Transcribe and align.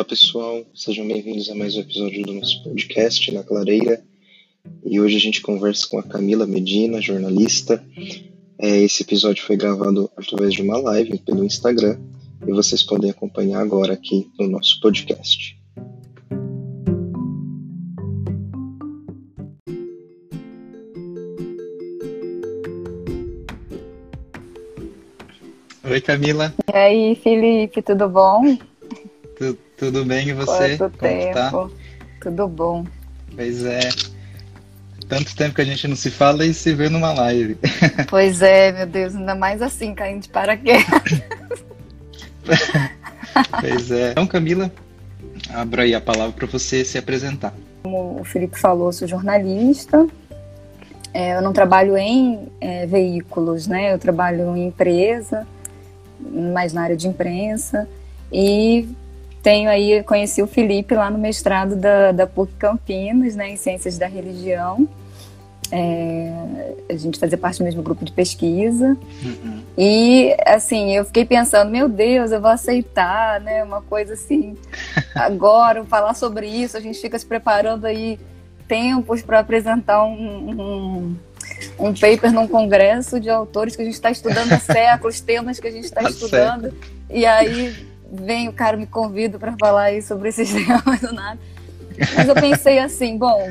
Olá 0.00 0.08
pessoal, 0.08 0.64
sejam 0.74 1.06
bem-vindos 1.06 1.50
a 1.50 1.54
mais 1.54 1.76
um 1.76 1.80
episódio 1.80 2.22
do 2.22 2.32
nosso 2.32 2.62
podcast 2.62 3.30
Na 3.32 3.42
Clareira. 3.42 4.02
E 4.82 4.98
hoje 4.98 5.18
a 5.18 5.20
gente 5.20 5.42
conversa 5.42 5.86
com 5.86 5.98
a 5.98 6.02
Camila 6.02 6.46
Medina, 6.46 7.02
jornalista. 7.02 7.84
É, 8.58 8.78
esse 8.78 9.02
episódio 9.02 9.44
foi 9.44 9.58
gravado 9.58 10.10
através 10.16 10.54
de 10.54 10.62
uma 10.62 10.78
live 10.78 11.18
pelo 11.18 11.44
Instagram 11.44 12.00
e 12.46 12.50
vocês 12.50 12.82
podem 12.82 13.10
acompanhar 13.10 13.60
agora 13.60 13.92
aqui 13.92 14.26
no 14.38 14.48
nosso 14.48 14.80
podcast. 14.80 15.60
Oi, 25.84 26.00
Camila. 26.00 26.54
E 26.72 26.74
aí, 26.74 27.14
Felipe, 27.16 27.82
tudo 27.82 28.08
bom? 28.08 28.69
Tu, 29.80 29.86
tudo 29.86 30.04
bem 30.04 30.28
e 30.28 30.32
você? 30.34 30.76
Quanto 30.76 30.98
Como 30.98 31.10
tempo? 31.10 31.34
Tá? 31.34 31.68
Tudo 32.20 32.46
bom. 32.46 32.84
Pois 33.34 33.64
é. 33.64 33.88
Tanto 35.08 35.34
tempo 35.34 35.54
que 35.54 35.62
a 35.62 35.64
gente 35.64 35.88
não 35.88 35.96
se 35.96 36.10
fala 36.10 36.44
e 36.44 36.52
se 36.52 36.74
vê 36.74 36.90
numa 36.90 37.14
live. 37.14 37.56
Pois 38.08 38.42
é, 38.42 38.72
meu 38.72 38.86
Deus, 38.86 39.16
ainda 39.16 39.34
mais 39.34 39.62
assim, 39.62 39.94
caindo 39.94 40.20
de 40.20 40.28
paraquedas. 40.28 40.84
pois 43.58 43.90
é. 43.90 44.10
Então, 44.10 44.26
Camila, 44.26 44.70
abro 45.48 45.80
aí 45.80 45.94
a 45.94 46.00
palavra 46.00 46.32
para 46.32 46.46
você 46.46 46.84
se 46.84 46.98
apresentar. 46.98 47.54
Como 47.82 48.20
o 48.20 48.24
Felipe 48.24 48.58
falou, 48.58 48.92
sou 48.92 49.08
jornalista. 49.08 50.06
É, 51.14 51.36
eu 51.36 51.42
não 51.42 51.54
trabalho 51.54 51.96
em 51.96 52.48
é, 52.60 52.86
veículos, 52.86 53.66
né? 53.66 53.94
Eu 53.94 53.98
trabalho 53.98 54.54
em 54.54 54.66
empresa 54.66 55.46
mais 56.20 56.74
na 56.74 56.82
área 56.82 56.96
de 56.96 57.08
imprensa. 57.08 57.88
E 58.30 58.86
tenho 59.42 59.70
aí, 59.70 60.02
conheci 60.02 60.42
o 60.42 60.46
Felipe 60.46 60.94
lá 60.94 61.10
no 61.10 61.18
mestrado 61.18 61.76
da, 61.76 62.12
da 62.12 62.26
PUC 62.26 62.52
Campinas, 62.58 63.34
né, 63.34 63.50
em 63.50 63.56
Ciências 63.56 63.96
da 63.98 64.06
Religião. 64.06 64.88
É, 65.72 66.74
a 66.90 66.96
gente 66.96 67.18
fazia 67.18 67.38
parte 67.38 67.58
do 67.58 67.64
mesmo 67.64 67.82
grupo 67.82 68.04
de 68.04 68.12
pesquisa. 68.12 68.96
Uhum. 69.22 69.62
E, 69.78 70.36
assim, 70.44 70.92
eu 70.92 71.04
fiquei 71.04 71.24
pensando, 71.24 71.70
meu 71.70 71.88
Deus, 71.88 72.32
eu 72.32 72.40
vou 72.40 72.50
aceitar, 72.50 73.40
né, 73.40 73.62
uma 73.62 73.80
coisa 73.80 74.14
assim, 74.14 74.56
agora, 75.14 75.84
falar 75.84 76.14
sobre 76.14 76.46
isso, 76.46 76.76
a 76.76 76.80
gente 76.80 77.00
fica 77.00 77.18
se 77.18 77.24
preparando 77.24 77.86
aí 77.86 78.18
tempos 78.66 79.22
para 79.22 79.40
apresentar 79.40 80.04
um, 80.04 80.14
um 80.14 81.16
um 81.78 81.92
paper 81.92 82.32
num 82.32 82.46
congresso 82.46 83.20
de 83.20 83.28
autores 83.28 83.74
que 83.74 83.82
a 83.82 83.84
gente 83.84 83.94
está 83.94 84.10
estudando 84.10 84.52
há 84.52 84.58
séculos, 84.60 85.20
temas 85.20 85.58
que 85.58 85.66
a 85.66 85.70
gente 85.70 85.84
está 85.84 86.02
tá 86.02 86.10
estudando. 86.10 86.72
E 87.08 87.26
aí 87.26 87.89
vem 88.10 88.48
o 88.48 88.52
cara 88.52 88.76
me 88.76 88.86
convida 88.86 89.38
para 89.38 89.54
falar 89.58 89.84
aí 89.84 90.02
sobre 90.02 90.28
esses 90.28 90.50
temas 90.52 91.00
do 91.00 91.12
nada. 91.12 91.38
Mas 92.16 92.28
eu 92.28 92.34
pensei 92.34 92.78
assim, 92.78 93.16
bom, 93.16 93.50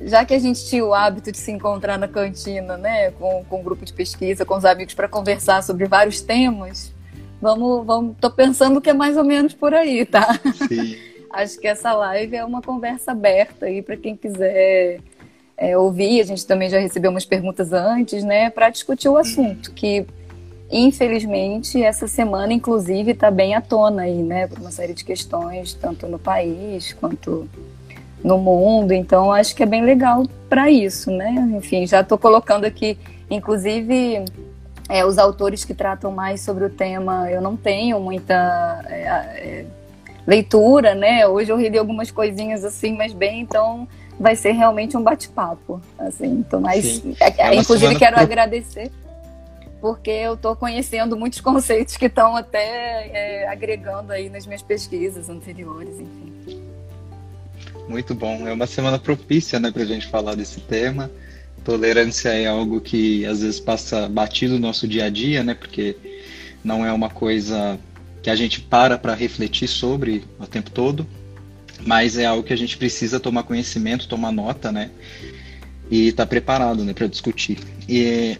já 0.00 0.24
que 0.24 0.34
a 0.34 0.38
gente 0.38 0.66
tinha 0.66 0.84
o 0.84 0.94
hábito 0.94 1.30
de 1.30 1.38
se 1.38 1.50
encontrar 1.50 1.98
na 1.98 2.08
cantina, 2.08 2.76
né, 2.76 3.10
com, 3.12 3.44
com 3.44 3.60
um 3.60 3.62
grupo 3.62 3.84
de 3.84 3.92
pesquisa, 3.92 4.44
com 4.44 4.56
os 4.56 4.64
amigos 4.64 4.94
para 4.94 5.08
conversar 5.08 5.62
sobre 5.62 5.86
vários 5.86 6.20
temas, 6.20 6.92
vamos, 7.40 7.86
vamos, 7.86 8.16
tô 8.20 8.30
pensando 8.30 8.80
que 8.80 8.90
é 8.90 8.94
mais 8.94 9.16
ou 9.16 9.24
menos 9.24 9.54
por 9.54 9.74
aí, 9.74 10.04
tá? 10.04 10.38
Sim. 10.68 10.96
Acho 11.30 11.58
que 11.58 11.66
essa 11.66 11.92
live 11.92 12.36
é 12.36 12.44
uma 12.44 12.62
conversa 12.62 13.12
aberta 13.12 13.66
aí 13.66 13.82
para 13.82 13.96
quem 13.96 14.16
quiser 14.16 15.00
é, 15.56 15.76
ouvir. 15.76 16.20
A 16.20 16.24
gente 16.24 16.46
também 16.46 16.70
já 16.70 16.78
recebeu 16.78 17.10
umas 17.10 17.26
perguntas 17.26 17.72
antes, 17.72 18.24
né, 18.24 18.48
para 18.48 18.70
discutir 18.70 19.08
o 19.08 19.18
assunto, 19.18 19.72
que 19.72 20.06
infelizmente 20.70 21.82
essa 21.82 22.08
semana, 22.08 22.52
inclusive, 22.52 23.12
está 23.12 23.30
bem 23.30 23.54
à 23.54 23.60
tona 23.60 24.02
aí, 24.02 24.22
né, 24.22 24.46
por 24.46 24.58
uma 24.58 24.70
série 24.70 24.94
de 24.94 25.04
questões, 25.04 25.74
tanto 25.74 26.06
no 26.06 26.18
país 26.18 26.92
quanto 26.92 27.48
no 28.22 28.38
mundo. 28.38 28.92
Então, 28.92 29.32
acho 29.32 29.54
que 29.54 29.62
é 29.62 29.66
bem 29.66 29.84
legal 29.84 30.24
para 30.48 30.70
isso, 30.70 31.10
né? 31.10 31.30
Enfim, 31.56 31.86
já 31.86 32.00
estou 32.00 32.18
colocando 32.18 32.64
aqui, 32.64 32.98
inclusive. 33.30 34.24
É, 34.88 35.04
os 35.04 35.18
autores 35.18 35.64
que 35.64 35.74
tratam 35.74 36.12
mais 36.12 36.42
sobre 36.42 36.64
o 36.64 36.70
tema, 36.70 37.28
eu 37.28 37.40
não 37.40 37.56
tenho 37.56 37.98
muita 37.98 38.84
é, 38.88 39.02
é, 39.02 39.66
leitura, 40.24 40.94
né? 40.94 41.26
Hoje 41.26 41.50
eu 41.50 41.56
reli 41.56 41.76
algumas 41.76 42.12
coisinhas 42.12 42.64
assim, 42.64 42.96
mas 42.96 43.12
bem, 43.12 43.40
então 43.40 43.88
vai 44.18 44.36
ser 44.36 44.52
realmente 44.52 44.96
um 44.96 45.02
bate-papo, 45.02 45.80
assim. 45.98 46.28
Então, 46.28 46.60
mas, 46.60 47.02
é, 47.20 47.48
é 47.48 47.54
inclusive 47.56 47.96
quero 47.96 48.14
pro... 48.14 48.22
agradecer 48.22 48.92
porque 49.86 50.10
eu 50.10 50.34
estou 50.34 50.56
conhecendo 50.56 51.16
muitos 51.16 51.40
conceitos 51.42 51.96
que 51.96 52.06
estão 52.06 52.34
até 52.34 53.08
é, 53.12 53.48
agregando 53.48 54.12
aí 54.12 54.28
nas 54.28 54.46
minhas 54.46 54.62
pesquisas 54.62 55.28
anteriores, 55.28 56.00
enfim. 56.00 56.60
Muito 57.88 58.14
bom. 58.14 58.48
É 58.48 58.52
uma 58.52 58.66
semana 58.66 58.98
propícia, 58.98 59.60
né, 59.60 59.70
para 59.70 59.82
a 59.82 59.86
gente 59.86 60.08
falar 60.08 60.34
desse 60.34 60.60
tema. 60.60 61.08
Tolerância 61.64 62.30
é 62.30 62.46
algo 62.46 62.80
que 62.80 63.24
às 63.24 63.42
vezes 63.42 63.60
passa 63.60 64.08
batido 64.08 64.54
no 64.54 64.60
nosso 64.60 64.88
dia 64.88 65.04
a 65.04 65.10
dia, 65.10 65.44
né, 65.44 65.54
porque 65.54 65.96
não 66.64 66.84
é 66.84 66.92
uma 66.92 67.08
coisa 67.08 67.78
que 68.22 68.28
a 68.28 68.34
gente 68.34 68.60
para 68.60 68.98
para 68.98 69.14
refletir 69.14 69.68
sobre 69.68 70.24
o 70.40 70.46
tempo 70.48 70.68
todo 70.70 71.06
mas 71.84 72.16
é 72.16 72.24
algo 72.24 72.42
que 72.42 72.52
a 72.52 72.56
gente 72.56 72.76
precisa 72.76 73.20
tomar 73.20 73.42
conhecimento, 73.42 74.08
tomar 74.08 74.32
nota, 74.32 74.72
né? 74.72 74.90
E 75.90 76.08
estar 76.08 76.24
tá 76.24 76.28
preparado, 76.28 76.84
né, 76.84 76.92
para 76.92 77.06
discutir. 77.06 77.58
E, 77.88 78.38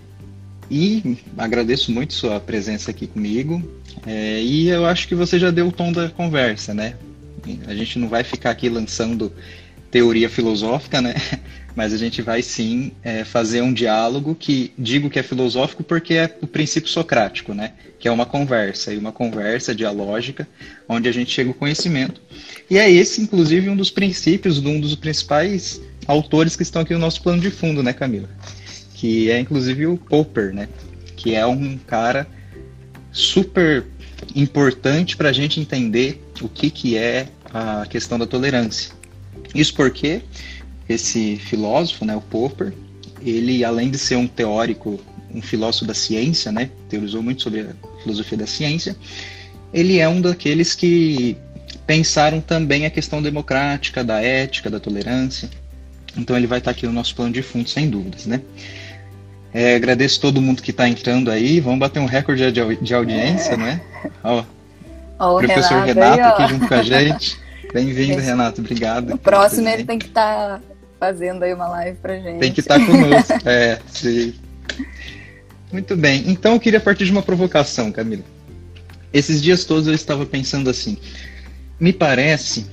e 0.71 1.16
agradeço 1.37 1.93
muito 1.93 2.15
sua 2.15 2.41
presença 2.41 2.91
aqui 2.91 3.06
comigo. 3.06 3.62
É, 4.06 4.41
e 4.43 4.69
eu 4.69 4.87
acho 4.87 5.09
que 5.09 5.15
você 5.15 5.38
já 5.38 5.50
deu 5.50 5.69
o 5.69 5.72
tom 5.72 5.93
da 5.93 6.09
conversa, 6.09 6.75
né? 6.75 6.94
A 7.66 7.75
gente 7.75 7.99
não 7.99 8.09
vai 8.09 8.25
ficar 8.25 8.50
aqui 8.50 8.69
lançando 8.69 9.32
teoria 9.91 10.28
filosófica, 10.28 11.00
né? 11.00 11.15
Mas 11.75 11.93
a 11.93 11.99
gente 11.99 12.22
vai 12.22 12.41
sim 12.43 12.91
é, 13.03 13.22
fazer 13.22 13.60
um 13.60 13.72
diálogo 13.72 14.34
que 14.34 14.72
digo 14.78 15.10
que 15.10 15.19
é 15.19 15.22
filosófico 15.22 15.84
porque 15.84 16.15
é 16.15 16.37
o 16.41 16.47
princípio 16.47 16.88
socrático, 16.88 17.53
né? 17.53 17.72
Que 17.98 18.09
é 18.09 18.10
uma 18.10 18.25
conversa 18.25 18.94
e 18.94 18.98
uma 18.98 19.12
conversa 19.12 19.75
dialógica 19.75 20.48
onde 20.88 21.09
a 21.09 21.12
gente 21.12 21.31
chega 21.31 21.50
ao 21.50 21.54
conhecimento. 21.54 22.21
E 22.71 22.78
é 22.78 22.91
esse, 22.91 23.21
inclusive, 23.21 23.69
um 23.69 23.77
dos 23.77 23.91
princípios 23.91 24.60
de 24.60 24.66
um 24.66 24.81
dos 24.81 24.94
principais 24.94 25.81
autores 26.06 26.56
que 26.56 26.62
estão 26.62 26.83
aqui 26.83 26.94
no 26.94 27.00
nosso 27.00 27.22
plano 27.22 27.43
de 27.43 27.50
fundo, 27.50 27.83
né, 27.83 27.93
Camila? 27.93 28.28
Que 29.06 29.31
é 29.31 29.39
inclusive 29.39 29.87
o 29.87 29.97
Popper, 29.97 30.53
né? 30.53 30.69
Que 31.15 31.33
é 31.37 31.47
um 31.47 31.78
cara 31.78 32.27
super 33.12 33.84
importante 34.34 35.17
para 35.17 35.28
a 35.28 35.33
gente 35.33 35.61
entender 35.61 36.21
o 36.43 36.49
que, 36.49 36.71
que 36.71 36.97
é 36.97 37.28
a 37.55 37.87
questão 37.87 38.19
da 38.19 38.27
tolerância. 38.27 38.91
Isso 39.55 39.72
porque 39.75 40.22
esse 40.89 41.37
filósofo, 41.37 42.05
né, 42.05 42.16
o 42.16 42.21
Popper, 42.21 42.72
ele 43.22 43.65
além 43.65 43.91
de 43.91 43.97
ser 43.97 44.16
um 44.16 44.27
teórico, 44.27 45.00
um 45.33 45.41
filósofo 45.41 45.84
da 45.84 45.95
ciência, 45.95 46.50
né, 46.50 46.69
teorizou 46.89 47.22
muito 47.22 47.43
sobre 47.43 47.61
a 47.61 48.03
filosofia 48.03 48.39
da 48.39 48.47
ciência, 48.47 48.97
ele 49.72 50.00
é 50.00 50.09
um 50.09 50.21
daqueles 50.21 50.75
que 50.75 51.37
pensaram 51.87 52.41
também 52.41 52.87
a 52.87 52.91
questão 52.91 53.22
democrática, 53.22 54.03
da 54.03 54.21
ética, 54.21 54.69
da 54.69 54.81
tolerância. 54.81 55.49
Então 56.16 56.37
ele 56.37 56.49
vai 56.49 56.59
estar 56.59 56.72
aqui 56.72 56.87
no 56.87 56.93
nosso 56.93 57.15
plano 57.15 57.33
de 57.33 57.43
fundo, 57.43 57.69
sem 57.69 57.89
dúvidas, 57.89 58.27
né? 58.27 58.43
É, 59.59 59.75
agradeço 59.75 60.21
todo 60.21 60.43
mundo 60.43 60.61
que 60.61 60.71
está 60.71 60.87
entrando 60.87 61.31
aí. 61.31 61.61
Vamos 61.61 61.78
bater 61.78 61.99
um 61.99 62.05
recorde 62.05 62.53
de, 62.53 62.77
de 62.77 62.94
audiência, 62.94 63.55
é. 63.55 63.56
né? 63.56 63.81
Ó, 64.22 64.44
o 65.19 65.39
professor 65.39 65.81
Renato, 65.81 66.17
Renato 66.17 66.21
aí, 66.21 66.44
aqui 66.44 66.53
junto 66.53 66.69
com 66.69 66.75
a 66.75 66.83
gente. 66.83 67.41
Bem-vindo, 67.72 68.21
Renato. 68.21 68.61
Obrigado. 68.61 69.15
O 69.15 69.16
próximo 69.16 69.66
ele 69.66 69.83
tem 69.83 69.98
que 69.98 70.09
estar 70.09 70.59
tá 70.59 70.63
fazendo 71.01 71.42
aí 71.42 71.54
uma 71.54 71.69
live 71.69 71.97
pra 72.03 72.19
gente. 72.19 72.39
Tem 72.39 72.53
que 72.53 72.60
estar 72.60 72.78
tá 72.78 72.84
conosco. 72.84 73.48
é, 73.48 73.78
sim. 73.89 74.34
Muito 75.72 75.97
bem. 75.97 76.25
Então 76.27 76.53
eu 76.53 76.60
queria 76.60 76.78
partir 76.78 77.07
de 77.07 77.13
uma 77.13 77.22
provocação, 77.22 77.91
Camila. 77.91 78.25
Esses 79.10 79.41
dias 79.41 79.65
todos 79.65 79.86
eu 79.86 79.95
estava 79.95 80.27
pensando 80.27 80.69
assim. 80.69 80.98
Me 81.81 81.95
parece 81.95 82.66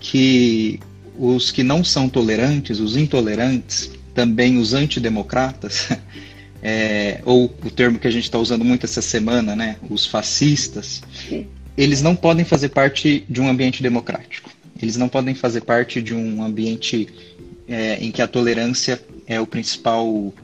que 0.00 0.80
os 1.18 1.50
que 1.50 1.62
não 1.62 1.82
são 1.82 2.10
tolerantes, 2.10 2.78
os 2.78 2.94
intolerantes, 2.94 3.90
também 4.16 4.58
os 4.58 4.74
antidemocratas, 4.74 5.88
é, 6.68 7.20
ou 7.24 7.44
o 7.64 7.70
termo 7.70 7.96
que 7.96 8.08
a 8.08 8.10
gente 8.10 8.24
está 8.24 8.40
usando 8.40 8.64
muito 8.64 8.84
essa 8.86 9.00
semana, 9.00 9.54
né, 9.54 9.76
os 9.88 10.04
fascistas, 10.04 11.00
eles 11.78 12.02
não 12.02 12.16
podem 12.16 12.44
fazer 12.44 12.70
parte 12.70 13.24
de 13.28 13.40
um 13.40 13.48
ambiente 13.48 13.84
democrático. 13.84 14.50
Eles 14.82 14.96
não 14.96 15.08
podem 15.08 15.32
fazer 15.32 15.60
parte 15.60 16.02
de 16.02 16.12
um 16.12 16.42
ambiente 16.42 17.08
é, 17.68 17.98
em 18.00 18.10
que 18.10 18.20
a 18.20 18.26
tolerância 18.26 19.00
é 19.28 19.40
o 19.40 19.46
principal 19.46 20.34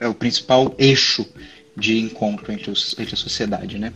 é 0.00 0.08
o 0.08 0.14
principal 0.14 0.74
eixo 0.78 1.26
de 1.76 1.98
encontro 1.98 2.50
entre, 2.50 2.70
os, 2.70 2.96
entre 2.98 3.12
a 3.12 3.16
sociedade, 3.16 3.78
né? 3.78 3.92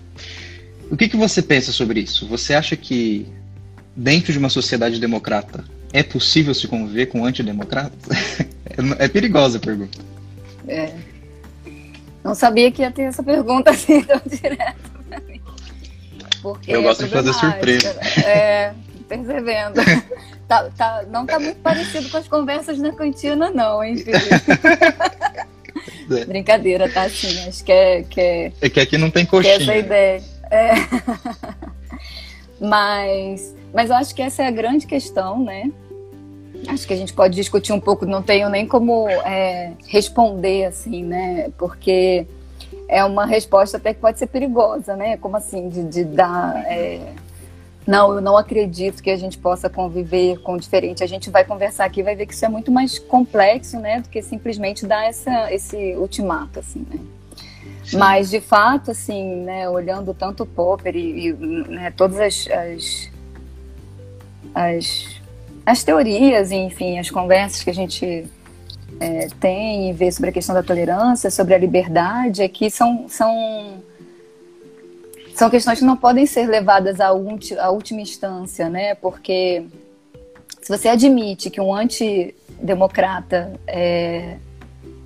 O 0.91 0.97
que, 0.97 1.09
que 1.09 1.17
você 1.17 1.41
pensa 1.41 1.73
sobre 1.73 2.01
isso? 2.01 2.29
Você 2.29 2.53
acha 2.53 2.77
que 2.77 3.27
dentro 3.97 4.31
de 4.31 4.39
uma 4.39 4.51
sociedade 4.51 5.01
democrata 5.01 5.65
é 5.91 6.03
possível 6.03 6.53
se 6.55 6.69
conviver 6.69 7.07
com 7.07 7.25
antidemocratas? 7.25 7.99
é, 9.01 9.05
é 9.07 9.09
perigosa 9.09 9.57
a 9.57 9.61
pergunta. 9.61 9.99
É. 10.69 10.93
Não 12.27 12.35
sabia 12.35 12.73
que 12.73 12.83
ia 12.83 12.91
ter 12.91 13.03
essa 13.03 13.23
pergunta 13.23 13.71
assim 13.73 14.03
tão 14.03 14.21
direta 14.27 14.75
Porque 16.43 16.73
Eu 16.73 16.83
gosto 16.83 17.05
de 17.05 17.11
fazer 17.11 17.33
surpresa. 17.33 17.89
É, 18.27 18.75
percebendo. 19.09 19.75
tá, 20.49 20.69
tá, 20.77 21.05
não 21.09 21.25
tá 21.25 21.39
muito 21.39 21.61
parecido 21.61 22.11
com 22.11 22.17
as 22.17 22.27
conversas 22.27 22.79
na 22.79 22.91
cantina, 22.91 23.49
não, 23.51 23.83
hein, 23.83 23.97
filho? 23.97 24.19
É. 26.09 26.25
Brincadeira, 26.25 26.89
tá 26.89 27.03
assim. 27.03 27.49
Acho 27.49 27.65
que 27.65 27.73
é. 27.73 28.03
Que 28.05 28.21
é, 28.21 28.53
é 28.61 28.71
que 28.71 28.79
aqui 28.79 28.97
não 28.97 29.11
tem 29.11 29.27
coxinha. 29.27 29.57
Que 29.57 29.61
é 29.61 29.63
essa 29.65 29.77
ideia. 29.77 30.23
É. 30.53 30.73
mas, 32.61 33.53
mas 33.75 33.91
eu 33.91 33.97
acho 33.97 34.15
que 34.15 34.23
essa 34.23 34.45
é 34.45 34.47
a 34.47 34.53
grande 34.53 34.87
questão, 34.87 35.43
né? 35.45 35.69
Acho 36.69 36.87
que 36.87 36.93
a 36.93 36.97
gente 36.97 37.13
pode 37.13 37.35
discutir 37.35 37.73
um 37.73 37.81
pouco, 37.81 38.05
não 38.07 38.23
tenho 38.23 38.49
nem 38.49 38.67
como 38.67 39.09
é, 39.09 39.73
responder 39.87 40.65
assim, 40.65 41.05
né? 41.05 41.51
Porque 41.57 42.27
é 42.89 43.05
uma 43.05 43.27
resposta 43.27 43.77
até 43.77 43.93
que 43.93 44.01
pode 44.01 44.19
ser 44.19 44.27
perigosa, 44.27 44.97
né? 44.97 45.17
Como 45.17 45.37
assim, 45.37 45.69
de, 45.69 45.85
de 45.85 46.05
dar. 46.05 46.57
É... 46.67 47.01
Não, 47.87 48.15
eu 48.15 48.21
não 48.21 48.37
acredito 48.37 49.01
que 49.01 49.11
a 49.11 49.17
gente 49.17 49.39
possa 49.39 49.71
conviver 49.71 50.39
com 50.39 50.55
o 50.55 50.59
diferente. 50.59 51.05
A 51.05 51.07
gente 51.07 51.31
vai 51.31 51.45
conversar 51.45 51.85
aqui 51.85 52.03
vai 52.03 52.17
ver 52.17 52.27
que 52.27 52.35
isso 52.35 52.45
é 52.45 52.49
muito 52.49 52.73
mais 52.73 52.99
complexo, 52.99 53.79
né? 53.79 54.01
Do 54.01 54.09
que 54.09 54.21
simplesmente 54.23 54.85
dar 54.85 55.05
essa, 55.05 55.53
esse 55.53 55.95
ultimato, 55.97 56.59
assim, 56.59 56.85
né? 56.91 56.99
Sim. 57.87 57.99
Mas, 57.99 58.29
de 58.29 58.41
fato, 58.41 58.91
assim, 58.91 59.43
né, 59.45 59.69
olhando 59.69 60.13
tanto 60.13 60.43
o 60.43 60.47
Popper 60.47 60.97
e, 60.97 61.29
e 61.29 61.33
né, 61.33 61.93
todas 61.97 62.19
as, 62.19 62.49
as, 62.51 63.11
as, 64.53 65.16
as 65.67 65.83
teorias, 65.83 66.53
enfim, 66.53 66.99
as 66.99 67.11
conversas 67.11 67.65
que 67.65 67.71
a 67.71 67.75
gente 67.75 68.25
é, 69.01 69.29
tem 69.41 69.91
e 69.91 69.93
vê 69.93 70.13
sobre 70.13 70.31
a 70.31 70.33
questão 70.33 70.55
da 70.55 70.63
tolerância, 70.63 71.29
sobre 71.29 71.55
a 71.55 71.59
liberdade, 71.59 72.41
é 72.41 72.49
que 72.49 72.71
são, 72.71 73.07
são, 73.09 73.83
são 75.35 75.51
questões 75.51 75.81
que 75.81 75.85
não 75.85 75.97
podem 75.97 76.25
ser 76.25 76.47
levadas 76.47 77.01
à, 77.01 77.13
ulti, 77.13 77.59
à 77.59 77.69
última 77.71 78.01
instância, 78.01 78.71
né? 78.71 78.95
Porque 78.95 79.65
se 80.63 80.69
você 80.69 80.89
admite 80.89 81.51
que 81.51 81.61
um 81.61 81.75
antidemocrata 81.75 83.53
é, 83.67 84.37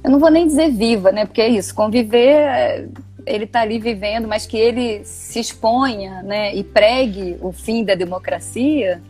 eu 0.03 0.11
não 0.11 0.19
vou 0.19 0.31
nem 0.31 0.47
dizer 0.47 0.71
viva, 0.71 1.11
né? 1.11 1.25
Porque 1.25 1.41
é 1.41 1.49
isso, 1.49 1.75
conviver, 1.75 2.37
é, 2.37 2.89
ele 3.27 3.45
está 3.45 3.61
ali 3.61 3.79
vivendo, 3.79 4.27
mas 4.29 4.47
que 4.47 4.57
ele 4.57 5.05
se 5.05 5.41
exponha, 5.41 6.23
né? 6.23 6.55
E 6.55 6.63
pregue 6.65 7.37
o 7.41 7.53
fim 7.53 7.85
da 7.85 7.95
democracia, 7.95 9.03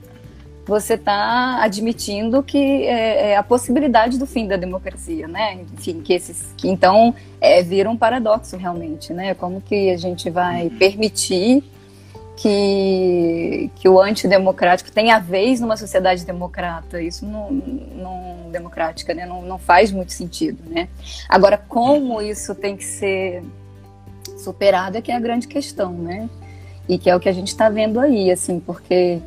você 0.71 0.95
está 0.95 1.61
admitindo 1.65 2.45
que 2.45 2.87
é, 2.87 3.33
é, 3.33 3.37
a 3.37 3.43
possibilidade 3.43 4.17
do 4.17 4.25
fim 4.25 4.47
da 4.47 4.57
democracia, 4.57 5.27
né? 5.27 5.59
Enfim, 5.75 6.01
que 6.01 6.13
esses, 6.13 6.55
que 6.57 6.69
então 6.69 7.13
é, 7.41 7.61
vira 7.61 7.91
um 7.91 7.97
paradoxo 7.97 8.57
realmente, 8.57 9.13
né? 9.13 9.35
Como 9.35 9.61
que 9.61 9.91
a 9.91 9.97
gente 9.97 10.31
vai 10.31 10.69
uhum. 10.69 10.79
permitir 10.79 11.65
que, 12.37 13.69
que 13.75 13.89
o 13.89 14.01
antidemocrático 14.01 14.93
tenha 14.93 15.19
vez 15.19 15.61
numa 15.61 15.77
sociedade 15.77 16.25
democrata? 16.25 17.03
Isso 17.03 17.27
não, 17.27 17.51
não 17.51 18.49
democrática, 18.53 19.13
né? 19.13 19.27
Não, 19.27 19.43
não 19.43 19.59
faz 19.59 19.91
muito 19.91 20.13
sentido, 20.13 20.63
né? 20.71 20.89
Agora, 21.29 21.59
como 21.59 22.23
isso 22.23 22.55
tem 22.55 22.77
que 22.77 22.85
ser 22.85 23.43
superado 24.39 24.97
é 24.97 25.03
que 25.03 25.11
é 25.11 25.17
a 25.17 25.21
grande 25.21 25.49
questão, 25.49 25.93
né? 25.93 26.31
E 26.89 26.97
que 26.97 27.11
é 27.11 27.17
o 27.17 27.19
que 27.19 27.29
a 27.29 27.33
gente 27.33 27.49
está 27.49 27.69
vendo 27.69 27.99
aí, 27.99 28.31
assim, 28.31 28.61
porque 28.61 29.21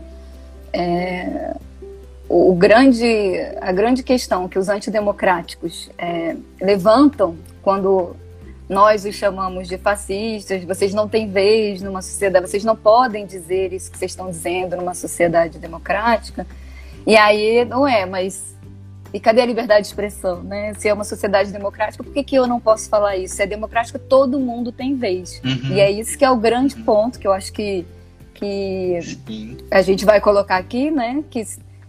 é, 0.74 1.56
o 2.28 2.56
grande, 2.56 3.06
a 3.62 3.72
grande 3.72 4.02
questão 4.02 4.50
que 4.50 4.58
os 4.58 4.68
antidemocráticos 4.68 5.90
é, 5.98 6.36
levantam 6.60 7.38
quando 7.62 8.16
nós 8.68 9.06
os 9.06 9.14
chamamos 9.14 9.68
de 9.68 9.78
fascistas, 9.78 10.64
vocês 10.64 10.94
não 10.94 11.08
têm 11.08 11.30
vez 11.30 11.82
numa 11.82 12.02
sociedade, 12.02 12.50
vocês 12.50 12.64
não 12.64 12.76
podem 12.76 13.26
dizer 13.26 13.72
isso 13.72 13.92
que 13.92 13.98
vocês 13.98 14.12
estão 14.12 14.30
dizendo 14.30 14.76
numa 14.76 14.96
sociedade 14.96 15.60
democrática. 15.60 16.48
E 17.06 17.16
aí, 17.16 17.66
não 17.66 17.88
é, 17.88 18.06
mas 18.06 18.54
e 19.14 19.20
cadê 19.20 19.42
a 19.42 19.46
liberdade 19.46 19.82
de 19.82 19.88
expressão, 19.88 20.42
né? 20.42 20.74
Se 20.74 20.88
é 20.88 20.94
uma 20.94 21.04
sociedade 21.04 21.52
democrática, 21.52 22.04
por 22.04 22.12
que, 22.12 22.24
que 22.24 22.36
eu 22.36 22.48
não 22.48 22.60
posso 22.60 22.90
falar 22.90 23.16
isso? 23.16 23.36
Se 23.36 23.44
é 23.44 23.46
democrática, 23.46 24.00
todo 24.00 24.40
mundo 24.40 24.72
tem 24.72 24.96
vez. 24.96 25.40
Uhum. 25.46 25.76
E 25.76 25.80
é 25.80 25.92
isso 25.92 26.18
que 26.18 26.26
é 26.26 26.32
o 26.32 26.36
grande 26.36 26.76
ponto 26.78 27.20
que 27.20 27.28
eu 27.28 27.32
acho 27.32 27.54
que 27.54 27.86
que 28.44 29.00
Sim. 29.02 29.58
a 29.72 29.82
gente 29.82 30.04
vai 30.04 30.20
colocar 30.20 30.58
aqui, 30.58 30.92
né? 30.92 31.24
Que 31.30 31.46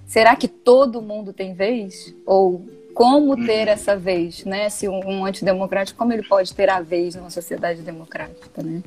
será 0.06 0.36
que 0.36 0.46
todo 0.46 1.02
mundo 1.02 1.32
tem 1.32 1.54
vez? 1.54 2.14
Ou 2.24 2.64
como 2.94 3.34
uhum. 3.34 3.44
ter 3.44 3.66
essa 3.66 3.96
vez, 3.96 4.44
né? 4.44 4.70
Se 4.70 4.88
um, 4.88 5.00
um, 5.04 5.26
antidemocrático, 5.26 5.98
como 5.98 6.12
ele 6.12 6.22
pode 6.22 6.54
ter 6.54 6.70
a 6.70 6.80
vez 6.80 7.16
numa 7.16 7.30
sociedade 7.30 7.82
democrática, 7.82 8.62
né? 8.62 8.82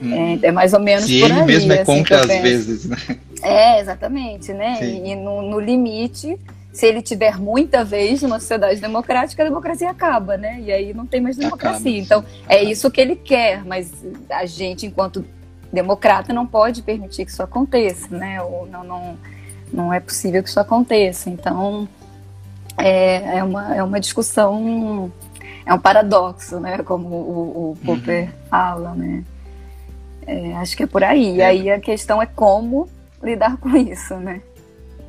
Uhum. 0.00 0.38
É, 0.42 0.46
é, 0.46 0.52
mais 0.52 0.72
ou 0.72 0.80
menos 0.80 1.04
Se 1.04 1.20
por 1.20 1.30
ele 1.30 1.40
aí. 1.40 1.46
mesmo 1.46 1.72
é 1.72 1.80
assim, 1.80 1.84
contra 1.84 2.20
às 2.20 2.26
vezes, 2.26 2.84
né? 2.86 2.96
É, 3.42 3.80
exatamente, 3.80 4.52
né? 4.52 4.76
Sim. 4.76 5.06
E 5.06 5.16
no, 5.16 5.42
no 5.42 5.58
limite, 5.58 6.38
se 6.72 6.86
ele 6.86 7.02
tiver 7.02 7.38
muita 7.38 7.84
vez 7.84 8.22
numa 8.22 8.38
sociedade 8.38 8.80
democrática, 8.80 9.42
a 9.42 9.46
democracia 9.46 9.90
acaba, 9.90 10.36
né? 10.36 10.60
E 10.60 10.72
aí 10.72 10.94
não 10.94 11.06
tem 11.06 11.20
mais 11.20 11.36
democracia. 11.36 12.02
Acaba, 12.02 12.22
então, 12.22 12.24
é 12.48 12.62
isso 12.62 12.90
que 12.90 13.00
ele 13.00 13.16
quer, 13.16 13.64
mas 13.64 13.92
a 14.30 14.46
gente, 14.46 14.86
enquanto 14.86 15.24
democrata 15.74 16.32
não 16.32 16.46
pode 16.46 16.82
permitir 16.82 17.24
que 17.24 17.30
isso 17.30 17.42
aconteça, 17.42 18.16
né? 18.16 18.40
Ou 18.40 18.66
não, 18.66 18.84
não, 18.84 19.18
não 19.72 19.92
é 19.92 20.00
possível 20.00 20.42
que 20.42 20.48
isso 20.48 20.60
aconteça. 20.60 21.28
Então, 21.28 21.88
é, 22.78 23.38
é, 23.38 23.44
uma, 23.44 23.76
é 23.76 23.82
uma 23.82 24.00
discussão, 24.00 25.12
é 25.66 25.74
um 25.74 25.78
paradoxo, 25.78 26.58
né? 26.60 26.78
Como 26.78 27.08
o, 27.08 27.72
o 27.72 27.76
Popper 27.84 28.24
uhum. 28.24 28.48
fala, 28.48 28.94
né? 28.94 29.24
É, 30.26 30.54
acho 30.56 30.76
que 30.76 30.82
é 30.82 30.86
por 30.86 31.04
aí. 31.04 31.36
E 31.36 31.40
é. 31.40 31.46
aí 31.46 31.70
a 31.70 31.78
questão 31.78 32.22
é 32.22 32.26
como 32.26 32.88
lidar 33.22 33.56
com 33.58 33.76
isso, 33.76 34.14
né? 34.16 34.40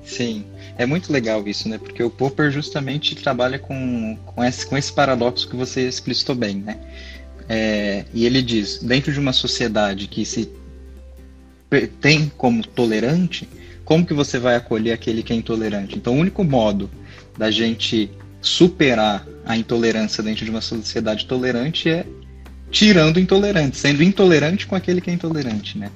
Sim, 0.03 0.45
é 0.77 0.85
muito 0.85 1.11
legal 1.11 1.45
isso, 1.47 1.67
né? 1.67 1.79
Porque 1.79 2.03
o 2.03 2.11
Popper 2.11 2.51
justamente 2.51 3.15
trabalha 3.15 3.57
com, 3.57 4.17
com, 4.25 4.43
esse, 4.43 4.65
com 4.65 4.77
esse 4.77 4.93
paradoxo 4.93 5.49
que 5.49 5.55
você 5.55 5.87
explicitou 5.87 6.35
bem, 6.35 6.57
né? 6.57 6.77
É, 7.47 8.05
e 8.13 8.25
ele 8.25 8.41
diz: 8.41 8.79
dentro 8.79 9.11
de 9.11 9.19
uma 9.19 9.33
sociedade 9.33 10.07
que 10.07 10.25
se 10.25 10.49
tem 11.99 12.31
como 12.37 12.65
tolerante, 12.65 13.47
como 13.83 14.05
que 14.05 14.13
você 14.13 14.39
vai 14.39 14.55
acolher 14.55 14.93
aquele 14.93 15.21
que 15.21 15.33
é 15.33 15.35
intolerante? 15.35 15.95
Então, 15.95 16.15
o 16.15 16.19
único 16.19 16.43
modo 16.43 16.89
da 17.37 17.51
gente 17.51 18.09
superar 18.41 19.27
a 19.45 19.57
intolerância 19.57 20.23
dentro 20.23 20.45
de 20.45 20.51
uma 20.51 20.61
sociedade 20.61 21.25
tolerante 21.25 21.89
é 21.89 22.05
tirando 22.71 23.17
o 23.17 23.19
intolerante, 23.19 23.77
sendo 23.77 24.03
intolerante 24.03 24.65
com 24.65 24.75
aquele 24.75 25.01
que 25.01 25.09
é 25.09 25.13
intolerante, 25.13 25.77
né? 25.77 25.91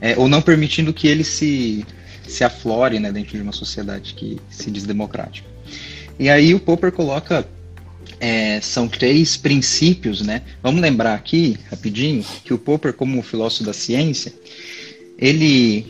É, 0.00 0.16
ou 0.16 0.28
não 0.28 0.42
permitindo 0.42 0.92
que 0.92 1.08
ele 1.08 1.24
se, 1.24 1.84
se 2.26 2.44
aflore 2.44 2.98
né, 3.00 3.10
dentro 3.10 3.36
de 3.36 3.42
uma 3.42 3.52
sociedade 3.52 4.14
que 4.14 4.38
se 4.50 4.70
diz 4.70 4.84
democrática. 4.84 5.48
E 6.18 6.28
aí 6.28 6.54
o 6.54 6.60
Popper 6.60 6.92
coloca 6.92 7.46
é, 8.20 8.60
são 8.60 8.88
três 8.88 9.36
princípios, 9.36 10.20
né? 10.20 10.42
Vamos 10.62 10.80
lembrar 10.80 11.14
aqui, 11.14 11.58
rapidinho, 11.70 12.24
que 12.44 12.54
o 12.54 12.58
Popper, 12.58 12.92
como 12.92 13.22
filósofo 13.22 13.64
da 13.64 13.72
ciência, 13.72 14.32
ele 15.18 15.86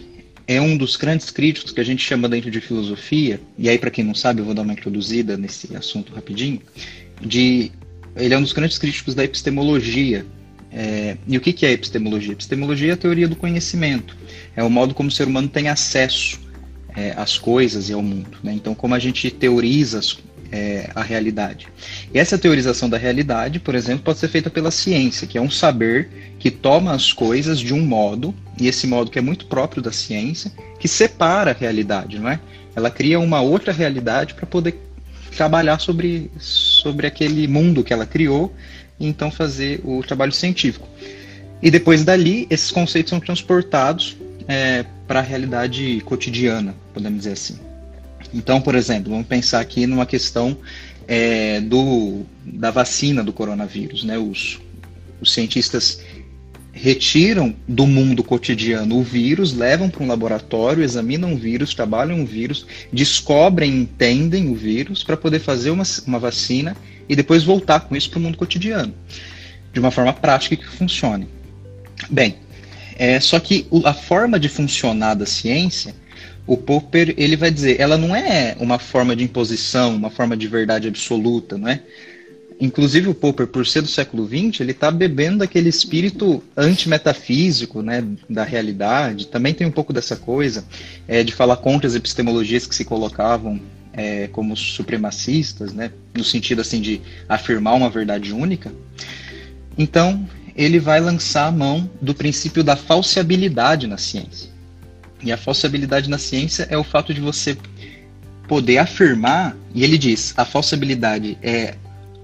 é 0.46 0.60
um 0.60 0.76
dos 0.76 0.96
grandes 0.96 1.30
críticos 1.30 1.72
que 1.72 1.80
a 1.80 1.84
gente 1.84 2.02
chama 2.02 2.28
dentro 2.28 2.50
de 2.50 2.60
filosofia, 2.60 3.40
e 3.58 3.68
aí 3.68 3.78
para 3.78 3.90
quem 3.90 4.04
não 4.04 4.14
sabe, 4.14 4.40
eu 4.40 4.44
vou 4.44 4.54
dar 4.54 4.62
uma 4.62 4.72
introduzida 4.72 5.36
nesse 5.36 5.74
assunto 5.76 6.12
rapidinho, 6.14 6.60
de 7.20 7.72
ele 8.14 8.32
é 8.32 8.38
um 8.38 8.42
dos 8.42 8.52
grandes 8.52 8.78
críticos 8.78 9.14
da 9.14 9.24
epistemologia. 9.24 10.24
É, 10.72 11.16
e 11.26 11.36
o 11.36 11.40
que, 11.40 11.52
que 11.52 11.64
é 11.64 11.72
epistemologia? 11.72 12.32
Epistemologia 12.32 12.90
é 12.90 12.94
a 12.94 12.96
teoria 12.96 13.28
do 13.28 13.36
conhecimento, 13.36 14.16
é 14.54 14.62
o 14.62 14.70
modo 14.70 14.94
como 14.94 15.08
o 15.08 15.12
ser 15.12 15.26
humano 15.26 15.48
tem 15.48 15.68
acesso 15.68 16.40
é, 16.94 17.12
às 17.16 17.38
coisas 17.38 17.88
e 17.88 17.92
ao 17.92 18.02
mundo. 18.02 18.38
Né? 18.42 18.52
Então, 18.54 18.74
como 18.74 18.94
a 18.94 18.98
gente 18.98 19.30
teoriza 19.30 19.98
as, 19.98 20.18
é, 20.52 20.90
a 20.94 21.02
realidade. 21.02 21.68
E 22.12 22.18
essa 22.18 22.38
teorização 22.38 22.88
da 22.88 22.96
realidade, 22.96 23.58
por 23.58 23.74
exemplo, 23.74 24.04
pode 24.04 24.18
ser 24.18 24.28
feita 24.28 24.50
pela 24.50 24.70
ciência, 24.70 25.26
que 25.26 25.38
é 25.38 25.40
um 25.40 25.50
saber 25.50 26.34
que 26.38 26.50
toma 26.50 26.92
as 26.92 27.12
coisas 27.12 27.58
de 27.58 27.74
um 27.74 27.80
modo, 27.84 28.34
e 28.58 28.68
esse 28.68 28.86
modo 28.86 29.10
que 29.10 29.18
é 29.18 29.22
muito 29.22 29.46
próprio 29.46 29.82
da 29.82 29.92
ciência, 29.92 30.52
que 30.78 30.88
separa 30.88 31.50
a 31.50 31.54
realidade, 31.54 32.18
não 32.18 32.28
é? 32.28 32.40
Ela 32.74 32.90
cria 32.90 33.18
uma 33.18 33.40
outra 33.40 33.72
realidade 33.72 34.34
para 34.34 34.46
poder 34.46 34.78
trabalhar 35.36 35.78
sobre, 35.80 36.30
sobre 36.38 37.06
aquele 37.06 37.46
mundo 37.46 37.84
que 37.84 37.92
ela 37.92 38.06
criou 38.06 38.54
e 38.98 39.06
então 39.06 39.30
fazer 39.30 39.80
o 39.84 40.02
trabalho 40.02 40.32
científico. 40.32 40.88
E 41.62 41.70
depois 41.70 42.04
dali, 42.04 42.46
esses 42.50 42.70
conceitos 42.70 43.10
são 43.10 43.20
transportados 43.20 44.16
é, 44.48 44.84
para 45.06 45.20
a 45.20 45.22
realidade 45.22 46.00
cotidiana, 46.04 46.74
podemos 46.92 47.18
dizer 47.18 47.32
assim. 47.32 47.58
Então, 48.32 48.60
por 48.60 48.74
exemplo, 48.74 49.10
vamos 49.10 49.26
pensar 49.26 49.60
aqui 49.60 49.86
numa 49.86 50.06
questão 50.06 50.56
é, 51.06 51.60
do, 51.60 52.22
da 52.44 52.70
vacina 52.70 53.22
do 53.22 53.32
coronavírus. 53.32 54.04
Né? 54.04 54.18
Os, 54.18 54.58
os 55.20 55.32
cientistas 55.32 56.00
retiram 56.72 57.54
do 57.66 57.86
mundo 57.86 58.22
cotidiano 58.22 58.98
o 58.98 59.02
vírus, 59.02 59.54
levam 59.54 59.88
para 59.88 60.04
um 60.04 60.06
laboratório, 60.06 60.84
examinam 60.84 61.32
o 61.32 61.36
vírus, 61.36 61.72
trabalham 61.72 62.22
o 62.22 62.26
vírus, 62.26 62.66
descobrem, 62.92 63.80
entendem 63.80 64.50
o 64.50 64.54
vírus 64.54 65.02
para 65.02 65.16
poder 65.16 65.40
fazer 65.40 65.70
uma, 65.70 65.84
uma 66.06 66.18
vacina 66.18 66.76
e 67.08 67.16
depois 67.16 67.44
voltar 67.44 67.80
com 67.80 67.96
isso 67.96 68.10
para 68.10 68.18
o 68.18 68.22
mundo 68.22 68.36
cotidiano, 68.36 68.92
de 69.72 69.80
uma 69.80 69.90
forma 69.90 70.12
prática 70.12 70.54
que 70.54 70.66
funcione. 70.66 71.26
Bem, 72.10 72.36
é, 72.98 73.18
só 73.20 73.40
que 73.40 73.66
a 73.84 73.94
forma 73.94 74.38
de 74.38 74.48
funcionar 74.48 75.14
da 75.14 75.24
ciência 75.24 75.94
o 76.46 76.56
Popper 76.56 77.14
ele 77.16 77.36
vai 77.36 77.50
dizer, 77.50 77.80
ela 77.80 77.98
não 77.98 78.14
é 78.14 78.56
uma 78.60 78.78
forma 78.78 79.16
de 79.16 79.24
imposição, 79.24 79.96
uma 79.96 80.10
forma 80.10 80.36
de 80.36 80.46
verdade 80.46 80.86
absoluta, 80.86 81.58
não 81.58 81.68
é? 81.68 81.80
Inclusive 82.58 83.08
o 83.08 83.14
Popper, 83.14 83.46
por 83.46 83.66
ser 83.66 83.82
do 83.82 83.88
século 83.88 84.26
XX, 84.26 84.60
ele 84.60 84.70
está 84.70 84.90
bebendo 84.90 85.38
daquele 85.38 85.68
espírito 85.68 86.42
antimetafísico, 86.56 87.82
né, 87.82 88.02
da 88.30 88.44
realidade. 88.44 89.26
Também 89.26 89.52
tem 89.52 89.66
um 89.66 89.70
pouco 89.70 89.92
dessa 89.92 90.16
coisa 90.16 90.64
é, 91.06 91.22
de 91.22 91.34
falar 91.34 91.58
contra 91.58 91.86
as 91.86 91.94
epistemologias 91.94 92.66
que 92.66 92.74
se 92.74 92.84
colocavam 92.84 93.60
é, 93.92 94.28
como 94.28 94.56
supremacistas, 94.56 95.74
né, 95.74 95.90
no 96.14 96.24
sentido 96.24 96.62
assim 96.62 96.80
de 96.80 97.02
afirmar 97.28 97.74
uma 97.74 97.90
verdade 97.90 98.32
única. 98.32 98.72
Então 99.76 100.26
ele 100.54 100.78
vai 100.78 100.98
lançar 100.98 101.48
a 101.48 101.52
mão 101.52 101.90
do 102.00 102.14
princípio 102.14 102.64
da 102.64 102.74
falseabilidade 102.74 103.86
na 103.86 103.98
ciência. 103.98 104.55
E 105.26 105.32
a 105.32 105.36
falseabilidade 105.36 106.08
na 106.08 106.18
ciência 106.18 106.68
é 106.70 106.78
o 106.78 106.84
fato 106.84 107.12
de 107.12 107.20
você 107.20 107.58
poder 108.46 108.78
afirmar, 108.78 109.56
e 109.74 109.82
ele 109.82 109.98
diz, 109.98 110.32
a 110.36 110.44
falseabilidade 110.44 111.36
é 111.42 111.74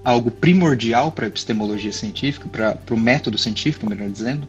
algo 0.05 0.31
primordial 0.31 1.11
para 1.11 1.25
a 1.25 1.27
epistemologia 1.27 1.91
científica, 1.91 2.47
para 2.47 2.95
o 2.95 2.97
método 2.97 3.37
científico, 3.37 3.89
melhor 3.89 4.09
dizendo, 4.09 4.47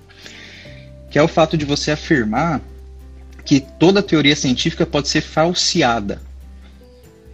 que 1.11 1.19
é 1.19 1.23
o 1.23 1.27
fato 1.27 1.57
de 1.57 1.65
você 1.65 1.91
afirmar 1.91 2.61
que 3.45 3.59
toda 3.59 4.01
teoria 4.01 4.37
científica 4.37 4.87
pode 4.87 5.09
ser 5.09 5.21
falseada. 5.21 6.23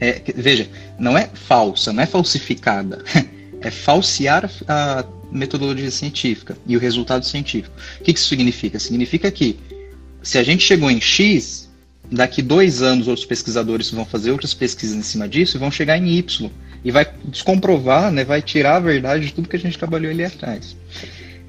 É, 0.00 0.22
veja, 0.34 0.70
não 0.98 1.18
é 1.18 1.28
falsa, 1.34 1.92
não 1.92 2.02
é 2.02 2.06
falsificada, 2.06 3.04
é 3.60 3.70
falsear 3.70 4.50
a 4.66 5.04
metodologia 5.30 5.90
científica 5.90 6.56
e 6.66 6.78
o 6.78 6.80
resultado 6.80 7.26
científico. 7.26 7.76
O 8.00 8.04
que 8.04 8.10
isso 8.10 8.26
significa? 8.26 8.78
Significa 8.78 9.30
que 9.30 9.58
se 10.22 10.38
a 10.38 10.42
gente 10.42 10.62
chegou 10.62 10.90
em 10.90 11.00
X, 11.00 11.68
daqui 12.10 12.42
dois 12.42 12.82
anos 12.82 13.08
outros 13.08 13.26
pesquisadores 13.26 13.90
vão 13.90 14.04
fazer 14.04 14.30
outras 14.30 14.54
pesquisas 14.54 14.96
em 14.96 15.02
cima 15.02 15.28
disso 15.28 15.56
e 15.56 15.60
vão 15.60 15.70
chegar 15.70 15.96
em 15.96 16.08
Y 16.08 16.50
e 16.84 16.90
vai 16.90 17.06
descomprovar, 17.24 18.10
né, 18.10 18.24
vai 18.24 18.40
tirar 18.40 18.76
a 18.76 18.80
verdade 18.80 19.26
de 19.26 19.34
tudo 19.34 19.48
que 19.48 19.56
a 19.56 19.58
gente 19.58 19.78
trabalhou 19.78 20.10
ali 20.10 20.24
atrás. 20.24 20.76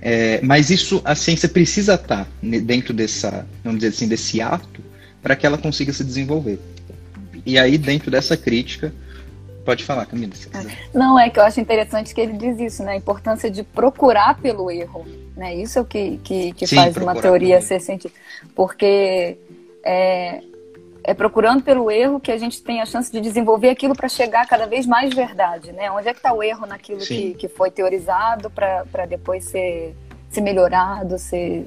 É, 0.02 0.40
mas 0.42 0.70
isso 0.70 1.02
a 1.06 1.16
ciência 1.16 1.48
precisa 1.48 1.94
estar 1.94 2.28
dentro 2.42 2.94
dessa, 2.94 3.48
vamos 3.64 3.80
dizer 3.80 3.96
assim, 3.96 4.08
desse 4.08 4.42
ato 4.42 4.82
para 5.22 5.36
que 5.36 5.46
ela 5.46 5.58
consiga 5.58 5.94
se 5.94 6.04
desenvolver. 6.04 6.60
E 7.46 7.58
aí 7.58 7.78
dentro 7.78 8.10
dessa 8.12 8.36
crítica 8.36 8.94
Pode 9.66 9.84
falar, 9.84 10.06
Camila. 10.06 10.34
Se 10.34 10.48
quiser. 10.48 10.90
Não, 10.94 11.20
é 11.20 11.30
que 11.30 11.40
eu 11.40 11.44
acho 11.44 11.60
interessante 11.60 12.14
que 12.14 12.22
ele 12.22 12.34
diz 12.34 12.60
isso, 12.60 12.84
né? 12.84 12.94
A 12.94 12.98
importância 12.98 13.50
de 13.50 13.64
procurar 13.64 14.40
pelo 14.40 14.72
erro. 14.72 15.06
Né? 15.36 15.56
Isso 15.56 15.80
é 15.80 15.82
o 15.82 15.86
que, 15.86 16.20
que, 16.24 16.54
que 16.54 16.68
Sim, 16.68 16.76
faz 16.76 16.98
uma 16.98 17.16
teoria 17.16 17.62
ser 17.62 17.80
científica. 17.80 18.20
Porque 18.56 19.38
é, 19.84 20.42
é 21.04 21.14
procurando 21.14 21.64
pelo 21.64 21.90
erro 21.90 22.20
que 22.20 22.32
a 22.32 22.38
gente 22.38 22.62
tem 22.62 22.82
a 22.82 22.86
chance 22.86 23.12
de 23.12 23.20
desenvolver 23.22 23.70
aquilo 23.70 23.96
para 23.96 24.10
chegar 24.10 24.46
cada 24.48 24.66
vez 24.66 24.86
mais 24.86 25.14
verdade, 25.14 25.72
né? 25.72 25.90
Onde 25.92 26.10
é 26.10 26.14
que 26.14 26.20
está 26.20 26.34
o 26.34 26.44
erro 26.44 26.66
naquilo 26.66 27.00
que, 27.00 27.34
que 27.34 27.48
foi 27.48 27.72
teorizado 27.72 28.50
para 28.50 29.06
depois 29.08 29.46
ser, 29.46 29.96
ser 30.30 30.42
melhorado, 30.42 31.18
ser 31.18 31.66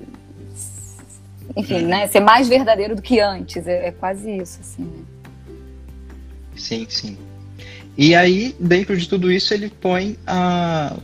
enfim, 1.56 1.82
uhum. 1.82 1.88
né? 1.88 2.06
Ser 2.06 2.20
mais 2.20 2.48
verdadeiro 2.48 2.96
do 2.96 3.02
que 3.02 3.20
antes. 3.20 3.66
É, 3.66 3.88
é 3.88 3.92
quase 3.92 4.30
isso, 4.30 4.60
assim. 4.60 4.82
Né? 4.82 5.04
Sim, 6.56 6.86
sim. 6.88 7.18
E 7.96 8.14
aí, 8.14 8.56
dentro 8.58 8.96
de 8.96 9.08
tudo 9.08 9.30
isso, 9.30 9.52
ele 9.54 9.68
põe 9.68 10.18
a, 10.26 10.96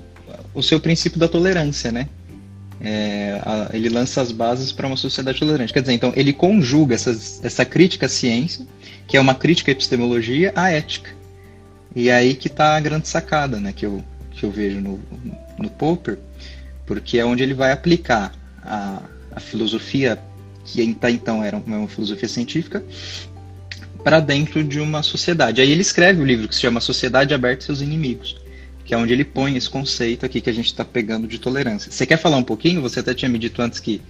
o 0.55 0.63
seu 0.63 0.81
princípio 0.81 1.19
da 1.19 1.29
tolerância, 1.29 1.93
né? 1.93 2.09
É, 2.83 3.39
a, 3.45 3.71
ele 3.75 3.91
lança 3.91 4.23
as 4.23 4.33
bases 4.33 4.73
para 4.73 4.87
uma 4.87 4.97
sociedade 4.97 5.39
tolerante. 5.39 5.73
Quer 5.73 5.81
dizer, 5.81 5.93
então, 5.93 6.13
ele 6.17 6.33
conjuga 6.33 6.95
essas, 6.95 7.45
essa 7.45 7.65
crítica 7.65 8.07
à 8.07 8.09
ciência, 8.09 8.67
que 9.07 9.17
é 9.17 9.21
uma 9.21 9.35
crítica 9.35 9.71
à 9.71 9.73
epistemologia, 9.73 10.53
à 10.57 10.71
ética. 10.71 11.11
E 11.95 12.09
é 12.09 12.15
aí 12.15 12.35
que 12.35 12.49
está 12.49 12.77
a 12.77 12.81
grande 12.81 13.09
sacada 13.09 13.59
né, 13.59 13.73
que, 13.73 13.85
eu, 13.85 14.03
que 14.31 14.45
eu 14.45 14.51
vejo 14.51 14.81
no, 14.81 15.01
no 15.59 15.69
Popper, 15.69 16.19
porque 16.87 17.19
é 17.19 17.25
onde 17.25 17.43
ele 17.43 17.55
vai 17.55 17.73
aplicar 17.73 18.33
a, 18.63 19.03
a 19.33 19.41
filosofia, 19.41 20.19
que 20.65 20.89
até 20.91 21.11
então 21.11 21.45
era 21.45 21.57
uma 21.57 21.89
filosofia 21.89 22.29
científica, 22.29 22.83
para 24.03 24.21
dentro 24.21 24.65
de 24.65 24.81
uma 24.81 25.03
sociedade. 25.03 25.61
Aí 25.61 25.71
ele 25.71 25.83
escreve 25.83 26.23
o 26.23 26.25
livro 26.25 26.49
que 26.49 26.55
se 26.55 26.63
chama 26.63 26.81
Sociedade 26.81 27.35
Aberta 27.35 27.63
e 27.63 27.67
Seus 27.67 27.83
Inimigos 27.83 28.40
que 28.91 28.95
é 28.95 28.99
onde 28.99 29.13
ele 29.13 29.25
põe 29.25 29.57
esse 29.57 29.71
conceito 29.71 30.27
aqui 30.27 30.41
que 30.41 30.51
a 30.51 30.53
gente 30.53 30.67
está 30.67 30.85
pegando 30.85 31.29
de 31.29 31.39
tolerância. 31.39 31.93
Você 31.93 32.05
quer 32.05 32.17
falar 32.17 32.37
um 32.39 32.43
pouquinho? 32.43 32.83
Você 32.83 32.99
até 32.99 33.15
tinha 33.15 33.29
me 33.29 33.39
dito 33.39 33.63
antes 33.63 33.79
que 33.79 34.03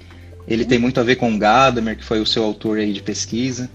ele 0.49 0.65
tem 0.65 0.79
muito 0.79 0.99
a 0.99 1.03
ver 1.03 1.17
com 1.17 1.31
o 1.31 1.39
Gadamer, 1.39 1.99
que 1.99 2.03
foi 2.03 2.19
o 2.19 2.25
seu 2.25 2.43
autor 2.43 2.79
aí 2.79 2.91
de 2.91 3.03
pesquisa. 3.03 3.69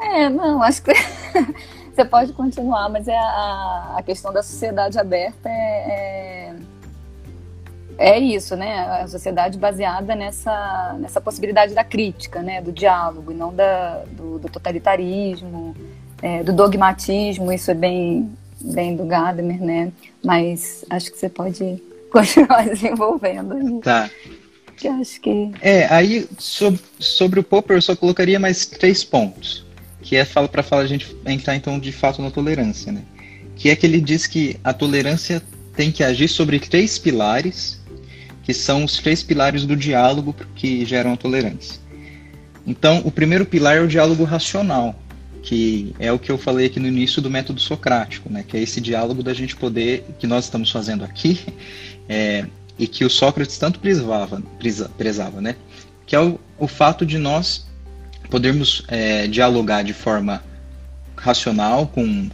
É, 0.00 0.30
não, 0.30 0.62
acho 0.62 0.82
que 0.82 0.90
você 1.94 2.06
pode 2.06 2.32
continuar, 2.32 2.88
mas 2.88 3.06
é 3.06 3.14
a, 3.14 3.96
a 3.98 4.02
questão 4.02 4.32
da 4.32 4.42
sociedade 4.42 4.98
aberta 4.98 5.50
é, 5.50 6.54
é, 7.98 8.12
é, 8.14 8.18
isso, 8.18 8.56
né? 8.56 8.78
A 9.02 9.06
sociedade 9.08 9.58
baseada 9.58 10.14
nessa, 10.14 10.96
nessa 10.98 11.20
possibilidade 11.20 11.74
da 11.74 11.84
crítica, 11.84 12.40
né? 12.40 12.62
Do 12.62 12.72
diálogo, 12.72 13.30
e 13.30 13.34
não 13.34 13.54
da, 13.54 14.04
do, 14.12 14.38
do 14.38 14.48
totalitarismo, 14.48 15.76
é, 16.22 16.42
do 16.42 16.50
dogmatismo. 16.50 17.52
Isso 17.52 17.70
é 17.70 17.74
bem 17.74 18.39
bem 18.60 18.96
do 18.96 19.04
Gadamer, 19.04 19.60
né? 19.60 19.92
Mas 20.24 20.84
acho 20.90 21.10
que 21.10 21.18
você 21.18 21.28
pode 21.28 21.82
continuar 22.10 22.64
desenvolvendo. 22.64 23.80
Tá. 23.80 24.10
Que 24.76 24.88
acho 24.88 25.20
que. 25.20 25.50
É, 25.60 25.86
aí 25.92 26.26
sobre, 26.38 26.80
sobre 26.98 27.40
o 27.40 27.44
Popper 27.44 27.76
eu 27.76 27.82
só 27.82 27.94
colocaria 27.94 28.38
mais 28.38 28.66
três 28.66 29.04
pontos. 29.04 29.64
Que 30.02 30.16
é 30.16 30.24
para 30.24 30.62
falar 30.62 30.82
a 30.82 30.86
gente 30.86 31.14
entrar 31.26 31.54
então 31.54 31.78
de 31.78 31.92
fato 31.92 32.22
na 32.22 32.30
tolerância, 32.30 32.90
né? 32.90 33.02
Que 33.54 33.68
é 33.68 33.76
que 33.76 33.86
ele 33.86 34.00
diz 34.00 34.26
que 34.26 34.56
a 34.64 34.72
tolerância 34.72 35.42
tem 35.76 35.92
que 35.92 36.02
agir 36.02 36.28
sobre 36.28 36.58
três 36.58 36.98
pilares, 36.98 37.78
que 38.42 38.54
são 38.54 38.84
os 38.84 38.96
três 38.96 39.22
pilares 39.22 39.66
do 39.66 39.76
diálogo 39.76 40.34
que 40.54 40.84
geram 40.86 41.12
a 41.12 41.16
tolerância. 41.16 41.78
Então, 42.66 43.02
o 43.04 43.10
primeiro 43.10 43.44
pilar 43.44 43.76
é 43.76 43.80
o 43.80 43.88
diálogo 43.88 44.24
racional, 44.24 44.94
que 45.42 45.94
é 45.98 46.12
o 46.12 46.18
que 46.18 46.30
eu 46.30 46.38
falei 46.38 46.66
aqui 46.66 46.78
no 46.78 46.88
início 46.88 47.22
do 47.22 47.30
método 47.30 47.60
socrático, 47.60 48.30
né? 48.30 48.44
Que 48.46 48.56
é 48.56 48.60
esse 48.60 48.80
diálogo 48.80 49.22
da 49.22 49.32
gente 49.32 49.56
poder, 49.56 50.04
que 50.18 50.26
nós 50.26 50.44
estamos 50.44 50.70
fazendo 50.70 51.04
aqui, 51.04 51.40
é, 52.08 52.46
e 52.78 52.86
que 52.86 53.04
o 53.04 53.10
Sócrates 53.10 53.58
tanto 53.58 53.78
prezava, 53.78 54.42
prezava, 54.96 55.40
né? 55.40 55.56
Que 56.06 56.16
é 56.16 56.20
o, 56.20 56.38
o 56.58 56.66
fato 56.66 57.04
de 57.04 57.18
nós 57.18 57.66
podermos 58.30 58.84
é, 58.88 59.26
dialogar 59.26 59.82
de 59.82 59.92
forma 59.92 60.42
racional, 61.16 61.86
com, 61.86 62.30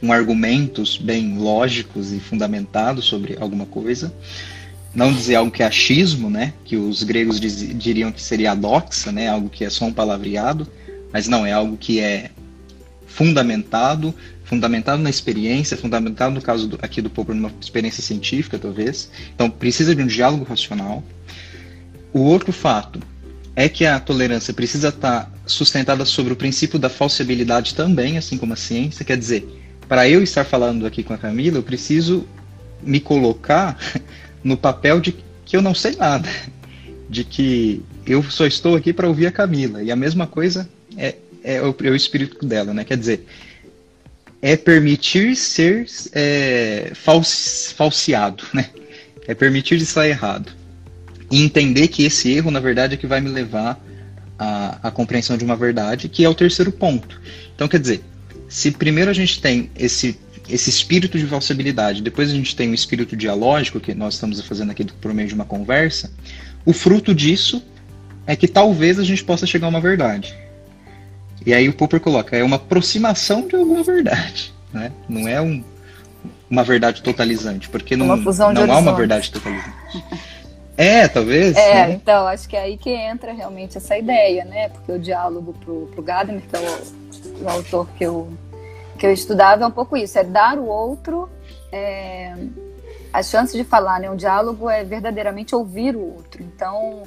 com 0.00 0.12
argumentos 0.12 0.96
bem 0.96 1.38
lógicos 1.38 2.12
e 2.12 2.18
fundamentados 2.18 3.04
sobre 3.04 3.36
alguma 3.40 3.66
coisa, 3.66 4.12
não 4.94 5.12
dizer 5.12 5.36
algo 5.36 5.50
que 5.50 5.62
é 5.62 5.66
achismo, 5.66 6.30
né? 6.30 6.54
Que 6.64 6.76
os 6.76 7.02
gregos 7.02 7.38
diz, 7.38 7.58
diriam 7.78 8.10
que 8.10 8.22
seria 8.22 8.54
doxa, 8.54 9.12
né? 9.12 9.28
Algo 9.28 9.48
que 9.48 9.64
é 9.64 9.70
só 9.70 9.84
um 9.84 9.92
palavreado, 9.92 10.66
mas 11.12 11.28
não, 11.28 11.46
é 11.46 11.52
algo 11.52 11.76
que 11.76 12.00
é 12.00 12.30
fundamentado, 13.16 14.14
fundamentado 14.44 15.02
na 15.02 15.08
experiência, 15.08 15.74
fundamentado 15.74 16.34
no 16.34 16.42
caso 16.42 16.68
do, 16.68 16.78
aqui 16.82 17.00
do 17.00 17.08
Popper 17.08 17.34
numa 17.34 17.50
experiência 17.58 18.02
científica, 18.02 18.58
talvez. 18.58 19.10
Então, 19.34 19.48
precisa 19.48 19.94
de 19.94 20.02
um 20.02 20.06
diálogo 20.06 20.44
racional. 20.44 21.02
O 22.12 22.20
outro 22.20 22.52
fato 22.52 23.00
é 23.54 23.70
que 23.70 23.86
a 23.86 23.98
tolerância 23.98 24.52
precisa 24.52 24.88
estar 24.88 25.32
sustentada 25.46 26.04
sobre 26.04 26.34
o 26.34 26.36
princípio 26.36 26.78
da 26.78 26.90
falsibilidade 26.90 27.74
também, 27.74 28.18
assim 28.18 28.36
como 28.36 28.52
a 28.52 28.56
ciência. 28.56 29.02
Quer 29.02 29.16
dizer, 29.16 29.48
para 29.88 30.06
eu 30.06 30.22
estar 30.22 30.44
falando 30.44 30.84
aqui 30.84 31.02
com 31.02 31.14
a 31.14 31.18
Camila, 31.18 31.56
eu 31.56 31.62
preciso 31.62 32.26
me 32.82 33.00
colocar 33.00 33.78
no 34.44 34.58
papel 34.58 35.00
de 35.00 35.16
que 35.46 35.56
eu 35.56 35.62
não 35.62 35.74
sei 35.74 35.96
nada, 35.96 36.28
de 37.08 37.24
que 37.24 37.82
eu 38.06 38.22
só 38.24 38.46
estou 38.46 38.76
aqui 38.76 38.92
para 38.92 39.08
ouvir 39.08 39.26
a 39.26 39.32
Camila. 39.32 39.82
E 39.82 39.90
a 39.90 39.96
mesma 39.96 40.26
coisa 40.26 40.68
é, 40.98 41.14
é, 41.46 41.62
o, 41.62 41.74
é 41.84 41.90
o 41.90 41.94
espírito 41.94 42.44
dela, 42.44 42.74
né? 42.74 42.84
Quer 42.84 42.96
dizer, 42.96 43.24
é 44.42 44.56
permitir 44.56 45.36
ser 45.36 45.86
é, 46.12 46.90
falseado, 46.94 48.42
né? 48.52 48.68
É 49.28 49.34
permitir 49.34 49.76
estar 49.76 50.06
errado. 50.08 50.52
E 51.30 51.42
entender 51.42 51.88
que 51.88 52.04
esse 52.04 52.32
erro, 52.32 52.50
na 52.50 52.60
verdade, 52.60 52.94
é 52.94 52.96
que 52.96 53.06
vai 53.06 53.20
me 53.20 53.28
levar 53.28 53.80
à, 54.38 54.88
à 54.88 54.90
compreensão 54.90 55.36
de 55.36 55.44
uma 55.44 55.56
verdade, 55.56 56.08
que 56.08 56.24
é 56.24 56.28
o 56.28 56.34
terceiro 56.34 56.72
ponto. 56.72 57.20
Então, 57.54 57.68
quer 57.68 57.78
dizer, 57.78 58.02
se 58.48 58.72
primeiro 58.72 59.10
a 59.10 59.14
gente 59.14 59.40
tem 59.40 59.70
esse, 59.76 60.18
esse 60.48 60.70
espírito 60.70 61.18
de 61.18 61.26
falsibilidade, 61.26 62.02
depois 62.02 62.30
a 62.30 62.34
gente 62.34 62.54
tem 62.54 62.70
o 62.70 62.74
espírito 62.74 63.16
dialógico, 63.16 63.80
que 63.80 63.94
nós 63.94 64.14
estamos 64.14 64.40
fazendo 64.42 64.70
aqui 64.70 64.84
por 64.84 65.14
meio 65.14 65.28
de 65.28 65.34
uma 65.34 65.44
conversa, 65.44 66.10
o 66.64 66.72
fruto 66.72 67.14
disso 67.14 67.62
é 68.26 68.36
que 68.36 68.46
talvez 68.48 68.98
a 68.98 69.04
gente 69.04 69.24
possa 69.24 69.46
chegar 69.46 69.66
a 69.66 69.70
uma 69.70 69.80
verdade. 69.80 70.45
E 71.46 71.54
aí 71.54 71.68
o 71.68 71.72
Popper 71.72 72.00
coloca, 72.00 72.36
é 72.36 72.42
uma 72.42 72.56
aproximação 72.56 73.46
de 73.46 73.54
alguma 73.54 73.84
verdade, 73.84 74.52
né? 74.72 74.90
Não 75.08 75.28
é 75.28 75.40
um, 75.40 75.62
uma 76.50 76.64
verdade 76.64 77.02
totalizante, 77.02 77.68
porque 77.68 77.96
não, 77.96 78.06
não 78.16 78.72
há 78.72 78.78
uma 78.78 78.94
verdade 78.94 79.30
totalizante. 79.30 79.72
É, 80.76 81.08
talvez. 81.08 81.56
É, 81.56 81.86
né? 81.86 81.92
então, 81.94 82.26
acho 82.26 82.46
que 82.46 82.54
é 82.54 82.62
aí 82.62 82.76
que 82.76 82.90
entra 82.90 83.32
realmente 83.32 83.78
essa 83.78 83.96
ideia, 83.96 84.44
né? 84.44 84.68
Porque 84.68 84.92
o 84.92 84.98
diálogo 84.98 85.54
pro, 85.54 85.86
pro 85.86 86.02
Gadamer, 86.02 86.42
que 86.42 86.54
é 86.54 86.58
o, 86.58 87.44
o 87.44 87.48
autor 87.48 87.88
que 87.96 88.04
eu, 88.04 88.28
que 88.98 89.06
eu 89.06 89.12
estudava, 89.12 89.64
é 89.64 89.66
um 89.66 89.70
pouco 89.70 89.96
isso, 89.96 90.18
é 90.18 90.24
dar 90.24 90.58
o 90.58 90.66
outro 90.66 91.30
é, 91.72 92.34
a 93.12 93.22
chance 93.22 93.56
de 93.56 93.64
falar, 93.64 94.00
né? 94.00 94.10
Um 94.10 94.16
diálogo 94.16 94.68
é 94.68 94.84
verdadeiramente 94.84 95.54
ouvir 95.54 95.96
o 95.96 96.14
outro. 96.14 96.42
Então, 96.42 97.04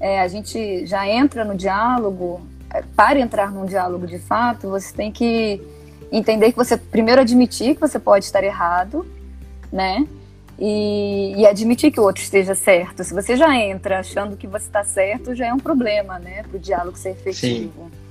é, 0.00 0.20
a 0.20 0.28
gente 0.28 0.86
já 0.86 1.06
entra 1.06 1.44
no 1.44 1.54
diálogo, 1.54 2.40
para 2.96 3.18
entrar 3.18 3.50
num 3.50 3.66
diálogo 3.66 4.06
de 4.06 4.18
fato, 4.18 4.68
você 4.68 4.94
tem 4.94 5.12
que 5.12 5.60
entender 6.10 6.52
que 6.52 6.56
você 6.56 6.76
primeiro 6.76 7.20
admitir 7.20 7.74
que 7.74 7.80
você 7.80 7.98
pode 7.98 8.24
estar 8.24 8.42
errado, 8.42 9.06
né? 9.72 10.06
E, 10.58 11.34
e, 11.36 11.46
admitir 11.46 11.90
que 11.90 11.98
o 11.98 12.04
outro 12.04 12.22
esteja 12.22 12.54
certo. 12.54 13.02
Se 13.02 13.12
você 13.12 13.36
já 13.36 13.56
entra 13.56 13.98
achando 13.98 14.36
que 14.36 14.46
você 14.46 14.66
está 14.66 14.84
certo, 14.84 15.34
já 15.34 15.46
é 15.46 15.52
um 15.52 15.58
problema, 15.58 16.20
né, 16.20 16.44
para 16.44 16.56
o 16.56 16.60
diálogo 16.60 16.96
ser 16.96 17.10
efetivo. 17.10 17.90
Sim. 17.90 18.04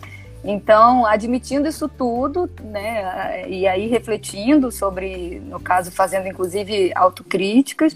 Então, 0.44 1.06
admitindo 1.06 1.70
isso 1.70 1.88
tudo, 1.88 2.50
né, 2.62 3.48
e 3.48 3.66
aí 3.66 3.88
refletindo 3.88 4.74
sobre, 4.74 5.40
no 5.40 5.58
caso, 5.58 5.90
fazendo 5.90 6.28
inclusive 6.28 6.92
autocríticas, 6.96 7.96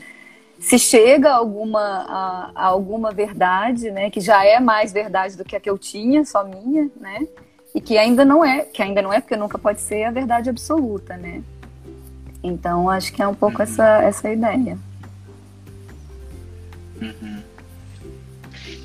se 0.59 0.79
chega 0.79 1.29
a 1.31 1.35
alguma, 1.35 1.79
a, 1.79 2.51
a 2.55 2.65
alguma 2.65 3.11
verdade, 3.11 3.91
né, 3.91 4.09
que 4.09 4.19
já 4.19 4.43
é 4.45 4.59
mais 4.59 4.91
verdade 4.91 5.37
do 5.37 5.45
que 5.45 5.55
a 5.55 5.59
que 5.59 5.69
eu 5.69 5.77
tinha, 5.77 6.25
só 6.25 6.43
minha, 6.43 6.89
né, 6.99 7.27
e 7.73 7.81
que 7.81 7.97
ainda 7.97 8.25
não 8.25 8.43
é, 8.43 8.61
que 8.61 8.81
ainda 8.81 9.01
não 9.01 9.13
é, 9.13 9.19
porque 9.19 9.35
nunca 9.35 9.57
pode 9.57 9.81
ser 9.81 10.03
a 10.03 10.11
verdade 10.11 10.49
absoluta, 10.49 11.15
né. 11.15 11.41
Então, 12.43 12.89
acho 12.89 13.13
que 13.13 13.21
é 13.21 13.27
um 13.27 13.35
pouco 13.35 13.57
uhum. 13.57 13.63
essa, 13.63 14.01
essa 14.03 14.31
ideia. 14.31 14.77
Uhum. 17.01 17.41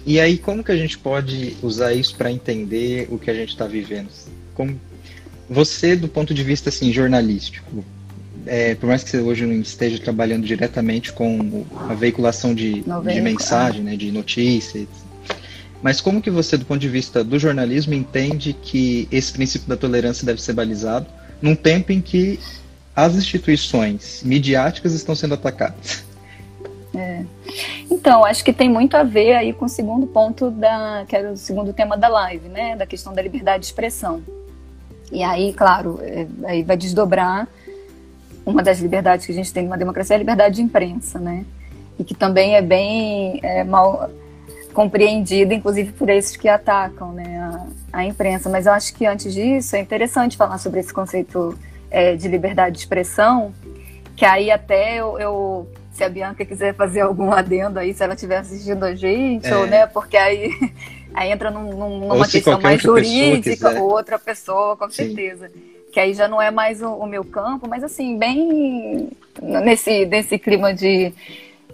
E 0.04 0.18
aí, 0.18 0.36
como 0.36 0.64
que 0.64 0.72
a 0.72 0.76
gente 0.76 0.98
pode 0.98 1.56
usar 1.62 1.92
isso 1.92 2.16
para 2.16 2.30
entender 2.30 3.06
o 3.10 3.18
que 3.18 3.30
a 3.30 3.34
gente 3.34 3.50
está 3.50 3.66
vivendo? 3.66 4.08
Como 4.54 4.78
você, 5.48 5.94
do 5.94 6.08
ponto 6.08 6.34
de 6.34 6.42
vista 6.42 6.70
assim, 6.70 6.92
jornalístico, 6.92 7.84
é, 8.46 8.74
por 8.74 8.86
mais 8.86 9.02
que 9.02 9.10
você 9.10 9.18
hoje 9.18 9.46
não 9.46 9.54
esteja 9.54 9.98
trabalhando 9.98 10.44
diretamente 10.44 11.12
com 11.12 11.64
a 11.88 11.94
veiculação 11.94 12.54
de, 12.54 12.82
de 12.82 13.20
mensagem, 13.20 13.82
né, 13.82 13.96
de 13.96 14.10
notícias, 14.10 14.86
mas 15.82 16.00
como 16.00 16.22
que 16.22 16.30
você, 16.30 16.56
do 16.56 16.64
ponto 16.64 16.80
de 16.80 16.88
vista 16.88 17.24
do 17.24 17.38
jornalismo, 17.38 17.92
entende 17.92 18.52
que 18.52 19.08
esse 19.10 19.32
princípio 19.32 19.68
da 19.68 19.76
tolerância 19.76 20.24
deve 20.24 20.40
ser 20.40 20.52
balizado 20.52 21.06
num 21.40 21.56
tempo 21.56 21.90
em 21.90 22.00
que 22.00 22.38
as 22.94 23.14
instituições 23.16 24.22
midiáticas 24.22 24.92
estão 24.92 25.14
sendo 25.14 25.34
atacadas. 25.34 26.04
É. 26.94 27.24
Então, 27.90 28.24
acho 28.24 28.44
que 28.44 28.52
tem 28.52 28.68
muito 28.68 28.96
a 28.96 29.02
ver 29.02 29.34
aí 29.34 29.52
com 29.52 29.64
o 29.64 29.68
segundo 29.68 30.06
ponto 30.06 30.50
da, 30.50 31.04
que 31.08 31.16
era 31.16 31.32
o 31.32 31.36
segundo 31.36 31.72
tema 31.72 31.96
da 31.96 32.06
live, 32.06 32.48
né, 32.48 32.76
da 32.76 32.86
questão 32.86 33.12
da 33.12 33.22
liberdade 33.22 33.60
de 33.60 33.66
expressão. 33.66 34.22
E 35.10 35.22
aí, 35.22 35.52
claro, 35.52 35.98
é, 36.02 36.26
aí 36.44 36.62
vai 36.62 36.76
desdobrar 36.76 37.48
uma 38.44 38.62
das 38.62 38.80
liberdades 38.80 39.26
que 39.26 39.32
a 39.32 39.34
gente 39.34 39.52
tem 39.52 39.64
numa 39.64 39.78
democracia, 39.78 40.14
é 40.14 40.16
a 40.16 40.18
liberdade 40.18 40.56
de 40.56 40.62
imprensa, 40.62 41.18
né, 41.18 41.44
e 41.98 42.04
que 42.04 42.14
também 42.14 42.56
é 42.56 42.62
bem 42.62 43.40
é, 43.42 43.64
mal 43.64 44.10
compreendida, 44.72 45.52
inclusive 45.54 45.92
por 45.92 46.08
esses 46.08 46.36
que 46.36 46.48
atacam, 46.48 47.12
né, 47.12 47.38
a, 47.92 47.98
a 48.00 48.04
imprensa. 48.04 48.48
Mas 48.48 48.66
eu 48.66 48.72
acho 48.72 48.94
que 48.94 49.06
antes 49.06 49.32
disso 49.32 49.76
é 49.76 49.80
interessante 49.80 50.36
falar 50.36 50.58
sobre 50.58 50.80
esse 50.80 50.92
conceito 50.92 51.56
é, 51.90 52.16
de 52.16 52.26
liberdade 52.26 52.76
de 52.76 52.80
expressão, 52.80 53.52
que 54.16 54.24
aí 54.24 54.50
até 54.50 54.96
eu, 54.96 55.18
eu, 55.18 55.68
se 55.92 56.02
a 56.02 56.08
Bianca 56.08 56.44
quiser 56.44 56.74
fazer 56.74 57.02
algum 57.02 57.32
adendo 57.32 57.78
aí, 57.78 57.92
se 57.92 58.02
ela 58.02 58.14
estiver 58.14 58.38
assistindo 58.38 58.82
a 58.84 58.94
gente, 58.94 59.46
é. 59.46 59.56
ou, 59.56 59.66
né, 59.66 59.86
porque 59.86 60.16
aí, 60.16 60.50
aí 61.14 61.30
entra 61.30 61.50
num, 61.50 62.00
numa 62.00 62.26
questão 62.26 62.60
mais 62.60 62.80
jurídica, 62.80 63.80
ou 63.80 63.90
outra 63.90 64.18
pessoa, 64.18 64.76
com 64.76 64.88
Sim. 64.88 65.14
certeza. 65.14 65.50
Que 65.92 66.00
aí 66.00 66.14
já 66.14 66.26
não 66.26 66.40
é 66.40 66.50
mais 66.50 66.80
o, 66.80 66.88
o, 66.88 67.06
meu 67.06 67.22
campo, 67.22 67.68
mas 67.68 67.84
assim, 67.84 68.18
bem 68.18 69.10
nesse, 69.40 70.06
nesse 70.06 70.38
clima 70.38 70.72
de, 70.72 71.12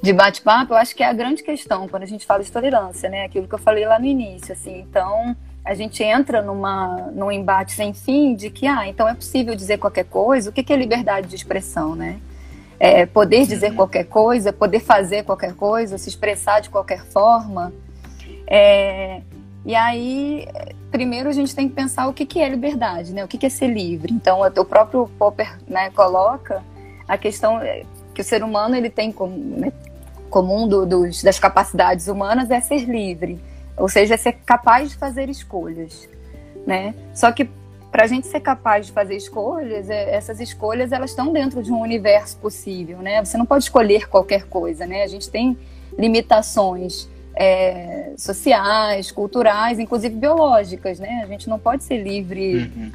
de 0.02 0.12
bate-papo, 0.12 0.72
eu 0.72 0.76
acho 0.76 0.94
que 0.94 1.04
é 1.04 1.06
a 1.06 1.12
grande 1.12 1.42
questão 1.42 1.86
quando 1.86 2.02
a 2.02 2.06
gente 2.06 2.26
fala 2.26 2.42
de 2.42 2.50
tolerância, 2.50 3.08
né? 3.08 3.24
Aquilo 3.24 3.46
que 3.46 3.54
eu 3.54 3.58
falei 3.58 3.86
lá 3.86 3.96
no 3.96 4.06
início, 4.06 4.52
assim. 4.52 4.80
Então, 4.80 5.36
a 5.64 5.72
gente 5.72 6.02
entra 6.02 6.42
numa, 6.42 7.10
num 7.12 7.30
embate 7.30 7.72
sem 7.72 7.94
fim 7.94 8.34
de 8.34 8.50
que, 8.50 8.66
ah, 8.66 8.88
então 8.88 9.06
é 9.08 9.14
possível 9.14 9.54
dizer 9.54 9.78
qualquer 9.78 10.06
coisa. 10.06 10.50
O 10.50 10.52
que 10.52 10.72
é 10.72 10.76
liberdade 10.76 11.28
de 11.28 11.36
expressão, 11.36 11.94
né? 11.94 12.18
É 12.80 13.06
poder 13.06 13.46
dizer 13.46 13.74
qualquer 13.74 14.04
coisa, 14.04 14.52
poder 14.52 14.80
fazer 14.80 15.24
qualquer 15.24 15.54
coisa, 15.54 15.96
se 15.96 16.08
expressar 16.08 16.60
de 16.60 16.70
qualquer 16.70 17.04
forma. 17.04 17.72
É, 18.46 19.20
e 19.64 19.74
aí, 19.74 20.48
primeiro 20.90 21.28
a 21.28 21.32
gente 21.32 21.54
tem 21.54 21.68
que 21.68 21.74
pensar 21.74 22.08
o 22.08 22.12
que, 22.12 22.24
que 22.24 22.40
é 22.40 22.48
liberdade, 22.48 23.12
né? 23.12 23.24
O 23.24 23.28
que, 23.28 23.38
que 23.38 23.46
é 23.46 23.50
ser 23.50 23.68
livre. 23.68 24.12
Então, 24.12 24.40
o 24.40 24.64
próprio 24.64 25.08
Popper 25.18 25.58
né, 25.66 25.90
coloca 25.90 26.62
a 27.06 27.16
questão 27.16 27.60
que 28.14 28.20
o 28.20 28.24
ser 28.24 28.42
humano 28.42 28.74
ele 28.76 28.90
tem 28.90 29.12
como, 29.12 29.36
né, 29.36 29.72
comum 30.28 30.66
do, 30.66 30.84
dos, 30.84 31.22
das 31.22 31.38
capacidades 31.38 32.08
humanas 32.08 32.50
é 32.50 32.60
ser 32.60 32.84
livre. 32.84 33.40
Ou 33.76 33.88
seja, 33.88 34.14
é 34.14 34.16
ser 34.16 34.32
capaz 34.44 34.90
de 34.90 34.96
fazer 34.96 35.28
escolhas, 35.28 36.08
né? 36.66 36.94
Só 37.14 37.30
que 37.30 37.48
para 37.90 38.04
a 38.04 38.06
gente 38.06 38.26
ser 38.26 38.40
capaz 38.40 38.86
de 38.86 38.92
fazer 38.92 39.16
escolhas, 39.16 39.88
é, 39.88 40.14
essas 40.14 40.40
escolhas 40.40 40.92
elas 40.92 41.10
estão 41.10 41.32
dentro 41.32 41.62
de 41.62 41.72
um 41.72 41.80
universo 41.80 42.36
possível, 42.38 42.98
né? 42.98 43.24
Você 43.24 43.38
não 43.38 43.46
pode 43.46 43.64
escolher 43.64 44.08
qualquer 44.08 44.44
coisa, 44.44 44.86
né? 44.86 45.02
A 45.02 45.06
gente 45.06 45.30
tem 45.30 45.56
limitações 45.96 47.08
é, 47.40 48.14
sociais, 48.16 49.12
culturais, 49.12 49.78
inclusive 49.78 50.12
biológicas, 50.16 50.98
né? 50.98 51.20
A 51.22 51.26
gente 51.28 51.48
não 51.48 51.56
pode 51.56 51.84
ser 51.84 52.02
livre, 52.02 52.56
uhum. 52.56 52.90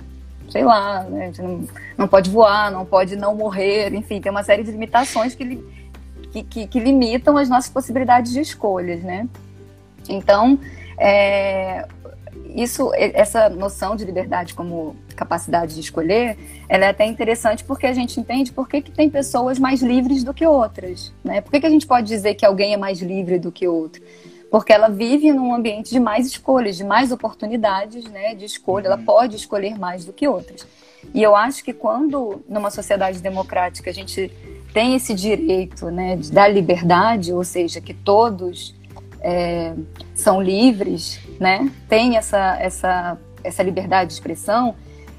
sei 0.49 0.65
lá, 0.65 1.03
né? 1.03 1.23
a 1.23 1.25
gente 1.27 1.41
não, 1.41 1.67
não 1.97 2.07
pode 2.09 2.29
voar, 2.29 2.69
não 2.69 2.85
pode 2.85 3.15
não 3.15 3.33
morrer, 3.33 3.93
enfim, 3.93 4.19
tem 4.19 4.29
uma 4.29 4.43
série 4.43 4.61
de 4.61 4.71
limitações 4.71 5.33
que, 5.33 5.63
que, 6.33 6.43
que, 6.43 6.67
que 6.67 6.79
limitam 6.81 7.37
as 7.37 7.47
nossas 7.47 7.71
possibilidades 7.71 8.33
de 8.33 8.41
escolhas, 8.41 9.01
né? 9.01 9.29
Então, 10.09 10.59
é, 10.97 11.87
isso, 12.53 12.91
essa 12.93 13.47
noção 13.47 13.95
de 13.95 14.03
liberdade 14.03 14.53
como 14.53 14.93
capacidade 15.15 15.73
de 15.73 15.79
escolher, 15.79 16.37
ela 16.67 16.83
é 16.83 16.89
até 16.89 17.05
interessante 17.05 17.63
porque 17.63 17.87
a 17.87 17.93
gente 17.93 18.19
entende 18.19 18.51
por 18.51 18.67
que, 18.67 18.81
que 18.81 18.91
tem 18.91 19.09
pessoas 19.09 19.57
mais 19.57 19.81
livres 19.81 20.21
do 20.21 20.33
que 20.33 20.45
outras, 20.45 21.13
né? 21.23 21.39
Por 21.39 21.49
que, 21.49 21.61
que 21.61 21.65
a 21.65 21.69
gente 21.69 21.87
pode 21.87 22.07
dizer 22.07 22.33
que 22.33 22.45
alguém 22.45 22.73
é 22.73 22.77
mais 22.77 23.01
livre 23.01 23.39
do 23.39 23.49
que 23.49 23.65
outro? 23.65 24.03
Porque 24.53 24.71
ela 24.71 24.87
vive 24.87 25.33
num 25.33 25.51
ambiente 25.51 25.89
de 25.89 25.99
mais 25.99 26.27
escolhas, 26.27 26.77
de 26.77 26.83
mais 26.83 27.11
oportunidades, 27.11 28.03
né, 28.03 28.35
de 28.35 28.45
escolha, 28.45 28.85
ela 28.85 28.97
uhum. 28.97 29.03
pode 29.03 29.35
escolher 29.35 29.79
mais 29.79 30.05
do 30.05 30.13
que 30.13 30.27
outras. 30.27 30.67
E 31.11 31.23
eu 31.23 31.35
acho 31.35 31.63
que 31.63 31.73
quando 31.73 32.43
numa 32.47 32.69
sociedade 32.69 33.17
democrática 33.17 33.89
a 33.89 33.93
gente 33.93 34.31
tem 34.71 34.93
esse 34.93 35.15
direito, 35.15 35.89
né, 35.89 36.17
da 36.31 36.47
liberdade, 36.47 37.33
ou 37.33 37.43
seja, 37.43 37.81
que 37.81 37.95
todos 37.95 38.75
é, 39.21 39.73
são 40.13 40.39
livres, 40.39 41.19
né? 41.39 41.71
Tem 41.89 42.15
essa, 42.15 42.55
essa, 42.61 43.17
essa 43.43 43.63
liberdade 43.63 44.09
de 44.09 44.13
expressão. 44.13 44.75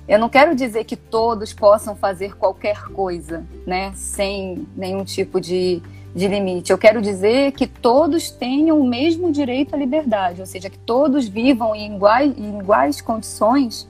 Eu 0.06 0.20
não 0.20 0.28
quero 0.28 0.54
dizer 0.54 0.84
que 0.84 0.94
todos 0.94 1.52
possam 1.52 1.96
fazer 1.96 2.36
qualquer 2.36 2.84
coisa, 2.84 3.44
né? 3.66 3.90
Sem 3.96 4.64
nenhum 4.76 5.04
tipo 5.04 5.40
de, 5.40 5.82
de 6.14 6.29
limite. 6.29 6.70
Eu 6.70 6.79
quero 6.79 7.03
dizer 7.03 7.53
que 7.53 7.66
todos 7.66 8.31
tenham 8.31 8.81
o 8.81 8.87
mesmo 8.87 9.33
direito 9.33 9.74
à 9.74 9.79
liberdade, 9.79 10.40
ou 10.40 10.46
seja, 10.46 10.70
que 10.70 10.79
todos 10.79 11.27
vivam 11.27 11.74
em 11.74 11.94
iguais, 11.96 12.33
em 12.38 12.59
iguais 12.61 13.00
condições 13.00 13.88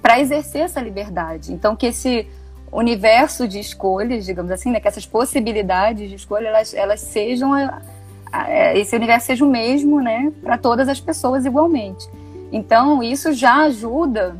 para 0.00 0.20
exercer 0.20 0.62
essa 0.62 0.80
liberdade. 0.80 1.52
Então, 1.52 1.74
que 1.74 1.86
esse 1.86 2.26
universo 2.70 3.48
de 3.48 3.58
escolhas, 3.58 4.24
digamos 4.24 4.52
assim, 4.52 4.70
né, 4.70 4.78
que 4.78 4.86
essas 4.86 5.04
possibilidades 5.04 6.08
de 6.08 6.14
escolha, 6.14 6.48
elas, 6.48 6.74
elas 6.74 7.00
sejam 7.00 7.56
é, 7.56 8.78
esse 8.78 8.94
universo 8.94 9.26
seja 9.26 9.44
o 9.44 9.50
mesmo, 9.50 10.00
né, 10.00 10.32
para 10.42 10.56
todas 10.56 10.88
as 10.88 11.00
pessoas 11.00 11.44
igualmente. 11.44 12.08
Então, 12.52 13.02
isso 13.02 13.32
já 13.32 13.64
ajuda 13.64 14.36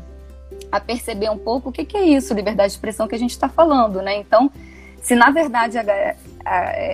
a 0.71 0.79
perceber 0.79 1.29
um 1.29 1.37
pouco 1.37 1.69
o 1.69 1.71
que, 1.71 1.83
que 1.83 1.97
é 1.97 2.03
isso, 2.03 2.33
liberdade 2.33 2.69
de 2.69 2.75
expressão 2.75 3.07
que 3.07 3.15
a 3.15 3.19
gente 3.19 3.31
está 3.31 3.49
falando, 3.49 4.01
né? 4.01 4.17
Então, 4.17 4.51
se 5.01 5.15
na 5.15 5.31
verdade 5.31 5.77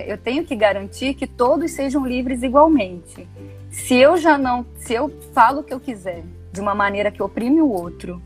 eu 0.06 0.18
tenho 0.18 0.44
que 0.44 0.54
garantir 0.54 1.14
que 1.14 1.26
todos 1.26 1.70
sejam 1.72 2.04
livres 2.06 2.42
igualmente. 2.42 3.28
Se 3.70 3.94
eu 3.96 4.16
já 4.16 4.36
não, 4.38 4.64
se 4.76 4.94
eu 4.94 5.10
falo 5.32 5.60
o 5.60 5.64
que 5.64 5.72
eu 5.72 5.80
quiser 5.80 6.22
de 6.52 6.60
uma 6.60 6.74
maneira 6.74 7.10
que 7.10 7.22
oprime 7.22 7.60
o 7.60 7.70
outro 7.70 8.22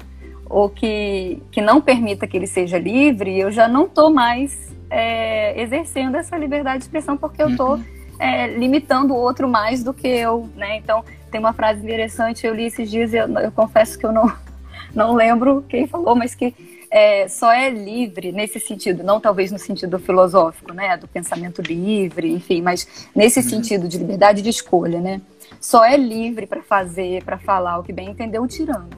ou 0.48 0.68
que, 0.68 1.42
que 1.50 1.60
não 1.60 1.80
permita 1.80 2.26
que 2.26 2.36
ele 2.36 2.46
seja 2.46 2.78
livre, 2.78 3.38
eu 3.38 3.50
já 3.50 3.68
não 3.68 3.84
estou 3.86 4.10
mais 4.10 4.74
é, 4.88 5.60
exercendo 5.60 6.16
essa 6.16 6.36
liberdade 6.36 6.78
de 6.78 6.84
expressão 6.84 7.16
porque 7.16 7.42
eu 7.42 7.50
estou 7.50 7.74
uhum 7.74 8.00
é, 8.20 8.46
limitando 8.48 9.14
o 9.14 9.16
outro 9.16 9.48
mais 9.48 9.82
do 9.82 9.94
que 9.94 10.06
eu, 10.06 10.48
né? 10.54 10.76
Então, 10.76 11.02
tem 11.30 11.40
uma 11.40 11.54
frase 11.54 11.82
interessante, 11.82 12.46
eu 12.46 12.54
li 12.54 12.66
esses 12.66 12.88
dias 12.88 13.14
e 13.14 13.16
eu, 13.16 13.26
eu 13.38 13.50
confesso 13.50 13.98
que 13.98 14.04
eu 14.04 14.12
não, 14.12 14.30
não 14.94 15.14
lembro 15.14 15.64
quem 15.66 15.86
falou, 15.86 16.14
mas 16.14 16.34
que 16.34 16.54
é, 16.90 17.28
só 17.28 17.52
é 17.52 17.70
livre 17.70 18.32
nesse 18.32 18.58
sentido, 18.58 19.04
não 19.04 19.20
talvez 19.20 19.52
no 19.52 19.58
sentido 19.58 19.98
filosófico, 19.98 20.72
né, 20.72 20.96
do 20.96 21.06
pensamento 21.06 21.62
livre, 21.62 22.32
enfim, 22.32 22.60
mas 22.60 23.08
nesse 23.14 23.38
uhum. 23.40 23.48
sentido 23.48 23.88
de 23.88 23.98
liberdade 23.98 24.42
de 24.42 24.48
escolha, 24.48 25.00
né, 25.00 25.20
só 25.60 25.84
é 25.84 25.96
livre 25.96 26.46
para 26.46 26.62
fazer, 26.62 27.22
para 27.22 27.38
falar 27.38 27.78
o 27.78 27.82
que 27.82 27.92
bem 27.92 28.10
entender 28.10 28.38
o 28.38 28.46
tirano, 28.46 28.90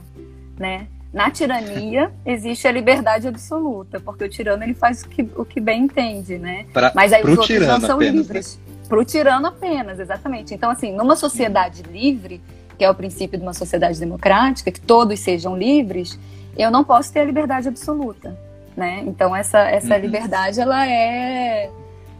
né? 0.59 0.87
Na 1.12 1.31
tirania 1.31 2.11
existe 2.24 2.66
a 2.66 2.72
liberdade 2.72 3.28
absoluta, 3.28 4.00
porque 4.00 4.24
o 4.24 4.28
tirano 4.31 4.64
ele 4.64 4.72
faz 4.72 5.02
o 5.02 5.09
que, 5.11 5.28
o 5.37 5.44
que 5.44 5.61
bem 5.61 5.83
entende, 5.83 6.38
né? 6.38 6.64
Pra, 6.72 6.90
Mas 6.94 7.12
aí 7.12 7.22
os 7.22 7.37
outros 7.37 7.66
não 7.66 7.81
são 7.81 7.96
apenas, 7.96 8.14
né? 8.14 8.20
livres. 8.22 8.57
Né? 8.57 8.72
Para 8.88 8.98
o 8.98 9.05
tirano 9.05 9.46
apenas, 9.46 9.98
exatamente. 10.00 10.55
Então, 10.55 10.70
assim, 10.70 10.94
numa 10.94 11.14
sociedade 11.14 11.83
livre, 11.83 12.40
que 12.78 12.85
é 12.85 12.90
o 12.90 12.94
princípio 12.94 13.38
de 13.38 13.44
uma 13.44 13.54
sociedade 13.54 13.98
democrática, 13.98 14.70
que 14.70 14.80
todos 14.80 15.18
sejam 15.20 15.56
livres, 15.56 16.18
eu 16.56 16.70
não 16.70 16.85
posso 16.85 17.12
ter 17.12 17.20
a 17.20 17.24
liberdade 17.24 17.68
absoluta, 17.68 18.38
né? 18.76 19.02
Então 19.06 19.35
essa 19.35 19.61
essa 19.61 19.94
uhum. 19.94 20.00
liberdade 20.00 20.61
ela 20.61 20.87
é 20.87 21.70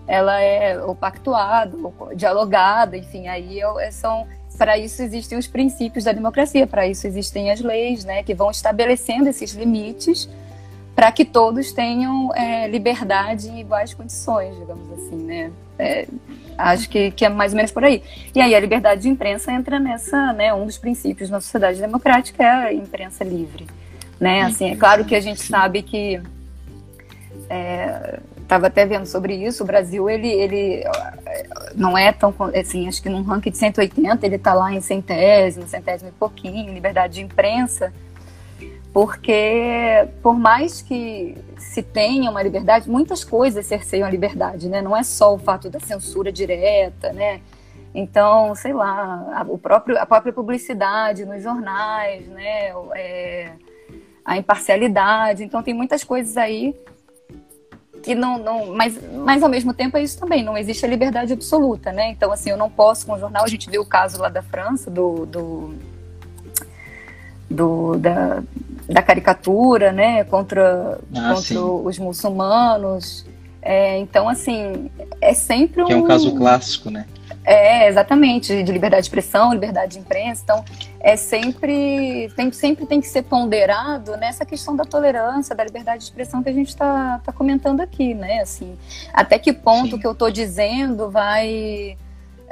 ela 0.07 0.41
é 0.41 0.83
ou 0.83 0.95
pactuada, 0.95 1.77
ou 1.77 2.15
dialogada, 2.15 2.97
enfim, 2.97 3.29
aí 3.29 3.61
é, 3.61 3.91
são 3.91 4.27
para 4.59 4.77
isso 4.79 5.03
existem 5.03 5.39
os 5.39 5.47
princípios 5.47 6.05
da 6.05 6.13
democracia, 6.13 6.67
para 6.67 6.87
isso 6.87 7.07
existem 7.07 7.51
as 7.51 7.61
leis, 7.61 8.05
né, 8.05 8.23
que 8.23 8.35
vão 8.35 8.51
estabelecendo 8.51 9.29
esses 9.29 9.53
limites 9.53 10.29
para 10.95 11.11
que 11.11 11.25
todos 11.25 11.73
tenham 11.73 12.35
é, 12.35 12.69
liberdade 12.69 13.49
em 13.49 13.61
iguais 13.61 13.95
condições, 13.95 14.55
digamos 14.59 14.93
assim, 14.93 15.17
né? 15.17 15.51
É, 15.79 16.07
acho 16.57 16.89
que, 16.89 17.11
que 17.11 17.25
é 17.25 17.29
mais 17.29 17.53
ou 17.53 17.57
menos 17.57 17.71
por 17.71 17.85
aí. 17.85 18.03
E 18.35 18.41
aí 18.41 18.55
a 18.55 18.61
liberdade 18.61 19.03
de 19.03 19.09
imprensa 19.09 19.53
entra 19.53 19.79
nessa, 19.79 20.33
né? 20.33 20.53
Um 20.53 20.67
dos 20.67 20.79
princípios 20.79 21.31
na 21.31 21.41
sociedade 21.41 21.81
democrática 21.81 22.43
é 22.43 22.49
a 22.49 22.73
imprensa 22.73 23.25
livre 23.25 23.67
né? 24.23 24.43
Assim, 24.43 24.71
é 24.71 24.77
claro 24.77 25.05
que 25.05 25.17
a 25.17 25.21
gente 25.21 25.43
sabe 25.43 25.83
que 25.83 26.23
estava 28.39 28.67
é, 28.67 28.69
até 28.69 28.87
vendo 28.87 29.05
sobre 29.05 29.35
isso. 29.35 29.65
O 29.65 29.67
Brasil 29.67 30.09
ele, 30.09 30.29
ele 30.29 30.85
não 31.75 31.99
é 31.99 32.13
tão 32.13 32.33
assim, 32.55 32.87
acho 32.87 33.03
que 33.03 33.09
num 33.09 33.23
ranking 33.23 33.51
de 33.51 33.59
180 33.59 34.25
ele 34.25 34.37
está 34.37 34.55
lá 34.55 34.73
em 34.73 34.81
centésimo, 34.81 35.67
centésimo 35.67 36.11
e 36.11 36.13
pouquinho, 36.13 36.73
liberdade 36.73 37.15
de 37.15 37.23
imprensa, 37.23 37.93
porque 38.93 40.09
por 40.23 40.39
mais 40.39 40.83
que 40.83 41.37
se 41.57 41.83
tenha 41.83 42.31
uma 42.31 42.43
liberdade, 42.43 42.91
muitas 42.91 43.25
coisas 43.25 43.65
cerceiam 43.65 44.07
a 44.07 44.11
liberdade, 44.11 44.69
né? 44.69 44.83
Não 44.83 44.97
é 44.97 45.03
só 45.03 45.35
o 45.35 45.39
fato 45.39 45.71
da 45.71 45.81
censura 45.81 46.31
direta, 46.31 47.13
né? 47.13 47.41
Então, 47.95 48.55
sei 48.55 48.73
lá, 48.73 49.27
a, 49.35 49.43
o 49.49 49.59
próprio, 49.59 49.99
a 49.99 50.05
própria 50.05 50.33
publicidade 50.33 51.25
nos 51.25 51.43
jornais, 51.43 52.27
né? 52.29 52.73
É, 52.95 53.53
a 54.25 54.37
imparcialidade. 54.37 55.43
Então 55.45 55.63
tem 55.63 55.75
muitas 55.75 56.05
coisas 56.05 56.37
aí 56.37 56.75
que 58.03 58.15
não, 58.15 58.37
não 58.37 58.75
mas, 58.75 58.99
mas 59.13 59.43
ao 59.43 59.49
mesmo 59.49 59.73
tempo 59.73 59.97
é 59.97 60.03
isso 60.03 60.19
também, 60.19 60.43
não 60.43 60.59
existe 60.59 60.85
a 60.85 60.89
liberdade 60.89 61.33
absoluta, 61.33 61.93
né? 61.93 62.11
Então, 62.11 62.33
assim, 62.33 62.51
eu 62.51 62.57
não 62.57 62.69
posso, 62.69 63.07
com 63.07 63.13
o 63.13 63.19
jornal, 63.19 63.45
a 63.45 63.49
gente 63.49 63.71
viu 63.71 63.83
o 63.83 63.87
caso 63.87 64.21
lá 64.21 64.29
da 64.29 64.43
França, 64.43 64.91
do, 64.91 65.25
do, 65.25 65.75
do 67.49 67.97
da, 67.97 68.43
da 68.93 69.03
caricatura, 69.03 69.93
né, 69.93 70.25
contra, 70.25 70.99
ah, 71.15 71.35
contra 71.35 71.61
os 71.61 71.99
muçulmanos. 71.99 73.27
É, 73.61 73.99
então, 73.99 74.29
assim, 74.29 74.91
é 75.21 75.33
sempre 75.35 75.83
um... 75.83 75.87
Que 75.87 75.93
é 75.93 75.97
um 75.97 76.07
caso 76.07 76.35
clássico, 76.35 76.91
né? 76.91 77.07
É, 77.45 77.89
exatamente, 77.89 78.63
de 78.63 78.73
liberdade 78.73 79.03
de 79.03 79.09
expressão, 79.09 79.53
liberdade 79.53 79.95
de 79.95 79.99
imprensa. 79.99 80.43
Então, 80.45 80.65
é 81.01 81.17
sempre 81.17 82.31
tem, 82.37 82.53
sempre 82.53 82.87
tem 82.87 83.01
que 83.01 83.09
ser 83.09 83.23
ponderado 83.23 84.17
nessa 84.17 84.45
questão 84.45 84.77
da 84.77 84.85
tolerância, 84.85 85.55
da 85.55 85.65
liberdade 85.65 85.99
de 85.99 86.05
expressão 86.05 86.43
que 86.43 86.49
a 86.49 86.53
gente 86.53 86.69
está 86.69 87.21
tá 87.25 87.33
comentando 87.33 87.81
aqui, 87.81 88.15
né? 88.15 88.41
Assim, 88.41 88.77
até 89.13 89.39
que 89.39 89.53
ponto 89.53 89.97
o 89.97 89.99
que 89.99 90.07
eu 90.07 90.13
estou 90.13 90.31
dizendo 90.31 91.11
vai 91.11 91.97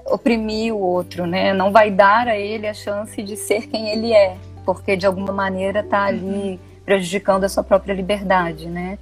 oprimir 0.07 0.75
o 0.75 0.79
outro, 0.79 1.25
né? 1.25 1.53
Não 1.53 1.71
vai 1.71 1.91
dar 1.91 2.27
a 2.27 2.37
ele 2.37 2.67
a 2.67 2.75
chance 2.75 3.23
de 3.23 3.37
ser 3.37 3.69
quem 3.69 3.91
ele 3.91 4.13
é, 4.13 4.37
porque 4.65 4.97
de 4.97 5.07
alguma 5.07 5.33
maneira 5.33 5.81
está 5.81 6.05
ali 6.05 6.23
uhum. 6.25 6.59
prejudicando 6.85 7.45
a 7.45 7.49
sua 7.49 7.63
própria 7.63 7.93
liberdade, 7.93 8.67
né? 8.67 8.99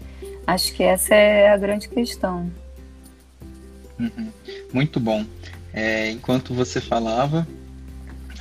Acho 0.47 0.73
que 0.73 0.83
essa 0.83 1.14
é 1.14 1.51
a 1.51 1.57
grande 1.57 1.88
questão. 1.88 2.51
Uhum. 3.99 4.31
Muito 4.73 4.99
bom. 4.99 5.25
É, 5.73 6.11
enquanto 6.11 6.55
você 6.55 6.81
falava, 6.81 7.47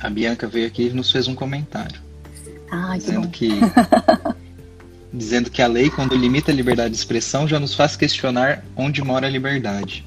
a 0.00 0.08
Bianca 0.08 0.46
veio 0.46 0.66
aqui 0.66 0.86
e 0.86 0.90
nos 0.90 1.10
fez 1.10 1.28
um 1.28 1.34
comentário. 1.34 2.00
Ah, 2.70 2.96
dizendo 2.96 3.28
que, 3.28 3.48
dizendo 5.12 5.50
que 5.50 5.60
a 5.60 5.66
lei, 5.66 5.90
quando 5.90 6.14
limita 6.14 6.50
a 6.50 6.54
liberdade 6.54 6.90
de 6.90 6.96
expressão, 6.96 7.48
já 7.48 7.58
nos 7.58 7.74
faz 7.74 7.96
questionar 7.96 8.64
onde 8.76 9.02
mora 9.02 9.26
a 9.26 9.30
liberdade. 9.30 10.04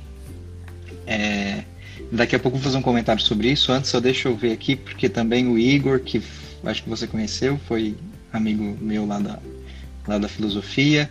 É, 1.05 1.63
daqui 2.11 2.35
a 2.35 2.39
pouco 2.39 2.57
vou 2.57 2.63
fazer 2.63 2.77
um 2.77 2.81
comentário 2.81 3.21
sobre 3.21 3.49
isso. 3.49 3.71
Antes, 3.71 3.89
só 3.89 3.99
deixa 3.99 4.29
eu 4.29 4.35
ver 4.35 4.53
aqui, 4.53 4.75
porque 4.75 5.09
também 5.09 5.47
o 5.47 5.57
Igor, 5.57 5.99
que 5.99 6.21
acho 6.65 6.83
que 6.83 6.89
você 6.89 7.07
conheceu, 7.07 7.59
foi 7.67 7.95
amigo 8.31 8.77
meu 8.81 9.05
lá 9.05 9.19
da, 9.19 9.39
lá 10.07 10.17
da 10.17 10.27
filosofia. 10.27 11.09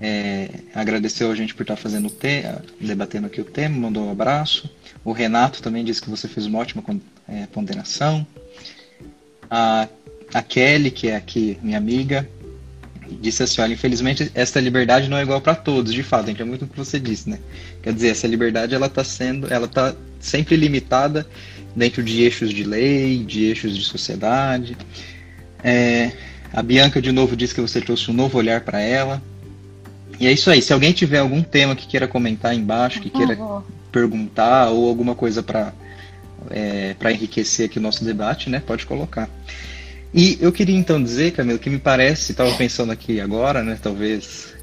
É, 0.00 0.50
agradeceu 0.74 1.30
a 1.30 1.34
gente 1.34 1.54
por 1.54 1.62
estar 1.62 1.76
fazendo 1.76 2.08
o 2.08 2.10
te 2.10 2.42
debatendo 2.80 3.26
aqui 3.26 3.40
o 3.40 3.44
tema, 3.44 3.78
mandou 3.78 4.06
um 4.06 4.10
abraço. 4.10 4.70
O 5.04 5.12
Renato 5.12 5.62
também 5.62 5.84
disse 5.84 6.02
que 6.02 6.10
você 6.10 6.28
fez 6.28 6.46
uma 6.46 6.58
ótima 6.58 6.82
é, 7.28 7.46
ponderação. 7.46 8.26
A, 9.50 9.88
a 10.32 10.42
Kelly, 10.42 10.90
que 10.90 11.08
é 11.08 11.16
aqui 11.16 11.58
minha 11.62 11.78
amiga, 11.78 12.28
disse 13.20 13.42
assim: 13.42 13.60
olha, 13.60 13.72
infelizmente 13.72 14.30
essa 14.34 14.60
liberdade 14.60 15.08
não 15.08 15.16
é 15.16 15.22
igual 15.22 15.40
para 15.40 15.54
todos, 15.54 15.92
de 15.92 16.02
fato, 16.02 16.30
é 16.42 16.44
muito 16.44 16.64
o 16.64 16.68
que 16.68 16.76
você 16.76 16.98
disse, 16.98 17.30
né? 17.30 17.38
Quer 17.82 17.92
dizer, 17.92 18.08
essa 18.08 18.26
liberdade 18.26 18.74
ela 18.74 18.86
está 18.86 19.04
sendo, 19.04 19.52
ela 19.52 19.66
está 19.66 19.94
sempre 20.20 20.56
limitada 20.56 21.26
dentro 21.74 22.02
de 22.02 22.22
eixos 22.22 22.50
de 22.50 22.64
lei, 22.64 23.18
de 23.24 23.44
eixos 23.44 23.76
de 23.76 23.84
sociedade. 23.84 24.76
É, 25.62 26.12
a 26.52 26.62
Bianca 26.62 27.00
de 27.00 27.10
novo 27.10 27.36
disse 27.36 27.54
que 27.54 27.60
você 27.60 27.80
trouxe 27.80 28.10
um 28.10 28.14
novo 28.14 28.38
olhar 28.38 28.60
para 28.60 28.80
ela. 28.80 29.22
E 30.20 30.26
é 30.26 30.32
isso 30.32 30.50
aí. 30.50 30.62
Se 30.62 30.72
alguém 30.72 30.92
tiver 30.92 31.18
algum 31.18 31.42
tema 31.42 31.74
que 31.74 31.86
queira 31.86 32.06
comentar 32.06 32.54
embaixo, 32.54 33.00
que 33.00 33.10
queira 33.10 33.36
perguntar 33.90 34.70
ou 34.70 34.88
alguma 34.88 35.14
coisa 35.14 35.42
para 35.42 35.72
é, 36.50 36.94
para 36.98 37.12
enriquecer 37.12 37.66
aqui 37.66 37.78
o 37.78 37.82
nosso 37.82 38.04
debate, 38.04 38.50
né? 38.50 38.62
Pode 38.64 38.86
colocar. 38.86 39.28
E 40.12 40.38
eu 40.40 40.52
queria 40.52 40.76
então 40.76 41.02
dizer, 41.02 41.32
Camilo, 41.32 41.58
que 41.58 41.70
me 41.70 41.78
parece, 41.78 42.32
estava 42.32 42.52
pensando 42.54 42.92
aqui 42.92 43.20
agora, 43.20 43.62
né? 43.62 43.78
Talvez 43.82 44.54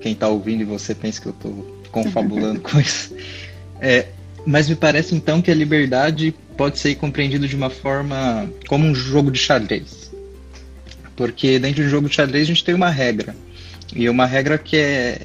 quem 0.00 0.12
está 0.12 0.28
ouvindo 0.28 0.62
e 0.62 0.64
você 0.64 0.94
pense 0.94 1.20
que 1.20 1.26
eu 1.26 1.32
estou 1.32 1.82
confabulando 1.90 2.60
com 2.62 2.78
isso. 2.80 3.14
É, 3.80 4.06
mas 4.46 4.68
me 4.68 4.74
parece 4.74 5.14
então 5.14 5.42
que 5.42 5.50
a 5.50 5.54
liberdade 5.54 6.34
pode 6.56 6.78
ser 6.78 6.94
compreendida 6.96 7.46
de 7.46 7.56
uma 7.56 7.70
forma 7.70 8.50
como 8.68 8.86
um 8.86 8.94
jogo 8.94 9.30
de 9.30 9.38
xadrez. 9.38 10.10
Porque 11.16 11.58
dentro 11.58 11.82
de 11.82 11.88
um 11.88 11.90
jogo 11.90 12.08
de 12.08 12.14
xadrez 12.14 12.44
a 12.44 12.46
gente 12.46 12.64
tem 12.64 12.74
uma 12.74 12.90
regra. 12.90 13.34
E 13.94 14.08
uma 14.08 14.26
regra 14.26 14.56
que 14.58 14.76
é 14.76 15.20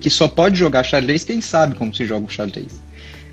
que 0.00 0.10
só 0.10 0.28
pode 0.28 0.56
jogar 0.56 0.84
xadrez 0.84 1.24
quem 1.24 1.40
sabe 1.40 1.74
como 1.74 1.94
se 1.94 2.04
joga 2.04 2.26
o 2.26 2.30
xadrez. 2.30 2.80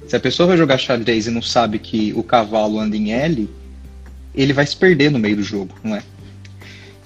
Se 0.07 0.15
a 0.15 0.19
pessoa 0.19 0.47
vai 0.47 0.57
jogar 0.57 0.77
xadrez 0.77 1.27
e 1.27 1.31
não 1.31 1.41
sabe 1.41 1.79
que 1.79 2.13
o 2.15 2.23
cavalo 2.23 2.79
anda 2.79 2.95
em 2.95 3.11
L, 3.11 3.49
ele 4.33 4.53
vai 4.53 4.65
se 4.65 4.75
perder 4.75 5.11
no 5.11 5.19
meio 5.19 5.35
do 5.35 5.43
jogo, 5.43 5.75
não 5.83 5.95
é? 5.95 6.03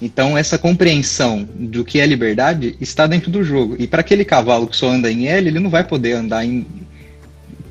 Então, 0.02 0.36
essa 0.36 0.56
compreensão 0.56 1.46
do 1.54 1.84
que 1.84 2.00
é 2.00 2.06
liberdade 2.06 2.74
está 2.80 3.06
dentro 3.06 3.30
do 3.30 3.44
jogo. 3.44 3.76
E 3.78 3.86
para 3.86 4.00
aquele 4.00 4.24
cavalo 4.24 4.66
que 4.66 4.76
só 4.76 4.88
anda 4.88 5.12
em 5.12 5.28
L, 5.28 5.48
ele 5.48 5.60
não 5.60 5.68
vai 5.68 5.84
poder 5.84 6.12
andar 6.12 6.44
em, 6.44 6.66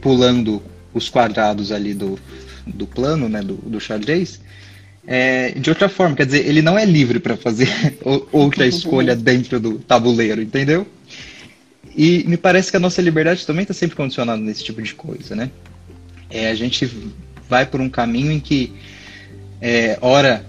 pulando 0.01 0.61
os 0.93 1.09
quadrados 1.09 1.71
ali 1.71 1.93
do, 1.93 2.19
do 2.65 2.87
plano, 2.87 3.29
né, 3.29 3.41
do, 3.41 3.55
do 3.55 3.79
xadrez, 3.79 4.39
é, 5.05 5.51
de 5.51 5.69
outra 5.69 5.89
forma. 5.89 6.15
Quer 6.15 6.25
dizer, 6.25 6.45
ele 6.45 6.61
não 6.61 6.77
é 6.77 6.85
livre 6.85 7.19
para 7.19 7.37
fazer 7.37 7.69
outra 8.31 8.67
escolha 8.67 9.15
dentro 9.17 9.59
do 9.59 9.79
tabuleiro, 9.79 10.41
entendeu? 10.41 10.85
E 11.95 12.23
me 12.27 12.37
parece 12.37 12.69
que 12.71 12.77
a 12.77 12.79
nossa 12.79 13.01
liberdade 13.01 13.45
também 13.45 13.63
está 13.63 13.73
sempre 13.73 13.95
condicionada 13.95 14.41
nesse 14.41 14.63
tipo 14.63 14.81
de 14.81 14.93
coisa, 14.93 15.35
né? 15.35 15.49
É, 16.29 16.49
a 16.49 16.55
gente 16.55 16.89
vai 17.47 17.65
por 17.65 17.81
um 17.81 17.89
caminho 17.89 18.31
em 18.31 18.39
que, 18.39 18.71
é, 19.59 19.97
ora, 19.99 20.45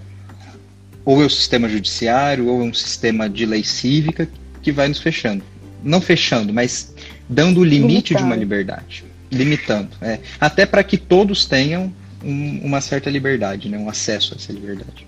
ou 1.03 1.21
é 1.21 1.25
o 1.25 1.29
sistema 1.29 1.67
judiciário, 1.67 2.47
ou 2.47 2.61
é 2.61 2.63
um 2.63 2.73
sistema 2.73 3.27
de 3.27 3.45
lei 3.45 3.63
cívica 3.63 4.29
que 4.61 4.71
vai 4.71 4.87
nos 4.87 4.99
fechando. 4.99 5.43
Não 5.83 5.99
fechando, 5.99 6.53
mas 6.53 6.93
dando 7.27 7.61
o 7.61 7.63
limite 7.63 8.13
Limitando. 8.13 8.17
de 8.17 8.23
uma 8.23 8.35
liberdade. 8.35 9.10
Limitando. 9.31 9.89
É. 10.01 10.19
Até 10.39 10.65
para 10.65 10.83
que 10.83 10.97
todos 10.97 11.45
tenham 11.45 11.93
um, 12.23 12.61
uma 12.63 12.81
certa 12.81 13.09
liberdade, 13.09 13.69
né? 13.69 13.77
um 13.77 13.89
acesso 13.89 14.33
a 14.33 14.37
essa 14.37 14.51
liberdade. 14.51 15.07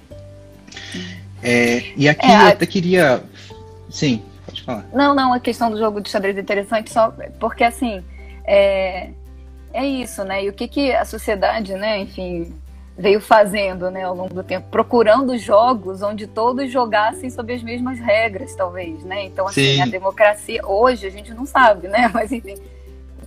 É, 1.41 1.91
e 1.97 2.07
aqui 2.07 2.25
é, 2.25 2.35
eu 2.35 2.47
até 2.47 2.65
queria. 2.65 3.23
Sim. 3.89 4.23
Pode 4.45 4.61
falar. 4.63 4.85
Não, 4.93 5.13
não, 5.13 5.33
a 5.33 5.39
questão 5.39 5.69
do 5.69 5.77
jogo 5.77 6.01
de 6.01 6.09
xadrez 6.09 6.37
é 6.37 6.41
interessante 6.41 6.91
só 6.91 7.13
porque, 7.39 7.63
assim, 7.63 8.03
é, 8.45 9.09
é 9.73 9.85
isso, 9.85 10.23
né? 10.23 10.43
E 10.43 10.49
o 10.49 10.53
que, 10.53 10.67
que 10.67 10.91
a 10.93 11.05
sociedade, 11.05 11.73
né, 11.73 11.99
enfim, 11.99 12.53
veio 12.97 13.19
fazendo 13.19 13.89
né, 13.89 14.03
ao 14.03 14.15
longo 14.15 14.33
do 14.33 14.43
tempo, 14.43 14.67
procurando 14.69 15.37
jogos 15.37 16.01
onde 16.01 16.27
todos 16.27 16.71
jogassem 16.71 17.29
sob 17.29 17.53
as 17.53 17.63
mesmas 17.63 17.99
regras, 17.99 18.55
talvez, 18.55 19.03
né? 19.03 19.25
Então, 19.25 19.47
assim, 19.47 19.75
Sim. 19.75 19.81
a 19.81 19.85
democracia, 19.85 20.65
hoje 20.65 21.07
a 21.07 21.09
gente 21.09 21.33
não 21.33 21.45
sabe, 21.45 21.87
né? 21.87 22.09
Mas 22.13 22.31
enfim, 22.31 22.55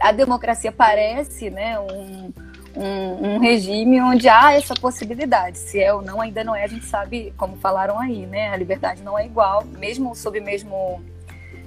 a 0.01 0.13
democracia 0.13 0.73
parece 0.73 1.51
né, 1.51 1.79
um, 1.79 2.33
um, 2.77 3.35
um, 3.35 3.39
regime 3.39 4.01
onde 4.01 4.29
há 4.29 4.53
essa 4.53 4.75
possibilidade. 4.75 5.59
Se 5.59 5.81
é 5.81 5.93
ou 5.93 6.03
não, 6.03 6.21
ainda 6.21 6.45
não 6.45 6.55
é, 6.55 6.65
a 6.65 6.69
gente 6.69 6.87
sabe, 6.87 7.33
como 7.37 7.57
falaram 7.57 7.99
aí, 7.99 8.27
né? 8.27 8.51
A 8.51 8.57
liberdade 8.57 9.03
não 9.03 9.19
é 9.19 9.27
igual, 9.27 9.65
mesmo 9.79 10.15
sob 10.15 10.41
mesmo. 10.41 11.03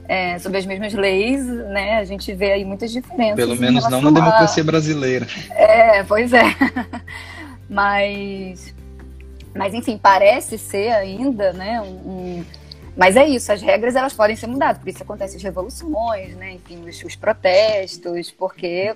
É, 0.08 0.40
sob 0.40 0.58
as 0.58 0.66
mesmas 0.66 0.92
leis, 0.92 1.46
né? 1.46 1.98
A 1.98 2.04
gente 2.04 2.34
vê 2.34 2.54
aí 2.54 2.66
muitas 2.66 2.92
diferenças. 2.92 3.36
Pelo 3.36 3.56
menos 3.56 3.88
não 3.88 4.02
na 4.02 4.10
democracia 4.10 4.64
brasileira. 4.64 5.28
É, 5.52 6.04
pois 6.04 6.34
é. 6.34 6.46
Mas, 7.70 8.74
mas 9.54 9.76
enfim, 9.76 9.96
parece 10.02 10.58
ser 10.58 10.92
ainda, 10.92 11.54
né? 11.54 11.80
Um, 11.80 12.44
mas 13.00 13.16
é 13.16 13.26
isso, 13.28 13.52
as 13.52 13.62
regras 13.62 13.96
elas 13.96 14.14
podem 14.14 14.36
ser 14.36 14.48
mudadas, 14.48 14.82
por 14.82 14.90
isso 14.90 15.02
acontecem 15.02 15.38
as 15.38 15.44
revoluções, 15.44 16.36
né? 16.36 16.54
Enfim, 16.54 16.88
os, 16.88 17.04
os 17.04 17.16
protestos, 17.16 18.30
porque 18.30 18.94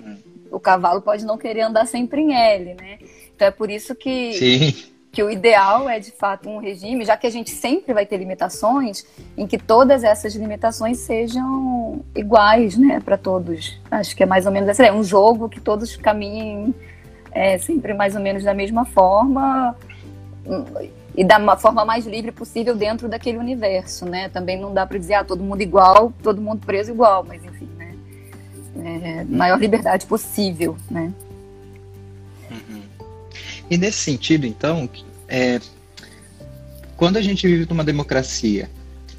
o 0.50 0.60
cavalo 0.60 1.00
pode 1.00 1.24
não 1.24 1.38
querer 1.38 1.62
andar 1.62 1.86
sempre 1.86 2.20
em 2.20 2.34
L, 2.34 2.74
né? 2.74 2.98
Então 3.34 3.48
é 3.48 3.50
por 3.50 3.70
isso 3.70 3.94
que 3.94 4.34
Sim 4.34 4.94
que 5.14 5.22
o 5.22 5.30
ideal 5.30 5.88
é 5.88 6.00
de 6.00 6.10
fato 6.10 6.50
um 6.50 6.58
regime, 6.58 7.04
já 7.04 7.16
que 7.16 7.24
a 7.24 7.30
gente 7.30 7.50
sempre 7.50 7.94
vai 7.94 8.04
ter 8.04 8.16
limitações, 8.16 9.06
em 9.36 9.46
que 9.46 9.56
todas 9.56 10.02
essas 10.02 10.34
limitações 10.34 10.98
sejam 10.98 12.04
iguais, 12.16 12.76
né, 12.76 12.98
para 12.98 13.16
todos. 13.16 13.78
Acho 13.88 14.16
que 14.16 14.24
é 14.24 14.26
mais 14.26 14.44
ou 14.44 14.50
menos 14.50 14.68
essa 14.68 14.84
é 14.84 14.92
um 14.92 15.04
jogo 15.04 15.48
que 15.48 15.60
todos 15.60 15.96
caminhem 15.96 16.74
é, 17.30 17.56
sempre 17.58 17.94
mais 17.94 18.16
ou 18.16 18.20
menos 18.20 18.42
da 18.42 18.52
mesma 18.52 18.84
forma 18.84 19.76
e 21.16 21.24
da 21.24 21.56
forma 21.56 21.84
mais 21.84 22.06
livre 22.06 22.32
possível 22.32 22.74
dentro 22.74 23.08
daquele 23.08 23.38
universo, 23.38 24.04
né? 24.04 24.28
Também 24.28 24.60
não 24.60 24.72
dá 24.72 24.84
para 24.86 24.98
dizer, 24.98 25.14
ah, 25.14 25.24
todo 25.24 25.42
mundo 25.42 25.60
igual, 25.60 26.12
todo 26.22 26.40
mundo 26.40 26.64
preso 26.64 26.90
igual, 26.90 27.24
mas 27.26 27.44
enfim, 27.44 27.68
né? 27.76 27.94
É, 28.82 29.24
maior 29.24 29.58
liberdade 29.58 30.06
possível, 30.06 30.76
né? 30.90 31.12
Uhum. 32.50 32.82
E 33.70 33.76
nesse 33.76 33.98
sentido, 33.98 34.46
então, 34.46 34.88
é, 35.28 35.60
quando 36.96 37.16
a 37.16 37.22
gente 37.22 37.46
vive 37.46 37.66
numa 37.68 37.84
democracia 37.84 38.68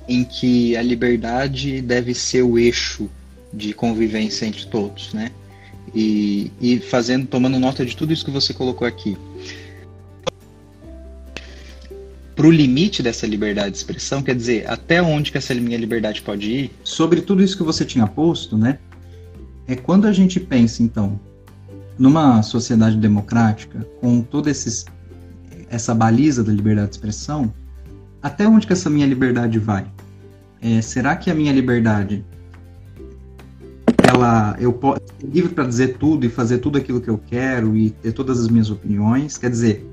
em 0.08 0.24
que 0.24 0.76
a 0.76 0.82
liberdade 0.82 1.82
deve 1.82 2.14
ser 2.14 2.44
o 2.44 2.60
eixo 2.60 3.10
de 3.54 3.74
convivência 3.74 4.46
entre 4.46 4.66
todos, 4.66 5.14
né? 5.14 5.32
e, 5.96 6.52
e 6.60 6.80
fazendo, 6.80 7.26
tomando 7.26 7.58
nota 7.58 7.86
de 7.86 7.96
tudo 7.96 8.12
isso 8.12 8.26
que 8.26 8.32
você 8.32 8.54
colocou 8.54 8.86
aqui. 8.86 9.18
Para 12.36 12.48
o 12.48 12.52
limite 12.52 13.02
dessa 13.02 13.26
liberdade 13.26 13.72
de 13.72 13.78
expressão, 13.78 14.22
quer 14.22 14.36
dizer, 14.36 14.70
até 14.70 15.02
onde 15.02 15.32
que 15.32 15.38
essa 15.38 15.54
minha 15.54 15.78
liberdade 15.78 16.22
pode 16.22 16.52
ir? 16.52 16.72
Sobre 16.84 17.22
tudo 17.22 17.42
isso 17.42 17.56
que 17.56 17.64
você 17.64 17.86
tinha 17.86 18.06
posto, 18.06 18.58
né? 18.58 18.78
É 19.68 19.76
quando 19.76 20.06
a 20.06 20.12
gente 20.12 20.40
pensa, 20.40 20.84
então, 20.84 21.20
numa 21.98 22.44
sociedade 22.44 22.98
democrática, 22.98 23.88
com 24.02 24.22
toda 24.22 24.52
essa 25.70 25.96
baliza 25.96 26.44
da 26.44 26.52
liberdade 26.52 26.90
de 26.90 26.96
expressão, 26.96 27.54
até 28.22 28.48
onde 28.48 28.68
que 28.68 28.74
essa 28.74 28.90
minha 28.90 29.08
liberdade 29.08 29.58
vai? 29.58 29.88
É, 30.62 30.82
será 30.82 31.16
que 31.16 31.32
a 31.32 31.34
minha 31.36 31.54
liberdade 31.54 32.26
ela 34.08 34.56
eu 34.60 34.72
posso 34.74 35.02
livre 35.24 35.54
para 35.54 35.66
dizer 35.66 35.98
tudo 35.98 36.26
e 36.26 36.30
fazer 36.30 36.60
tudo 36.60 36.78
aquilo 36.78 37.02
que 37.02 37.10
eu 37.10 37.18
quero 37.18 37.76
e 37.76 37.90
ter 37.90 38.12
todas 38.12 38.40
as 38.40 38.48
minhas 38.48 38.70
opiniões. 38.70 39.38
Quer 39.38 39.50
dizer, 39.50 39.86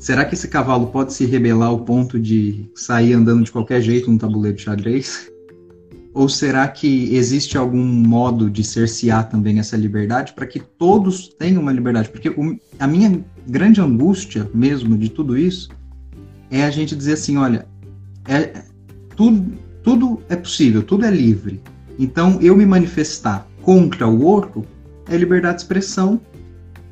será 0.00 0.24
que 0.24 0.34
esse 0.34 0.48
cavalo 0.48 0.86
pode 0.86 1.12
se 1.12 1.26
rebelar 1.26 1.68
ao 1.68 1.80
ponto 1.80 2.18
de 2.18 2.68
sair 2.74 3.12
andando 3.12 3.44
de 3.44 3.52
qualquer 3.52 3.82
jeito 3.82 4.10
no 4.10 4.18
tabuleiro 4.18 4.56
de 4.56 4.64
xadrez? 4.64 5.30
Ou 6.12 6.28
será 6.28 6.66
que 6.66 7.14
existe 7.14 7.56
algum 7.56 7.84
modo 7.84 8.50
de 8.50 8.64
cercear 8.64 9.28
também 9.28 9.60
essa 9.60 9.76
liberdade 9.76 10.32
para 10.32 10.46
que 10.46 10.58
todos 10.58 11.28
tenham 11.28 11.62
uma 11.62 11.70
liberdade? 11.70 12.08
Porque 12.08 12.30
o, 12.30 12.58
a 12.78 12.86
minha 12.86 13.24
grande 13.46 13.80
angústia 13.80 14.50
mesmo 14.52 14.96
de 14.98 15.10
tudo 15.10 15.38
isso 15.38 15.68
é 16.50 16.64
a 16.64 16.70
gente 16.70 16.96
dizer 16.96 17.12
assim, 17.12 17.36
olha, 17.36 17.68
é, 18.26 18.64
tudo, 19.14 19.52
tudo 19.84 20.20
é 20.28 20.34
possível, 20.34 20.82
tudo 20.82 21.04
é 21.04 21.10
livre. 21.10 21.60
Então, 21.98 22.38
eu 22.40 22.56
me 22.56 22.64
manifestar 22.64 23.46
contra 23.62 24.08
o 24.08 24.24
outro 24.24 24.64
é 25.08 25.16
liberdade 25.16 25.56
de 25.56 25.62
expressão. 25.62 26.20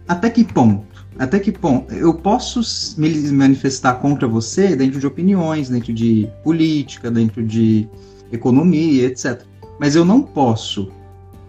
Até 0.06 0.28
que 0.30 0.44
ponto? 0.44 0.87
Até 1.18 1.40
que 1.40 1.50
ponto? 1.50 1.92
Eu 1.92 2.14
posso 2.14 2.60
me 2.96 3.10
manifestar 3.32 3.94
contra 3.94 4.28
você 4.28 4.76
dentro 4.76 5.00
de 5.00 5.06
opiniões, 5.06 5.68
dentro 5.68 5.92
de 5.92 6.28
política, 6.44 7.10
dentro 7.10 7.42
de 7.42 7.88
economia, 8.30 9.06
etc. 9.06 9.42
Mas 9.80 9.96
eu 9.96 10.04
não 10.04 10.22
posso 10.22 10.92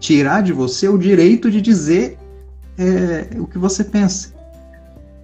tirar 0.00 0.42
de 0.42 0.52
você 0.52 0.88
o 0.88 0.98
direito 0.98 1.50
de 1.50 1.60
dizer 1.60 2.18
é, 2.76 3.38
o 3.38 3.46
que 3.46 3.58
você 3.58 3.84
pensa. 3.84 4.34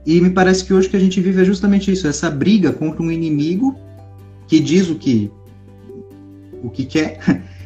E 0.05 0.21
me 0.21 0.31
parece 0.31 0.65
que 0.65 0.73
hoje 0.73 0.89
que 0.89 0.97
a 0.97 1.01
gente 1.01 1.21
vive 1.21 1.43
é 1.43 1.45
justamente 1.45 1.91
isso, 1.91 2.07
essa 2.07 2.31
briga 2.31 2.73
contra 2.73 3.03
um 3.03 3.11
inimigo 3.11 3.77
que 4.47 4.61
diz 4.61 4.89
o 4.89 4.95
que 4.95 5.33
o 6.63 6.71
que 6.71 6.85
quer 6.85 7.19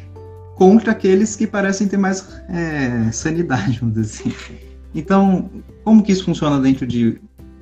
contra 0.57 0.91
aqueles 0.91 1.35
que 1.35 1.45
parecem 1.45 1.87
ter 1.87 1.97
mais 1.97 2.27
é, 2.49 3.11
sanidade, 3.11 3.79
vamos 3.79 3.95
dizer 3.95 4.29
assim. 4.29 4.70
Então, 4.93 5.49
como 5.83 6.03
que 6.03 6.11
isso 6.11 6.25
funciona 6.25 6.59
dentro 6.59 6.85
de, 6.85 7.19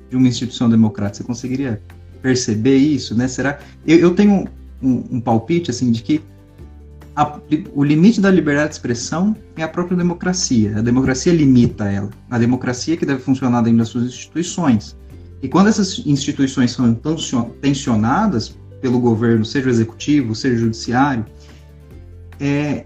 de 0.08 0.16
uma 0.16 0.28
instituição 0.28 0.68
democrática? 0.68 1.22
Você 1.22 1.26
conseguiria 1.26 1.80
perceber 2.20 2.76
isso, 2.76 3.14
né? 3.14 3.28
Será? 3.28 3.58
Eu, 3.86 3.98
eu 3.98 4.14
tenho 4.14 4.48
um, 4.82 5.04
um, 5.10 5.20
palpite 5.20 5.70
assim 5.70 5.90
de 5.90 6.02
que 6.02 6.20
a, 7.14 7.38
o 7.74 7.84
limite 7.84 8.20
da 8.20 8.30
liberdade 8.30 8.70
de 8.70 8.74
expressão 8.74 9.36
é 9.56 9.62
a 9.62 9.68
própria 9.68 9.96
democracia. 9.96 10.78
A 10.78 10.82
democracia 10.82 11.32
limita 11.32 11.88
ela. 11.88 12.10
A 12.30 12.38
democracia 12.38 12.96
que 12.96 13.06
deve 13.06 13.20
funcionar 13.20 13.62
dentro 13.62 13.78
das 13.78 13.88
suas 13.88 14.04
instituições. 14.04 14.96
E 15.42 15.48
quando 15.48 15.68
essas 15.68 16.02
instituições 16.04 16.72
são 16.72 16.94
tensionadas 17.60 18.56
pelo 18.80 19.00
governo, 19.00 19.44
seja 19.44 19.68
o 19.68 19.70
executivo, 19.70 20.34
seja 20.34 20.56
o 20.56 20.58
judiciário, 20.58 21.24
é, 22.38 22.84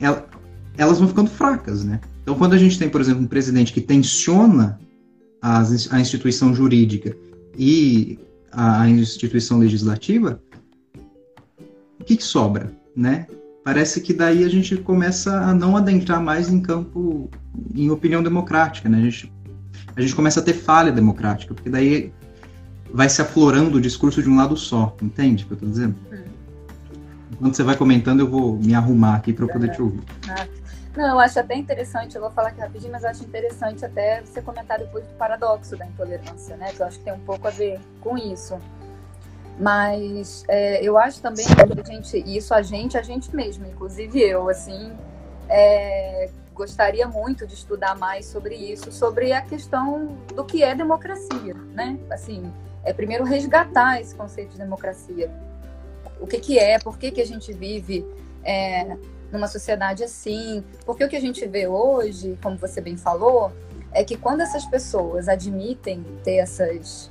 elas 0.77 0.99
vão 0.99 1.09
ficando 1.09 1.31
fracas, 1.31 1.85
né? 1.85 2.01
Então, 2.25 2.35
quando 2.35 2.55
a 2.55 2.59
gente 2.59 2.79
tem, 2.79 2.89
por 2.89 3.03
exemplo, 3.03 3.23
um 3.23 3.27
presidente 3.27 3.71
que 3.71 3.83
tensiona 3.83 4.81
as, 5.43 5.93
a 5.93 6.01
instituição 6.01 6.55
jurídica 6.55 7.15
e 7.57 8.19
a 8.51 8.89
instituição 8.89 9.59
legislativa, 9.59 10.41
o 12.01 12.05
que, 12.05 12.17
que 12.17 12.25
sobra, 12.25 12.73
né? 12.97 13.27
Parece 13.63 14.01
que 14.01 14.15
daí 14.15 14.43
a 14.43 14.49
gente 14.49 14.75
começa 14.79 15.39
a 15.39 15.55
não 15.55 15.77
adentrar 15.77 16.23
mais 16.23 16.49
em 16.49 16.61
campo, 16.61 17.29
em 17.75 17.91
opinião 17.91 18.23
democrática, 18.23 18.89
né? 18.89 18.97
A 18.97 19.03
gente, 19.03 19.33
a 19.95 20.01
gente 20.01 20.15
começa 20.15 20.41
a 20.41 20.43
ter 20.43 20.55
falha 20.55 20.91
democrática, 20.91 21.53
porque 21.53 21.69
daí 21.69 22.11
vai 22.91 23.11
se 23.11 23.21
aflorando 23.21 23.77
o 23.77 23.81
discurso 23.83 24.23
de 24.23 24.31
um 24.31 24.37
lado 24.37 24.57
só, 24.57 24.97
entende 25.03 25.45
o 25.45 25.47
que 25.47 25.53
eu 25.53 25.57
estou 25.57 25.69
dizendo? 25.69 25.95
Hum. 26.11 26.25
Enquanto 27.33 27.55
você 27.57 27.63
vai 27.63 27.77
comentando, 27.77 28.21
eu 28.21 28.31
vou 28.31 28.57
me 28.57 28.75
arrumar 28.75 29.17
aqui 29.17 29.31
para 29.31 29.45
eu 29.45 29.49
poder 29.49 29.73
te 29.73 29.83
ouvir. 29.83 30.01
Ah, 30.29 30.47
não, 30.97 31.11
eu 31.11 31.21
acho 31.21 31.39
até 31.39 31.55
interessante, 31.57 32.15
eu 32.15 32.23
vou 32.23 32.31
falar 32.31 32.49
aqui 32.49 32.61
rapidinho, 32.61 32.93
mas 32.93 33.03
eu 33.03 33.11
acho 33.11 33.25
interessante 33.25 33.85
até 33.85 34.21
você 34.21 34.41
comentar 34.41 34.79
depois 34.79 35.05
do 35.07 35.15
paradoxo 35.15 35.77
da 35.77 35.87
intolerância, 35.87 36.57
né? 36.57 36.73
Que 36.73 36.81
eu 36.81 36.87
acho 36.87 36.99
que 36.99 37.05
tem 37.05 37.13
um 37.13 37.21
pouco 37.21 37.47
a 37.49 37.51
ver 37.51 37.81
com 38.01 38.17
isso. 38.17 38.59
Mas 39.59 40.45
é, 40.49 40.83
eu 40.83 40.99
acho 40.99 41.21
também 41.21 41.45
que 41.45 41.81
a 41.81 41.85
gente, 41.85 42.19
isso 42.27 42.53
a 42.55 42.63
gente, 42.63 42.99
a 42.99 43.03
gente 43.03 43.35
mesmo, 43.35 43.67
inclusive 43.67 44.21
eu, 44.21 44.49
assim, 44.49 44.93
é, 45.49 46.31
gostaria 46.53 47.07
muito 47.07 47.47
de 47.47 47.55
estudar 47.55 47.97
mais 47.97 48.27
sobre 48.27 48.55
isso, 48.55 48.91
sobre 48.91 49.33
a 49.33 49.43
questão 49.43 50.17
do 50.35 50.45
que 50.45 50.63
é 50.63 50.75
democracia, 50.75 51.55
né? 51.73 51.99
Assim, 52.11 52.53
é 52.85 52.93
primeiro 52.93 53.25
resgatar 53.25 54.01
esse 54.01 54.15
conceito 54.15 54.53
de 54.53 54.59
democracia 54.59 55.31
o 56.21 56.27
que, 56.27 56.39
que 56.39 56.59
é, 56.59 56.79
por 56.79 56.99
que, 56.99 57.11
que 57.11 57.21
a 57.21 57.27
gente 57.27 57.53
vive 57.53 58.07
é, 58.43 58.97
numa 59.35 59.49
sociedade 59.49 60.03
assim. 60.03 60.65
Porque 60.87 61.05
o 61.05 61.09
que 61.09 61.17
a 61.17 61.21
gente 61.21 61.47
vê 61.47 61.67
hoje, 61.67 62.39
como 62.43 62.57
você 62.57 62.81
bem 62.81 62.97
falou, 62.97 63.53
é 63.93 64.03
que 64.03 64.17
quando 64.17 64.41
essas 64.41 64.65
pessoas 64.65 65.29
admitem 65.29 66.05
ter 66.23 66.37
essas, 66.37 67.11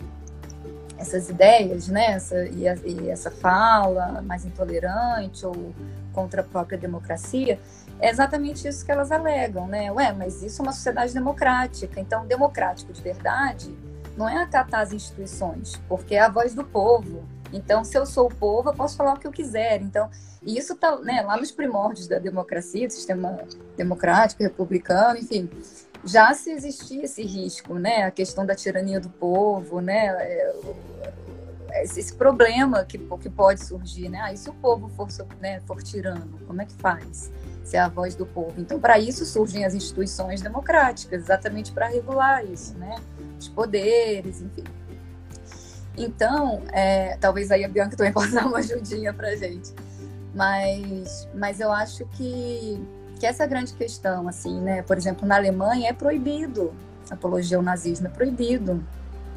essas 0.98 1.30
ideias, 1.30 1.88
né, 1.88 2.14
essa, 2.14 2.46
e, 2.46 2.68
a, 2.68 2.76
e 2.84 3.10
essa 3.10 3.30
fala 3.30 4.22
mais 4.22 4.46
intolerante 4.46 5.46
ou 5.46 5.74
contra 6.12 6.42
a 6.42 6.44
própria 6.44 6.78
democracia, 6.78 7.60
é 8.00 8.10
exatamente 8.10 8.68
isso 8.68 8.86
que 8.86 8.92
elas 8.92 9.12
alegam, 9.12 9.68
né? 9.68 9.92
Ué, 9.92 10.12
mas 10.14 10.42
isso 10.44 10.62
é 10.62 10.64
uma 10.64 10.74
sociedade 10.74 11.14
democrática. 11.14 12.00
Então, 12.00 12.26
democrático 12.26 12.92
de 12.92 13.02
verdade 13.02 13.74
não 14.18 14.28
é 14.30 14.38
acatar 14.38 14.82
as 14.82 14.92
instituições, 14.92 15.82
porque 15.88 16.16
é 16.16 16.22
a 16.22 16.30
voz 16.30 16.54
do 16.54 16.64
povo, 16.64 17.24
então, 17.54 17.84
se 17.84 17.98
eu 17.98 18.06
sou 18.06 18.28
o 18.28 18.36
povo, 18.36 18.70
eu 18.70 18.74
posso 18.74 18.98
falar 18.98 19.14
o 19.14 19.20
que 19.20 19.28
eu 19.28 19.32
quiser. 19.32 19.82
Então, 19.82 20.10
e 20.42 20.58
isso 20.58 20.74
está 20.74 20.98
né, 20.98 21.22
lá 21.22 21.38
nos 21.38 21.52
primórdios 21.52 22.08
da 22.08 22.20
democracia, 22.20 22.88
do 22.88 22.94
sistema 22.94 23.40
democrático, 23.78 24.44
republicano, 24.44 25.18
enfim. 25.20 25.50
já 26.04 26.34
se 26.34 26.52
existia 26.52 27.04
esse 27.04 27.24
risco, 27.24 27.76
né? 27.76 28.04
A 28.04 28.12
questão 28.12 28.46
da 28.46 28.56
tirania 28.56 29.00
do 29.00 29.10
povo, 29.10 29.80
né? 29.80 30.08
É, 30.20 30.54
esse 31.84 32.14
problema 32.16 32.84
que, 32.86 32.98
que 32.98 33.30
pode 33.30 33.64
surgir, 33.64 34.10
né? 34.10 34.20
Ah, 34.22 34.34
e 34.34 34.38
se 34.38 34.50
o 34.50 34.54
povo 34.54 34.90
for, 34.90 35.08
né, 35.40 35.60
for 35.62 35.82
tirano, 35.82 36.40
como 36.46 36.62
é 36.62 36.66
que 36.66 36.74
faz? 36.76 37.32
Se 37.64 37.78
é 37.78 37.80
a 37.80 37.88
voz 37.88 38.16
do 38.16 38.26
povo. 38.26 38.60
Então, 38.60 38.80
para 38.80 39.00
isso 39.00 39.26
surgem 39.26 39.64
as 39.64 39.74
instituições 39.74 40.42
democráticas, 40.42 41.24
exatamente 41.24 41.72
para 41.72 41.88
regular 41.88 42.46
isso, 42.46 42.78
né? 42.78 42.96
Os 43.40 43.48
poderes, 43.48 44.42
enfim. 44.42 44.66
Então, 45.98 46.62
é, 46.72 47.18
talvez 47.18 47.52
aí 47.52 47.64
a 47.64 47.68
Bianca 47.68 47.96
também 47.96 48.12
possa 48.14 48.32
dar 48.32 48.48
uma 48.48 48.60
ajudinha 48.60 49.14
para 49.14 49.36
gente. 49.36 49.72
Mas, 50.34 51.28
mas 51.34 51.60
eu 51.60 51.72
acho 51.72 52.06
que, 52.18 52.82
que 53.20 53.26
essa 53.26 53.46
grande 53.46 53.74
questão, 53.74 54.28
assim, 54.28 54.60
né? 54.60 54.82
Por 54.82 54.98
exemplo, 54.98 55.28
na 55.28 55.36
Alemanha 55.36 55.90
é 55.90 55.94
proibido 55.94 56.74
apologia 57.10 57.58
ao 57.58 57.64
nazismo, 57.64 58.08
é 58.08 58.10
proibido. 58.10 58.84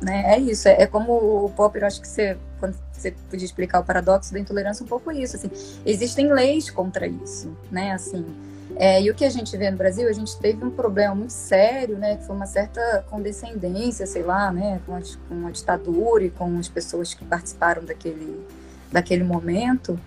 Né? 0.01 0.35
É 0.35 0.39
isso, 0.39 0.69
é, 0.69 0.83
é 0.83 0.87
como 0.87 1.13
o 1.13 1.51
Popper, 1.51 1.85
acho 1.85 2.01
que 2.01 2.09
você, 2.09 2.37
quando 2.61 2.77
você 2.93 3.13
podia 3.31 3.47
explicar 3.47 3.81
o 3.81 3.85
paradoxo 3.85 4.33
da 4.33 4.39
intolerância, 4.39 4.85
um 4.85 4.87
pouco 4.87 5.11
isso, 5.11 5.37
assim, 5.37 5.51
existem 5.87 6.31
leis 6.31 6.69
contra 6.69 7.07
isso, 7.07 7.57
né, 7.71 7.93
assim, 7.93 8.27
é, 8.79 9.01
e 9.01 9.11
o 9.11 9.15
que 9.15 9.25
a 9.25 9.31
gente 9.31 9.57
vê 9.57 9.71
no 9.71 9.77
Brasil, 9.79 10.07
a 10.07 10.13
gente 10.13 10.39
teve 10.39 10.63
um 10.63 10.71
problema 10.71 11.15
muito 11.15 11.33
sério, 11.33 11.97
né, 11.97 12.17
que 12.17 12.25
foi 12.25 12.37
uma 12.37 12.45
certa 12.45 13.05
condescendência, 13.09 14.07
sei 14.07 14.23
lá, 14.23 14.53
né, 14.53 14.81
com 14.85 14.95
a, 14.95 15.01
com 15.29 15.47
a 15.47 15.51
ditadura 15.51 16.25
e 16.25 16.31
com 16.31 16.59
as 16.59 16.69
pessoas 16.69 17.15
que 17.15 17.25
participaram 17.25 17.83
daquele, 17.83 18.47
daquele 18.93 19.25
momento, 19.25 19.99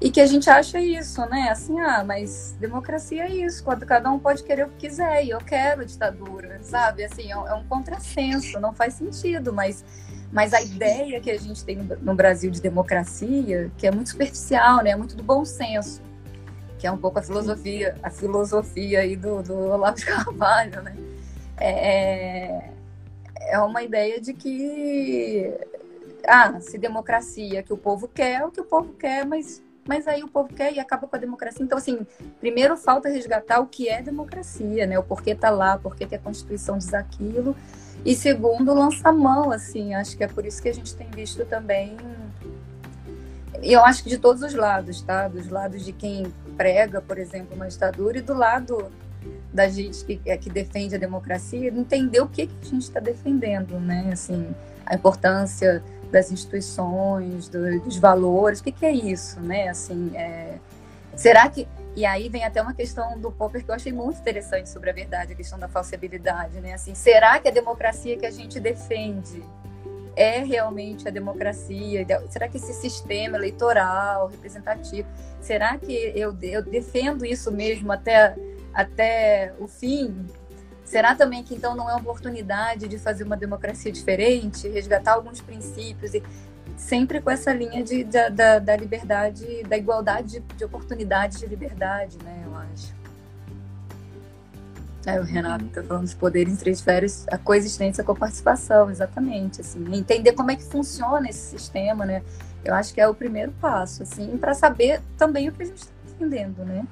e 0.00 0.10
que 0.10 0.20
a 0.20 0.26
gente 0.26 0.50
acha 0.50 0.80
isso, 0.80 1.24
né? 1.26 1.48
Assim, 1.50 1.78
ah, 1.78 2.02
mas 2.04 2.56
democracia 2.58 3.22
é 3.22 3.30
isso, 3.30 3.62
quando 3.62 3.86
cada 3.86 4.10
um 4.10 4.18
pode 4.18 4.42
querer 4.42 4.66
o 4.66 4.68
que 4.70 4.88
quiser, 4.88 5.24
e 5.24 5.30
eu 5.30 5.38
quero 5.38 5.86
ditadura, 5.86 6.58
sabe? 6.60 7.04
Assim, 7.04 7.30
é 7.30 7.36
um 7.36 7.46
é 7.46 7.64
contrassenso, 7.68 8.58
não 8.58 8.72
faz 8.72 8.94
sentido, 8.94 9.52
mas, 9.52 9.84
mas 10.32 10.52
a 10.52 10.60
ideia 10.60 11.20
que 11.20 11.30
a 11.30 11.38
gente 11.38 11.64
tem 11.64 11.76
no 12.00 12.16
Brasil 12.16 12.50
de 12.50 12.60
democracia, 12.60 13.70
que 13.78 13.86
é 13.86 13.92
muito 13.92 14.10
superficial, 14.10 14.82
né? 14.82 14.90
É 14.90 14.96
muito 14.96 15.14
do 15.14 15.22
bom 15.22 15.44
senso, 15.44 16.02
que 16.82 16.86
é 16.88 16.90
um 16.90 16.98
pouco 16.98 17.20
a 17.20 17.22
filosofia, 17.22 17.96
a 18.02 18.10
filosofia 18.10 19.02
aí 19.02 19.14
do, 19.14 19.40
do 19.40 19.56
Olavo 19.56 19.96
de 19.96 20.02
Carvalho, 20.04 20.82
né? 20.82 20.96
É, 21.56 22.70
é 23.38 23.58
uma 23.60 23.84
ideia 23.84 24.20
de 24.20 24.34
que 24.34 25.48
ah, 26.26 26.58
se 26.60 26.76
democracia 26.78 27.62
que 27.62 27.72
o 27.72 27.76
povo 27.76 28.08
quer, 28.08 28.40
é 28.40 28.44
o 28.44 28.50
que 28.50 28.60
o 28.60 28.64
povo 28.64 28.94
quer, 28.94 29.24
mas 29.24 29.62
mas 29.86 30.08
aí 30.08 30.24
o 30.24 30.28
povo 30.28 30.52
quer 30.52 30.72
e 30.72 30.80
acaba 30.80 31.06
com 31.06 31.14
a 31.14 31.18
democracia. 31.20 31.64
Então, 31.64 31.78
assim, 31.78 32.04
primeiro 32.40 32.76
falta 32.76 33.08
resgatar 33.08 33.60
o 33.60 33.66
que 33.66 33.88
é 33.88 34.02
democracia, 34.02 34.84
né? 34.84 34.98
O 34.98 35.04
porquê 35.04 35.36
tá 35.36 35.50
lá, 35.50 35.78
porquê 35.78 36.04
que 36.04 36.16
a 36.16 36.18
Constituição 36.18 36.78
diz 36.78 36.92
aquilo. 36.94 37.56
E 38.04 38.16
segundo, 38.16 38.74
lançar 38.74 39.12
mão, 39.12 39.52
assim, 39.52 39.94
acho 39.94 40.16
que 40.16 40.24
é 40.24 40.28
por 40.28 40.44
isso 40.44 40.60
que 40.60 40.68
a 40.68 40.74
gente 40.74 40.96
tem 40.96 41.08
visto 41.10 41.44
também. 41.44 41.96
E 43.60 43.72
eu 43.72 43.84
acho 43.84 44.02
que 44.02 44.08
de 44.08 44.18
todos 44.18 44.42
os 44.42 44.54
lados, 44.54 45.00
tá? 45.02 45.28
Dos 45.28 45.48
lados 45.48 45.84
de 45.84 45.92
quem 45.92 46.32
prega, 46.56 47.00
por 47.00 47.18
exemplo, 47.18 47.54
uma 47.54 47.68
ditadura 47.68 48.18
e 48.18 48.20
do 48.20 48.34
lado 48.34 48.90
da 49.52 49.68
gente 49.68 50.04
que, 50.04 50.20
é, 50.26 50.36
que 50.36 50.50
defende 50.50 50.94
a 50.94 50.98
democracia, 50.98 51.68
entender 51.68 52.20
o 52.20 52.28
que, 52.28 52.46
que 52.46 52.54
a 52.62 52.70
gente 52.70 52.82
está 52.82 53.00
defendendo, 53.00 53.78
né? 53.78 54.10
Assim, 54.12 54.54
a 54.86 54.94
importância 54.94 55.82
das 56.10 56.30
instituições, 56.30 57.48
do, 57.48 57.80
dos 57.80 57.96
valores, 57.96 58.60
o 58.60 58.64
que, 58.64 58.72
que, 58.72 58.86
é 58.86 58.92
isso, 58.92 59.40
né? 59.40 59.68
Assim, 59.68 60.16
é... 60.16 60.58
será 61.14 61.48
que 61.48 61.66
e 61.94 62.06
aí 62.06 62.30
vem 62.30 62.42
até 62.42 62.62
uma 62.62 62.72
questão 62.72 63.18
do 63.20 63.30
Popper 63.30 63.62
que 63.62 63.70
eu 63.70 63.74
achei 63.74 63.92
muito 63.92 64.18
interessante 64.18 64.70
sobre 64.70 64.88
a 64.88 64.92
verdade, 64.94 65.34
a 65.34 65.36
questão 65.36 65.58
da 65.58 65.68
falsibilidade, 65.68 66.58
né? 66.60 66.72
Assim, 66.72 66.94
será 66.94 67.38
que 67.38 67.48
a 67.48 67.50
democracia 67.50 68.16
que 68.16 68.24
a 68.24 68.30
gente 68.30 68.58
defende 68.58 69.44
é 70.16 70.38
realmente 70.38 71.06
a 71.06 71.10
democracia? 71.10 72.06
Será 72.28 72.48
que 72.48 72.56
esse 72.56 72.72
sistema 72.72 73.36
eleitoral 73.36 74.28
representativo, 74.28 75.08
será 75.40 75.76
que 75.78 76.12
eu, 76.14 76.36
eu 76.42 76.62
defendo 76.62 77.24
isso 77.24 77.50
mesmo 77.50 77.92
até 77.92 78.36
até 78.72 79.54
o 79.58 79.68
fim? 79.68 80.26
Será 80.84 81.14
também 81.14 81.42
que 81.42 81.54
então 81.54 81.74
não 81.74 81.88
é 81.88 81.94
uma 81.94 82.00
oportunidade 82.00 82.86
de 82.88 82.98
fazer 82.98 83.24
uma 83.24 83.36
democracia 83.36 83.90
diferente, 83.90 84.68
resgatar 84.68 85.14
alguns 85.14 85.40
princípios 85.40 86.12
e 86.14 86.22
sempre 86.76 87.20
com 87.20 87.30
essa 87.30 87.52
linha 87.52 87.82
de, 87.82 88.04
de 88.04 88.30
da, 88.30 88.58
da, 88.58 88.76
liberdade, 88.76 89.62
da 89.64 89.76
igualdade 89.76 90.40
de, 90.40 90.56
de 90.56 90.64
oportunidades 90.64 91.38
de 91.38 91.46
liberdade, 91.46 92.18
né? 92.22 92.42
Eu 92.44 92.54
acho. 92.56 93.01
É, 95.04 95.18
o 95.18 95.24
Renato 95.24 95.64
está 95.64 95.82
falando 95.82 96.04
dos 96.04 96.14
poderes 96.14 96.58
transferes, 96.58 97.26
a 97.28 97.36
coexistência 97.36 98.04
com 98.04 98.12
a 98.12 98.16
participação, 98.16 98.90
exatamente. 98.90 99.60
Assim, 99.60 99.84
entender 99.94 100.32
como 100.32 100.50
é 100.50 100.56
que 100.56 100.62
funciona 100.62 101.28
esse 101.28 101.50
sistema, 101.50 102.06
né? 102.06 102.22
Eu 102.64 102.74
acho 102.74 102.94
que 102.94 103.00
é 103.00 103.08
o 103.08 103.14
primeiro 103.14 103.52
passo, 103.60 104.04
assim, 104.04 104.36
para 104.38 104.54
saber 104.54 105.00
também 105.18 105.48
o 105.48 105.52
que 105.52 105.62
a 105.64 105.66
gente 105.66 105.78
está 105.78 105.92
entendendo, 106.14 106.64
né? 106.64 106.86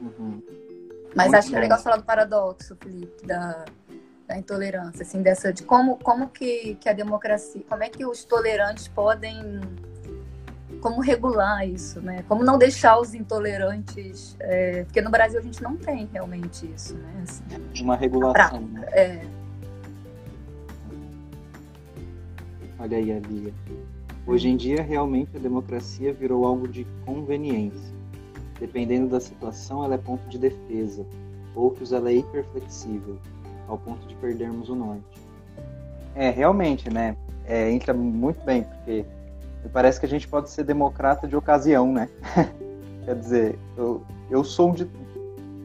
Uhum. 0.00 0.42
Mas 1.14 1.26
Muito 1.26 1.38
acho 1.38 1.48
que 1.50 1.56
é 1.56 1.60
legal 1.60 1.78
falar 1.78 1.96
do 1.96 2.04
paradoxo, 2.04 2.76
Felipe, 2.80 3.26
da, 3.26 3.66
da 4.26 4.38
intolerância, 4.38 5.02
assim, 5.02 5.20
dessa 5.20 5.52
de 5.52 5.62
como, 5.62 5.96
como 5.98 6.28
que, 6.28 6.76
que 6.76 6.88
a 6.88 6.94
democracia, 6.94 7.62
como 7.68 7.82
é 7.82 7.90
que 7.90 8.06
os 8.06 8.24
tolerantes 8.24 8.88
podem 8.88 9.60
como 10.80 11.00
regular 11.00 11.68
isso, 11.68 12.00
né? 12.00 12.24
Como 12.28 12.42
não 12.44 12.58
deixar 12.58 12.98
os 12.98 13.14
intolerantes, 13.14 14.36
é, 14.40 14.84
porque 14.84 15.00
no 15.00 15.10
Brasil 15.10 15.38
a 15.38 15.42
gente 15.42 15.62
não 15.62 15.76
tem 15.76 16.08
realmente 16.12 16.66
isso, 16.74 16.94
né? 16.96 17.22
Assim, 17.22 17.44
Uma 17.82 17.96
regulação. 17.96 18.60
Né? 18.60 18.84
É. 18.92 19.22
Olha 22.78 22.96
aí 22.96 23.16
a 23.16 23.20
Bia. 23.20 23.52
Hoje 24.26 24.48
em 24.48 24.56
dia, 24.56 24.82
realmente, 24.82 25.36
a 25.36 25.40
democracia 25.40 26.12
virou 26.12 26.46
algo 26.46 26.68
de 26.68 26.86
conveniência. 27.04 27.96
Dependendo 28.60 29.08
da 29.08 29.20
situação, 29.20 29.84
ela 29.84 29.94
é 29.94 29.98
ponto 29.98 30.28
de 30.28 30.38
defesa. 30.38 31.04
Outros, 31.54 31.92
ela 31.92 32.10
é 32.10 32.16
hiperflexível, 32.16 33.18
ao 33.66 33.78
ponto 33.78 34.06
de 34.06 34.14
perdermos 34.16 34.68
o 34.68 34.74
norte. 34.74 35.02
É, 36.14 36.30
realmente, 36.30 36.92
né? 36.92 37.16
É, 37.46 37.70
entra 37.70 37.94
muito 37.94 38.44
bem, 38.44 38.64
porque 38.64 39.04
parece 39.72 39.98
que 39.98 40.06
a 40.06 40.08
gente 40.08 40.26
pode 40.28 40.50
ser 40.50 40.64
democrata 40.64 41.26
de 41.26 41.36
ocasião, 41.36 41.92
né? 41.92 42.08
Quer 43.04 43.14
dizer, 43.14 43.58
eu, 43.76 44.02
eu 44.30 44.44
sou 44.44 44.70
um 44.70 44.74
de, 44.74 44.88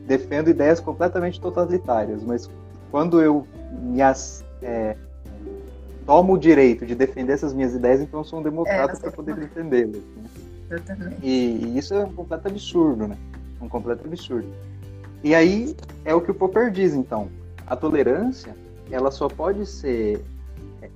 defendo 0.08 0.50
ideias 0.50 0.80
completamente 0.80 1.40
totalitárias, 1.40 2.24
mas 2.24 2.50
quando 2.90 3.22
eu 3.22 3.46
me 3.82 4.02
as, 4.02 4.44
é, 4.62 4.96
tomo 6.06 6.34
o 6.34 6.38
direito 6.38 6.86
de 6.86 6.96
defender 6.96 7.34
essas 7.34 7.54
minhas 7.54 7.74
ideias, 7.74 8.02
então 8.02 8.20
eu 8.20 8.24
sou 8.24 8.40
um 8.40 8.44
democrata 8.44 8.94
é, 8.94 9.00
para 9.00 9.12
poder 9.12 9.36
defendê-las. 9.36 9.96
Né? 9.96 11.14
E, 11.22 11.66
e, 11.66 11.78
isso 11.78 11.94
é 11.94 12.04
um 12.04 12.14
completo 12.14 12.48
absurdo, 12.48 13.08
né? 13.08 13.18
Um 13.62 13.70
completo 13.70 14.06
absurdo. 14.06 14.48
E 15.24 15.34
aí 15.34 15.76
é 16.04 16.14
o 16.14 16.22
que 16.22 16.32
o 16.32 16.34
Popper 16.34 16.72
diz, 16.72 16.94
então. 16.94 17.30
A 17.66 17.76
tolerância, 17.76 18.56
ela 18.92 19.10
só 19.10 19.28
pode 19.28 19.66
ser, 19.66 20.24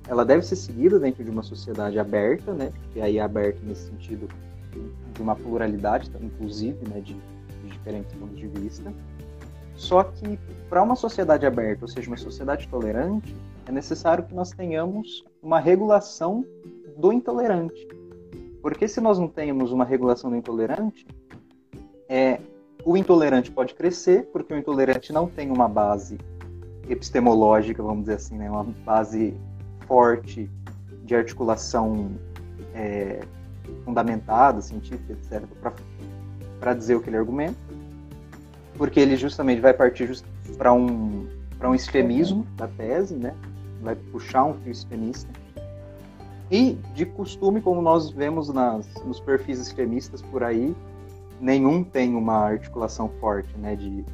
ela 0.06 0.24
deve 0.24 0.44
ser 0.44 0.56
seguida 0.56 0.98
dentro 0.98 1.24
de 1.24 1.30
uma 1.30 1.42
sociedade 1.42 1.98
aberta, 1.98 2.52
né? 2.52 2.72
E 2.94 3.00
aí 3.00 3.18
aberta 3.20 3.60
nesse 3.62 3.88
sentido 3.88 4.28
de 5.14 5.22
uma 5.22 5.34
pluralidade, 5.34 6.10
inclusive, 6.20 6.78
né? 6.88 7.00
De, 7.00 7.14
de 7.14 7.68
diferentes 7.70 8.14
pontos 8.14 8.36
de 8.36 8.46
vista. 8.46 8.92
Só 9.74 10.02
que 10.02 10.38
para 10.68 10.82
uma 10.82 10.96
sociedade 10.96 11.46
aberta, 11.46 11.84
ou 11.84 11.88
seja, 11.88 12.08
uma 12.08 12.16
sociedade 12.16 12.66
tolerante, 12.68 13.34
é 13.66 13.72
necessário 13.72 14.24
que 14.24 14.34
nós 14.34 14.50
tenhamos 14.50 15.24
uma 15.42 15.60
regulação 15.60 16.44
do 16.96 17.12
intolerante. 17.12 17.86
Porque 18.60 18.88
se 18.88 19.00
nós 19.00 19.18
não 19.18 19.28
temos 19.28 19.70
uma 19.70 19.84
regulação 19.84 20.30
do 20.30 20.36
intolerante, 20.36 21.06
é, 22.08 22.40
o 22.84 22.96
intolerante 22.96 23.50
pode 23.52 23.74
crescer, 23.74 24.26
porque 24.32 24.52
o 24.52 24.58
intolerante 24.58 25.12
não 25.12 25.28
tem 25.28 25.50
uma 25.50 25.68
base 25.68 26.18
epistemológica, 26.88 27.82
vamos 27.82 28.00
dizer 28.00 28.14
assim, 28.14 28.36
né, 28.36 28.50
uma 28.50 28.64
base 28.64 29.34
forte 29.88 30.48
de 31.04 31.16
articulação 31.16 32.12
é, 32.74 33.20
fundamentada, 33.84 34.60
científica, 34.60 35.14
etc., 35.14 35.42
para 36.60 36.74
dizer 36.74 36.94
o 36.94 37.00
que 37.00 37.08
ele 37.08 37.16
argumenta, 37.16 37.56
porque 38.76 39.00
ele 39.00 39.16
justamente 39.16 39.60
vai 39.60 39.72
partir 39.72 40.06
just 40.06 40.24
para 40.56 40.72
um, 40.72 41.26
um 41.62 41.74
extremismo 41.74 42.46
da 42.56 42.68
tese, 42.68 43.14
né, 43.14 43.34
vai 43.82 43.96
puxar 43.96 44.44
um 44.44 44.54
fio 44.54 44.70
extremista, 44.70 45.30
e, 46.50 46.78
de 46.94 47.04
costume, 47.04 47.60
como 47.60 47.82
nós 47.82 48.10
vemos 48.10 48.48
nas, 48.48 48.86
nos 49.04 49.20
perfis 49.20 49.60
extremistas 49.60 50.22
por 50.22 50.42
aí, 50.42 50.74
nenhum 51.40 51.84
tem 51.84 52.14
uma 52.14 52.36
articulação 52.36 53.10
forte, 53.20 53.56
né, 53.58 53.76
de, 53.76 54.04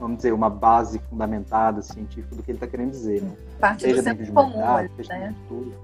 vamos 0.00 0.16
dizer, 0.16 0.32
uma 0.32 0.48
base 0.48 0.98
fundamentada 1.10 1.82
científica 1.82 2.34
do 2.34 2.42
que 2.42 2.50
ele 2.50 2.56
está 2.56 2.66
querendo 2.66 2.90
dizer, 2.90 3.22
né? 3.22 3.32
Parte 3.60 3.82
seja 3.82 4.02
do 4.02 4.02
senso 4.02 4.32
comum, 4.32 4.56
né? 4.56 5.34
tudo, 5.46 5.74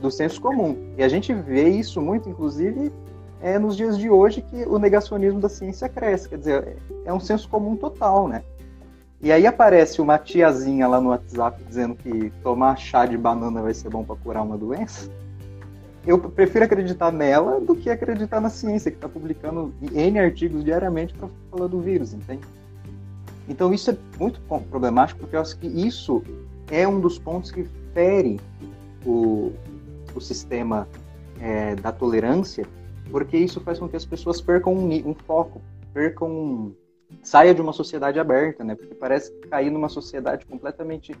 do 0.00 0.10
senso 0.10 0.40
comum. 0.40 0.76
E 0.96 1.02
a 1.02 1.08
gente 1.08 1.32
vê 1.32 1.68
isso 1.70 2.00
muito, 2.00 2.28
inclusive, 2.28 2.92
é 3.40 3.58
nos 3.58 3.76
dias 3.76 3.98
de 3.98 4.10
hoje 4.10 4.42
que 4.42 4.64
o 4.66 4.78
negacionismo 4.78 5.40
da 5.40 5.48
ciência 5.48 5.88
cresce. 5.88 6.28
Quer 6.28 6.38
dizer, 6.38 6.76
é 7.04 7.12
um 7.12 7.18
senso 7.18 7.48
comum 7.48 7.74
total, 7.74 8.28
né? 8.28 8.42
E 9.20 9.32
aí 9.32 9.46
aparece 9.46 10.00
uma 10.00 10.18
tiazinha 10.18 10.86
lá 10.86 11.00
no 11.00 11.10
WhatsApp 11.10 11.62
dizendo 11.64 11.94
que 11.94 12.30
tomar 12.42 12.76
chá 12.76 13.06
de 13.06 13.16
banana 13.16 13.62
vai 13.62 13.72
ser 13.72 13.88
bom 13.88 14.04
para 14.04 14.16
curar 14.16 14.42
uma 14.42 14.58
doença. 14.58 15.08
Eu 16.04 16.18
prefiro 16.18 16.64
acreditar 16.64 17.12
nela 17.12 17.60
do 17.60 17.76
que 17.76 17.88
acreditar 17.88 18.40
na 18.40 18.50
ciência, 18.50 18.90
que 18.90 18.96
está 18.96 19.08
publicando 19.08 19.72
N 19.92 20.18
artigos 20.18 20.64
diariamente 20.64 21.14
para 21.14 21.28
falar 21.50 21.68
do 21.68 21.80
vírus, 21.80 22.12
entende? 22.12 22.42
Então 23.48 23.72
isso 23.72 23.90
é 23.90 23.96
muito 24.18 24.40
problemático, 24.70 25.20
porque 25.20 25.36
eu 25.36 25.40
acho 25.40 25.58
que 25.58 25.66
isso 25.66 26.22
é 26.70 26.86
um 26.86 27.00
dos 27.00 27.18
pontos 27.18 27.50
que 27.50 27.64
fere 27.92 28.40
o, 29.04 29.52
o 30.14 30.20
sistema 30.20 30.88
é, 31.40 31.74
da 31.74 31.92
tolerância, 31.92 32.66
porque 33.10 33.36
isso 33.36 33.60
faz 33.60 33.78
com 33.78 33.88
que 33.88 33.96
as 33.96 34.04
pessoas 34.04 34.40
percam 34.40 34.72
um, 34.72 35.10
um 35.10 35.14
foco, 35.14 35.60
percam 35.92 36.30
um, 36.30 36.74
saia 37.22 37.54
de 37.54 37.60
uma 37.60 37.72
sociedade 37.72 38.18
aberta, 38.18 38.64
né? 38.64 38.74
Porque 38.74 38.94
parece 38.94 39.32
cair 39.50 39.70
numa 39.70 39.88
sociedade 39.88 40.46
completamente 40.46 41.14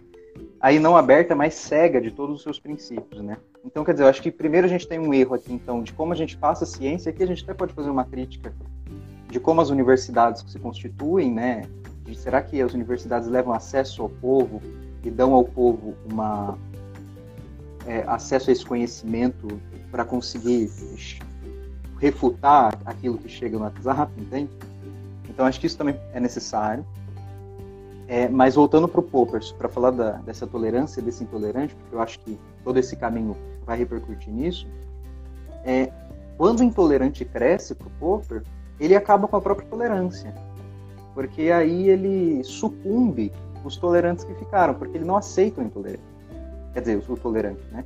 aí 0.60 0.78
não 0.78 0.96
aberta, 0.96 1.34
mas 1.34 1.54
cega 1.54 2.00
de 2.00 2.10
todos 2.10 2.36
os 2.36 2.42
seus 2.42 2.58
princípios, 2.58 3.20
né? 3.22 3.36
Então, 3.64 3.84
quer 3.84 3.92
dizer, 3.92 4.04
eu 4.04 4.08
acho 4.08 4.22
que 4.22 4.30
primeiro 4.30 4.66
a 4.66 4.70
gente 4.70 4.88
tem 4.88 4.98
um 4.98 5.12
erro 5.12 5.34
aqui, 5.34 5.52
então, 5.52 5.82
de 5.82 5.92
como 5.92 6.12
a 6.12 6.16
gente 6.16 6.36
passa 6.36 6.64
a 6.64 6.66
ciência, 6.66 7.10
aqui 7.10 7.22
a 7.22 7.26
gente 7.26 7.42
até 7.42 7.52
pode 7.52 7.74
fazer 7.74 7.90
uma 7.90 8.04
crítica 8.04 8.52
de 9.28 9.40
como 9.40 9.60
as 9.60 9.70
universidades 9.70 10.44
se 10.50 10.58
constituem, 10.58 11.32
né? 11.32 11.62
De, 12.04 12.16
será 12.16 12.42
que 12.42 12.60
as 12.60 12.74
universidades 12.74 13.28
levam 13.28 13.52
acesso 13.52 14.02
ao 14.02 14.08
povo 14.08 14.60
e 15.04 15.10
dão 15.10 15.34
ao 15.34 15.44
povo 15.44 15.94
uma 16.10 16.58
é, 17.86 18.04
acesso 18.06 18.50
a 18.50 18.52
esse 18.52 18.64
conhecimento 18.64 19.48
para 19.90 20.04
conseguir 20.04 20.70
refutar 21.98 22.76
aquilo 22.84 23.18
que 23.18 23.28
chega 23.28 23.56
no 23.56 23.64
WhatsApp, 23.64 24.12
entende? 24.20 24.50
Então 25.28 25.46
acho 25.46 25.60
que 25.60 25.66
isso 25.66 25.78
também 25.78 25.98
é 26.12 26.20
necessário. 26.20 26.84
É, 28.08 28.28
mas 28.28 28.56
voltando 28.56 28.86
para 28.86 29.00
o 29.00 29.02
Poppers, 29.02 29.52
para 29.52 29.68
falar 29.68 29.90
da, 29.90 30.12
dessa 30.18 30.46
tolerância, 30.46 31.00
desse 31.00 31.24
intolerante, 31.24 31.74
porque 31.74 31.94
eu 31.94 32.00
acho 32.00 32.18
que 32.18 32.38
todo 32.62 32.78
esse 32.78 32.96
caminho 32.96 33.36
vai 33.64 33.78
repercutir 33.78 34.32
nisso, 34.32 34.66
é, 35.64 35.90
quando 36.36 36.60
o 36.60 36.64
intolerante 36.64 37.24
cresce 37.24 37.74
para 37.74 37.86
o 37.86 37.90
Popper, 37.92 38.42
ele 38.78 38.96
acaba 38.96 39.28
com 39.28 39.36
a 39.36 39.40
própria 39.40 39.66
tolerância. 39.68 40.34
Porque 41.14 41.50
aí 41.50 41.88
ele 41.88 42.42
sucumbe 42.44 43.32
os 43.64 43.76
tolerantes 43.76 44.24
que 44.24 44.34
ficaram, 44.34 44.74
porque 44.74 44.96
ele 44.96 45.04
não 45.04 45.16
aceita 45.16 45.60
o 45.60 45.64
intolerante. 45.64 46.02
Quer 46.72 46.80
dizer, 46.80 47.04
o 47.06 47.16
tolerante, 47.16 47.62
né? 47.70 47.84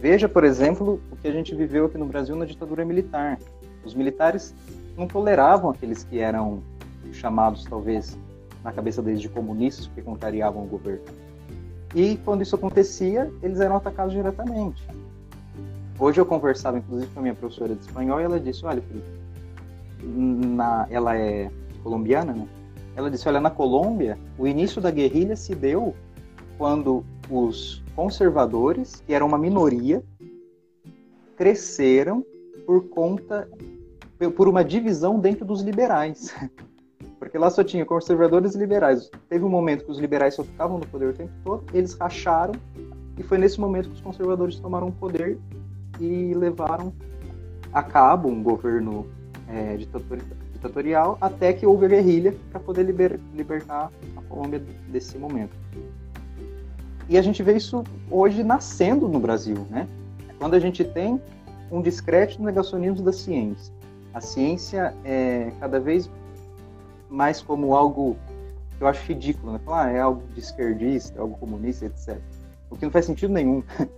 Veja, 0.00 0.28
por 0.28 0.44
exemplo, 0.44 1.00
o 1.10 1.16
que 1.16 1.26
a 1.26 1.32
gente 1.32 1.54
viveu 1.54 1.86
aqui 1.86 1.98
no 1.98 2.06
Brasil 2.06 2.36
na 2.36 2.44
ditadura 2.44 2.84
militar. 2.84 3.38
Os 3.84 3.94
militares 3.94 4.54
não 4.96 5.08
toleravam 5.08 5.70
aqueles 5.70 6.04
que 6.04 6.20
eram 6.20 6.62
chamados, 7.12 7.64
talvez, 7.64 8.16
na 8.62 8.72
cabeça 8.72 9.02
deles 9.02 9.20
de 9.20 9.28
comunistas, 9.28 9.86
porque 9.86 10.02
contrariavam 10.02 10.62
o 10.62 10.66
governo. 10.66 11.02
E 11.94 12.16
quando 12.24 12.42
isso 12.42 12.54
acontecia, 12.54 13.32
eles 13.42 13.60
eram 13.60 13.76
atacados 13.76 14.12
diretamente. 14.12 14.86
Hoje 15.98 16.20
eu 16.20 16.26
conversava, 16.26 16.78
inclusive, 16.78 17.10
com 17.12 17.18
a 17.18 17.22
minha 17.22 17.34
professora 17.34 17.74
de 17.74 17.80
espanhol 17.80 18.20
e 18.20 18.24
ela 18.24 18.38
disse: 18.38 18.64
Olha, 18.64 18.82
na... 20.04 20.86
ela 20.90 21.16
é 21.16 21.50
colombiana, 21.82 22.32
né? 22.32 22.46
Ela 22.98 23.12
disse: 23.12 23.28
Olha, 23.28 23.40
na 23.40 23.48
Colômbia, 23.48 24.18
o 24.36 24.44
início 24.44 24.82
da 24.82 24.90
guerrilha 24.90 25.36
se 25.36 25.54
deu 25.54 25.94
quando 26.58 27.04
os 27.30 27.80
conservadores, 27.94 29.00
que 29.06 29.14
eram 29.14 29.28
uma 29.28 29.38
minoria, 29.38 30.02
cresceram 31.36 32.26
por 32.66 32.88
conta 32.88 33.48
por 34.36 34.48
uma 34.48 34.64
divisão 34.64 35.20
dentro 35.20 35.44
dos 35.44 35.62
liberais. 35.62 36.34
Porque 37.20 37.38
lá 37.38 37.48
só 37.50 37.62
tinha 37.62 37.86
conservadores 37.86 38.56
e 38.56 38.58
liberais. 38.58 39.08
Teve 39.28 39.44
um 39.44 39.48
momento 39.48 39.84
que 39.84 39.92
os 39.92 39.98
liberais 40.00 40.34
só 40.34 40.42
ficavam 40.42 40.78
no 40.78 40.86
poder 40.86 41.10
o 41.10 41.12
tempo 41.12 41.32
todo, 41.44 41.64
eles 41.72 41.94
racharam, 41.94 42.54
e 43.16 43.22
foi 43.22 43.38
nesse 43.38 43.60
momento 43.60 43.90
que 43.90 43.94
os 43.94 44.00
conservadores 44.00 44.58
tomaram 44.58 44.88
o 44.88 44.92
poder 44.92 45.38
e 46.00 46.34
levaram 46.34 46.92
a 47.72 47.82
cabo 47.82 48.28
um 48.28 48.42
governo 48.42 49.06
é, 49.46 49.76
ditatorial, 49.76 50.26
até 51.20 51.52
que 51.52 51.66
houve 51.66 51.86
a 51.86 51.88
guerrilha 51.88 52.34
para 52.50 52.60
poder 52.60 52.82
liber, 52.82 53.20
libertar 53.34 53.90
a 54.16 54.22
Colômbia 54.22 54.62
desse 54.88 55.16
momento. 55.18 55.56
E 57.08 57.16
a 57.16 57.22
gente 57.22 57.42
vê 57.42 57.56
isso 57.56 57.84
hoje 58.10 58.42
nascendo 58.42 59.08
no 59.08 59.18
Brasil, 59.18 59.66
né? 59.70 59.88
Quando 60.38 60.54
a 60.54 60.60
gente 60.60 60.84
tem 60.84 61.20
um 61.70 61.80
discreto 61.80 62.42
negacionismo 62.42 63.02
da 63.02 63.12
ciência. 63.12 63.72
A 64.12 64.20
ciência 64.20 64.94
é 65.04 65.50
cada 65.60 65.80
vez 65.80 66.10
mais 67.08 67.40
como 67.40 67.74
algo 67.74 68.16
que 68.76 68.84
eu 68.84 68.88
acho 68.88 69.06
ridículo, 69.06 69.52
né? 69.52 69.60
Falar, 69.64 69.86
ah, 69.86 69.90
é 69.90 70.00
algo 70.00 70.22
de 70.34 70.40
esquerdista, 70.40 71.18
é 71.18 71.20
algo 71.20 71.36
comunista, 71.38 71.86
etc. 71.86 72.18
O 72.70 72.76
que 72.76 72.84
não 72.84 72.92
faz 72.92 73.04
sentido 73.06 73.32
nenhum. 73.32 73.62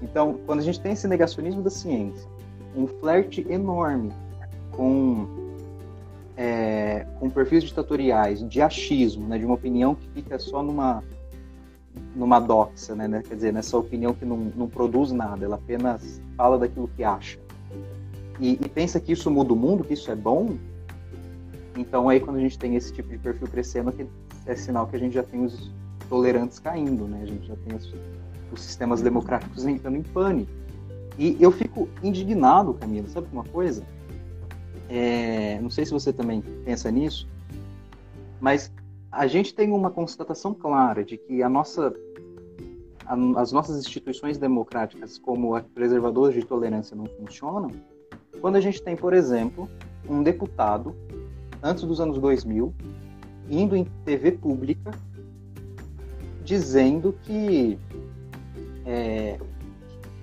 Então, 0.00 0.38
quando 0.46 0.60
a 0.60 0.62
gente 0.62 0.80
tem 0.80 0.92
esse 0.92 1.08
negacionismo 1.08 1.60
da 1.60 1.70
ciência, 1.70 2.24
um 2.76 2.86
flerte 2.86 3.44
enorme 3.50 4.12
com, 4.70 5.26
é, 6.38 7.04
com 7.18 7.28
perfis 7.28 7.64
ditatoriais, 7.64 8.48
de 8.48 8.62
achismo, 8.62 9.26
né, 9.26 9.38
de 9.38 9.44
uma 9.44 9.56
opinião 9.56 9.96
que 9.96 10.08
fica 10.10 10.38
só 10.38 10.62
numa, 10.62 11.02
numa 12.14 12.38
doxa, 12.38 12.94
né, 12.94 13.08
né, 13.08 13.22
quer 13.26 13.34
dizer, 13.34 13.52
nessa 13.52 13.76
opinião 13.76 14.14
que 14.14 14.24
não, 14.24 14.36
não 14.54 14.68
produz 14.68 15.10
nada, 15.10 15.44
ela 15.44 15.56
apenas 15.56 16.22
fala 16.36 16.56
daquilo 16.56 16.88
que 16.96 17.02
acha. 17.02 17.40
E, 18.38 18.52
e 18.52 18.68
pensa 18.68 19.00
que 19.00 19.10
isso 19.10 19.28
muda 19.28 19.52
o 19.52 19.56
mundo, 19.56 19.82
que 19.82 19.94
isso 19.94 20.12
é 20.12 20.14
bom, 20.14 20.56
então 21.76 22.08
aí 22.08 22.20
quando 22.20 22.36
a 22.36 22.40
gente 22.40 22.56
tem 22.56 22.76
esse 22.76 22.92
tipo 22.92 23.08
de 23.08 23.18
perfil 23.18 23.48
crescendo, 23.48 23.92
é 24.46 24.54
sinal 24.54 24.86
que 24.86 24.94
a 24.94 24.98
gente 24.98 25.14
já 25.14 25.24
tem 25.24 25.44
os 25.44 25.72
tolerantes 26.08 26.60
caindo, 26.60 27.06
né? 27.06 27.20
A 27.22 27.26
gente 27.26 27.46
já 27.48 27.56
tem 27.56 27.76
os, 27.76 27.92
os 28.52 28.62
sistemas 28.62 29.02
democráticos 29.02 29.66
entrando 29.66 29.96
em 29.96 30.02
pânico. 30.02 30.50
E 31.18 31.36
eu 31.40 31.50
fico 31.50 31.88
indignado, 32.02 32.72
Camila, 32.74 33.08
sabe 33.08 33.26
uma 33.32 33.44
coisa? 33.44 33.84
É, 34.88 35.58
não 35.60 35.70
sei 35.70 35.84
se 35.84 35.92
você 35.92 36.12
também 36.12 36.40
pensa 36.64 36.90
nisso, 36.90 37.28
mas 38.40 38.72
a 39.10 39.26
gente 39.26 39.54
tem 39.54 39.72
uma 39.72 39.90
constatação 39.90 40.54
clara 40.54 41.04
de 41.04 41.16
que 41.16 41.42
a 41.42 41.48
nossa, 41.48 41.94
a, 43.04 43.40
as 43.40 43.52
nossas 43.52 43.78
instituições 43.78 44.38
democráticas, 44.38 45.18
como 45.18 45.54
a 45.54 45.60
preservadores 45.60 46.34
de 46.34 46.44
tolerância, 46.46 46.96
não 46.96 47.06
funcionam 47.06 47.70
quando 48.40 48.56
a 48.56 48.60
gente 48.60 48.82
tem, 48.82 48.96
por 48.96 49.12
exemplo, 49.12 49.68
um 50.08 50.22
deputado 50.22 50.94
antes 51.62 51.84
dos 51.84 52.00
anos 52.00 52.18
2000, 52.18 52.72
indo 53.50 53.76
em 53.76 53.84
TV 54.04 54.32
pública, 54.32 54.92
dizendo 56.44 57.14
que, 57.24 57.78
é, 58.86 59.38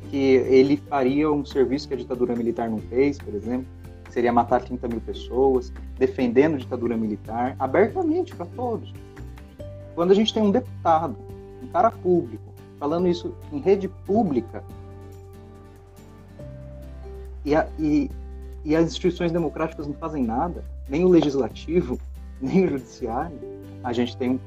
que 0.09 0.18
ele 0.18 0.78
faria 0.78 1.32
um 1.32 1.43
serviço 1.45 1.88
que 1.88 1.93
a 1.93 1.97
ditadura 1.97 2.36
militar 2.36 2.70
não 2.70 2.80
fez, 2.80 3.18
por 3.18 3.34
exemplo, 3.34 3.68
seria 4.16 4.32
matar 4.32 4.61
30 4.61 4.88
mil 4.88 5.01
pessoas, 5.01 5.74
defendendo 5.99 6.57
ditadura 6.57 6.95
militar, 6.95 7.53
abertamente 7.59 8.34
para 8.34 8.45
todos. 8.45 8.93
Quando 9.93 10.11
a 10.11 10.16
gente 10.16 10.34
tem 10.34 10.41
um 10.41 10.51
deputado, 10.51 11.18
um 11.61 11.68
cara 11.68 11.91
público, 11.91 12.45
falando 12.80 13.09
isso 13.09 13.36
em 13.51 13.59
rede 13.59 13.89
pública, 13.89 14.63
e, 17.43 17.53
a, 17.53 17.68
e, 17.78 18.09
e 18.63 18.74
as 18.74 18.86
instituições 18.86 19.34
democráticas 19.34 19.86
não 19.86 19.93
fazem 19.95 20.24
nada, 20.24 20.63
nem 20.88 21.03
o 21.03 21.09
legislativo, 21.09 21.99
nem 22.39 22.63
o 22.63 22.70
judiciário, 22.70 23.38
a 23.84 23.91
gente 23.91 24.16
tem 24.16 24.39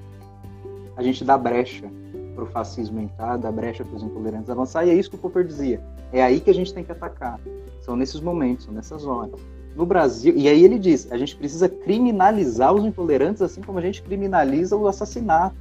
a 0.97 1.03
gente 1.03 1.25
dá 1.25 1.39
brecha 1.39 1.89
para 2.35 2.43
o 2.43 2.47
fascismo 2.47 3.01
entrar, 3.01 3.37
dá 3.37 3.53
brecha 3.53 3.85
para 3.85 3.95
os 3.95 4.03
intolerantes 4.03 4.49
avançar, 4.49 4.85
e 4.87 4.91
é 4.91 4.95
isso 4.95 5.11
que 5.11 5.17
o 5.17 5.19
Popper 5.19 5.45
dizia. 5.45 5.81
É 6.11 6.23
aí 6.23 6.41
que 6.41 6.51
a 6.51 6.55
gente 6.55 6.75
tem 6.75 6.83
que 6.83 6.91
atacar. 6.91 7.39
São 7.83 7.95
nesses 7.95 8.21
momentos, 8.21 8.65
são 8.65 8.75
nessas 8.75 9.05
horas. 9.07 9.58
No 9.79 9.87
Brasil, 9.87 10.35
e 10.37 10.49
aí 10.49 10.65
ele 10.65 10.77
diz, 10.77 11.07
a 11.13 11.17
gente 11.17 11.37
precisa 11.37 11.69
criminalizar 11.69 12.75
os 12.75 12.85
intolerantes 12.85 13.41
assim 13.41 13.63
como 13.63 13.79
a 13.79 13.81
gente 13.81 14.03
criminaliza 14.03 14.75
o 14.77 14.89
assassinato. 14.89 15.57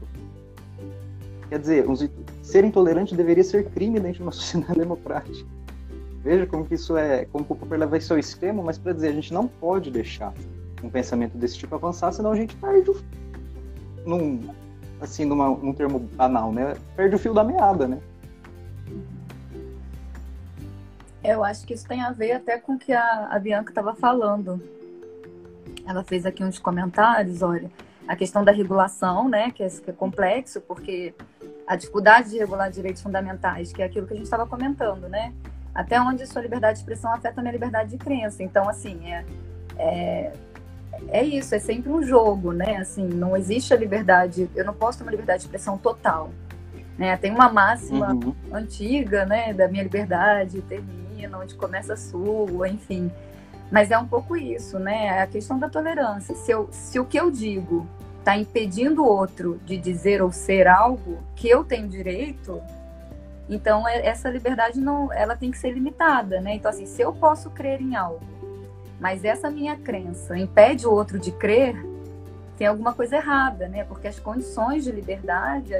Quer 1.47 1.59
dizer, 1.59 1.85
ser 2.41 2.63
intolerante 2.63 3.15
deveria 3.15 3.43
ser 3.43 3.65
crime 3.65 3.99
dentro 3.99 4.17
de 4.17 4.23
uma 4.25 4.31
sociedade 4.31 4.79
democrática. 4.79 5.47
Veja 6.23 6.47
como 6.47 6.65
que 6.65 6.73
isso 6.73 6.97
é, 6.97 7.25
como 7.25 7.45
o 7.47 7.55
Popper 7.55 7.77
leva 7.77 7.95
isso 7.95 8.11
ao 8.11 8.17
extremo, 8.17 8.63
mas 8.63 8.79
para 8.79 8.91
dizer, 8.91 9.09
a 9.09 9.13
gente 9.13 9.31
não 9.31 9.47
pode 9.47 9.91
deixar 9.91 10.33
um 10.83 10.89
pensamento 10.89 11.37
desse 11.37 11.59
tipo 11.59 11.75
avançar, 11.75 12.11
senão 12.11 12.31
a 12.31 12.35
gente 12.35 12.55
perde 12.55 12.89
o, 12.89 12.97
num, 14.03 14.49
assim, 14.99 15.25
numa, 15.25 15.49
num 15.49 15.73
termo 15.73 15.99
banal, 15.99 16.51
né? 16.51 16.75
Perde 16.95 17.15
o 17.15 17.19
fio 17.19 17.35
da 17.35 17.43
meada, 17.43 17.87
né? 17.87 17.99
Eu 21.27 21.43
acho 21.43 21.65
que 21.65 21.73
isso 21.73 21.87
tem 21.87 22.01
a 22.01 22.11
ver 22.11 22.31
até 22.31 22.57
com 22.57 22.73
o 22.73 22.79
que 22.79 22.93
a, 22.93 23.27
a 23.29 23.37
Bianca 23.37 23.71
estava 23.71 23.93
falando. 23.93 24.61
Ela 25.85 26.03
fez 26.03 26.25
aqui 26.25 26.43
uns 26.43 26.57
comentários, 26.57 27.41
olha, 27.41 27.69
a 28.07 28.15
questão 28.15 28.43
da 28.43 28.51
regulação, 28.51 29.27
né, 29.27 29.51
que 29.51 29.61
é, 29.61 29.69
que 29.69 29.89
é 29.89 29.93
complexo, 29.93 30.61
porque 30.61 31.13
a 31.67 31.75
dificuldade 31.75 32.29
de 32.29 32.37
regular 32.37 32.71
direitos 32.71 33.01
fundamentais, 33.01 33.73
que 33.73 33.81
é 33.81 33.85
aquilo 33.85 34.07
que 34.07 34.13
a 34.13 34.15
gente 34.15 34.25
estava 34.25 34.47
comentando, 34.47 35.09
né? 35.09 35.33
até 35.77 36.01
onde 36.01 36.25
sua 36.25 36.41
liberdade 36.41 36.73
de 36.73 36.79
expressão 36.79 37.13
afeta 37.13 37.39
a 37.39 37.43
minha 37.43 37.51
liberdade 37.51 37.91
de 37.91 37.97
crença. 37.99 38.41
Então, 38.41 38.67
assim, 38.67 38.99
é, 39.05 39.23
é, 39.77 40.33
é 41.09 41.23
isso, 41.23 41.53
é 41.53 41.59
sempre 41.59 41.91
um 41.91 42.01
jogo, 42.01 42.51
né? 42.51 42.77
Assim, 42.77 43.07
não 43.07 43.37
existe 43.37 43.75
a 43.75 43.77
liberdade, 43.77 44.49
eu 44.55 44.65
não 44.65 44.73
posso 44.73 44.97
ter 44.97 45.03
uma 45.03 45.11
liberdade 45.11 45.41
de 45.41 45.45
expressão 45.45 45.77
total. 45.77 46.31
Né? 46.97 47.15
Tem 47.17 47.29
uma 47.29 47.47
máxima 47.47 48.11
uhum. 48.11 48.33
antiga, 48.51 49.23
né, 49.23 49.53
da 49.53 49.67
minha 49.67 49.83
liberdade 49.83 50.63
termina, 50.63 51.06
onde 51.25 51.55
começa 51.55 51.93
a 51.93 51.97
sua, 51.97 52.67
enfim. 52.67 53.11
Mas 53.71 53.91
é 53.91 53.97
um 53.97 54.07
pouco 54.07 54.35
isso, 54.35 54.79
né? 54.79 55.07
É 55.07 55.21
a 55.21 55.27
questão 55.27 55.57
da 55.57 55.69
tolerância. 55.69 56.35
Se, 56.35 56.51
eu, 56.51 56.69
se 56.71 56.99
o 56.99 57.05
que 57.05 57.17
eu 57.17 57.31
digo 57.31 57.87
está 58.19 58.37
impedindo 58.37 59.03
o 59.03 59.07
outro 59.07 59.59
de 59.65 59.77
dizer 59.77 60.21
ou 60.21 60.31
ser 60.31 60.67
algo 60.67 61.19
que 61.35 61.49
eu 61.49 61.63
tenho 61.63 61.87
direito, 61.87 62.61
então 63.49 63.87
é, 63.87 64.05
essa 64.05 64.29
liberdade 64.29 64.79
não, 64.79 65.11
ela 65.13 65.35
tem 65.35 65.49
que 65.49 65.57
ser 65.57 65.71
limitada, 65.71 66.41
né? 66.41 66.55
Então 66.55 66.69
assim, 66.69 66.85
se 66.85 67.01
eu 67.01 67.13
posso 67.13 67.49
crer 67.49 67.81
em 67.81 67.95
algo, 67.95 68.19
mas 68.99 69.23
essa 69.23 69.49
minha 69.49 69.75
crença 69.77 70.37
impede 70.37 70.85
o 70.85 70.91
outro 70.91 71.19
de 71.19 71.31
crer, 71.31 71.75
tem 72.57 72.67
alguma 72.67 72.93
coisa 72.93 73.17
errada, 73.17 73.67
né? 73.67 73.83
Porque 73.83 74.07
as 74.07 74.19
condições 74.19 74.83
de 74.83 74.91
liberdade, 74.91 75.71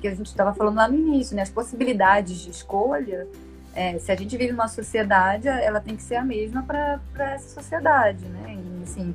que 0.00 0.06
a 0.06 0.14
gente 0.14 0.26
estava 0.26 0.52
falando 0.52 0.76
lá 0.76 0.86
no 0.86 0.94
início, 0.94 1.34
né? 1.34 1.42
As 1.42 1.50
possibilidades 1.50 2.38
de 2.38 2.50
escolha, 2.50 3.26
é, 3.74 3.98
se 3.98 4.10
a 4.10 4.16
gente 4.16 4.36
vive 4.36 4.52
numa 4.52 4.68
sociedade, 4.68 5.46
ela 5.48 5.80
tem 5.80 5.94
que 5.96 6.02
ser 6.02 6.16
a 6.16 6.24
mesma 6.24 6.62
para 6.62 7.00
essa 7.32 7.60
sociedade, 7.60 8.24
né? 8.26 8.56
E, 8.58 8.82
assim, 8.82 9.14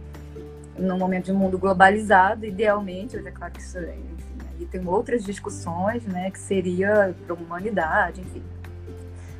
num 0.77 0.97
momento 0.97 1.25
de 1.25 1.33
mundo 1.33 1.57
globalizado, 1.57 2.45
idealmente, 2.45 3.17
é 3.17 3.31
claro 3.31 3.53
que 3.53 3.61
isso, 3.61 3.77
enfim, 3.77 4.37
aí 4.59 4.65
tem 4.65 4.87
outras 4.87 5.23
discussões, 5.23 6.03
né? 6.05 6.31
Que 6.31 6.39
seria 6.39 7.13
para 7.25 7.35
a 7.35 7.37
humanidade, 7.37 8.21
enfim. 8.21 8.43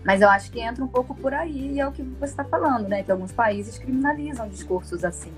Mas 0.04 0.22
eu 0.22 0.30
acho 0.30 0.52
que 0.52 0.60
entra 0.60 0.84
um 0.84 0.88
pouco 0.88 1.16
por 1.16 1.34
aí 1.34 1.74
e 1.74 1.80
é 1.80 1.88
o 1.88 1.92
que 1.92 2.04
você 2.04 2.32
está 2.32 2.44
falando, 2.44 2.88
né? 2.88 3.02
Que 3.02 3.12
alguns 3.12 3.32
países 3.32 3.78
criminalizam 3.78 4.48
discursos 4.48 5.04
assim. 5.04 5.32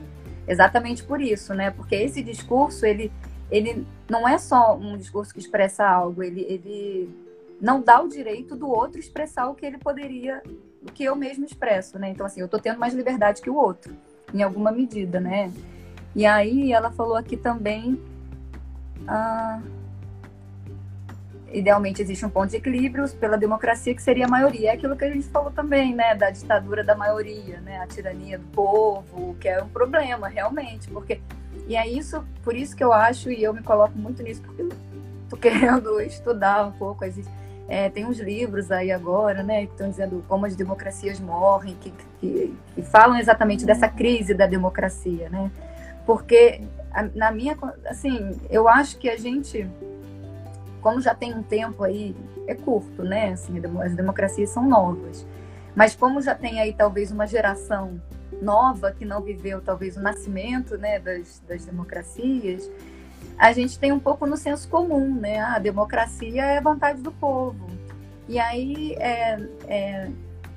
Exatamente 0.48 1.04
por 1.04 1.22
isso, 1.22 1.54
né? 1.54 1.72
Porque 1.72 1.96
esse 1.96 2.24
discurso, 2.24 2.86
ele, 2.86 3.12
ele 3.52 3.86
não 4.10 4.28
é 4.28 4.38
só 4.38 4.76
um 4.76 4.98
discurso 4.98 5.34
que 5.34 5.40
expressa 5.40 5.88
algo, 5.88 6.24
ele, 6.24 6.42
ele 6.42 7.27
não 7.60 7.82
dá 7.82 8.02
o 8.02 8.08
direito 8.08 8.56
do 8.56 8.70
outro 8.70 9.00
expressar 9.00 9.50
o 9.50 9.56
que 9.56 9.66
ele 9.66 9.78
poderia, 9.78 10.42
o 10.82 10.92
que 10.92 11.04
eu 11.04 11.16
mesmo 11.16 11.46
expresso, 11.46 11.98
né? 11.98 12.10
Então, 12.10 12.26
assim, 12.26 12.40
eu 12.40 12.46
estou 12.46 12.60
tendo 12.60 12.80
mais 12.80 12.94
liberdade 12.94 13.42
que 13.42 13.50
o 13.50 13.56
outro, 13.56 13.96
em 14.34 14.44
alguma 14.44 14.72
medida, 14.72 15.20
né? 15.20 15.52
E 16.16 16.26
aí 16.26 16.72
ela 16.72 16.92
falou 16.92 17.16
aqui 17.16 17.38
também. 17.38 18.02
Ah, 19.08 19.62
idealmente 21.52 22.02
existe 22.02 22.26
um 22.26 22.30
ponto 22.30 22.50
de 22.50 22.58
equilíbrio 22.58 23.10
pela 23.12 23.38
democracia 23.38 23.96
que 23.96 24.02
seria 24.02 24.26
a 24.26 24.30
maioria. 24.30 24.72
É 24.72 24.74
aquilo 24.74 24.96
que 24.96 25.06
a 25.06 25.12
gente 25.12 25.28
falou 25.28 25.52
também, 25.52 25.96
né, 25.96 26.16
da 26.16 26.30
ditadura 26.30 26.84
da 26.84 26.96
maioria, 26.96 27.60
né, 27.62 27.80
a 27.80 27.88
tirania 27.88 28.38
do 28.38 28.46
povo, 28.48 29.36
que 29.40 29.48
é 29.48 29.64
um 29.64 29.70
problema 29.70 30.28
realmente, 30.28 30.90
porque 30.90 31.22
e 31.68 31.76
é 31.76 31.88
isso, 31.88 32.24
por 32.44 32.56
isso 32.56 32.76
que 32.76 32.84
eu 32.84 32.94
acho 32.94 33.30
e 33.30 33.44
eu 33.44 33.54
me 33.54 33.62
coloco 33.62 33.98
muito 33.98 34.24
nisso 34.24 34.42
porque 34.42 34.68
tô 35.30 35.36
querendo 35.36 36.00
estudar 36.02 36.66
um 36.66 36.72
pouco 36.72 37.04
é, 37.68 37.90
tem 37.90 38.06
uns 38.06 38.20
livros 38.20 38.72
aí 38.72 38.92
agora, 38.92 39.44
né, 39.44 39.66
que 39.66 39.74
estão 39.74 39.90
dizendo 39.90 40.24
como 40.28 40.46
as 40.46 40.56
democracias 40.56 41.20
morrem, 41.20 41.76
que, 41.80 41.94
que, 42.20 42.58
que 42.76 42.82
falam 42.82 43.18
exatamente 43.18 43.66
dessa 43.66 43.88
crise 43.88 44.34
da 44.34 44.48
democracia, 44.48 45.30
né? 45.30 45.52
Porque 46.06 46.62
na 47.14 47.32
minha, 47.32 47.58
assim, 47.86 48.40
eu 48.50 48.68
acho 48.68 48.98
que 48.98 49.10
a 49.10 49.18
gente 49.18 49.68
como 50.82 51.02
já 51.02 51.14
tem 51.14 51.34
um 51.34 51.44
tempo 51.44 51.84
aí, 51.84 52.16
é 52.48 52.56
curto, 52.56 53.04
né? 53.04 53.32
Assim, 53.32 53.62
as 53.82 53.94
democracias 53.94 54.50
são 54.50 54.68
novas. 54.68 55.26
Mas 55.76 55.94
como 55.96 56.22
já 56.22 56.34
tem 56.34 56.62
aí 56.62 56.72
talvez 56.72 57.12
uma 57.12 57.28
geração 57.28 58.02
nova 58.42 58.92
que 58.92 59.04
não 59.04 59.22
viveu 59.22 59.60
talvez 59.62 59.98
o 59.98 60.02
nascimento 60.02 60.78
né, 60.78 60.98
das, 61.00 61.42
das 61.48 61.66
democracias, 61.66 62.70
a 63.38 63.52
gente 63.54 63.78
tem 63.78 63.92
um 63.92 64.00
pouco 64.00 64.26
no 64.26 64.36
senso 64.36 64.68
comum, 64.68 65.14
né? 65.20 65.40
Ah, 65.40 65.56
a 65.56 65.60
democracia 65.60 66.44
é 66.44 66.58
a 66.58 66.62
vontade 66.62 67.02
do 67.02 67.12
povo. 67.12 67.70
E 68.28 68.40
aí 68.40 68.94
é, 68.96 69.40
é, 69.68 70.12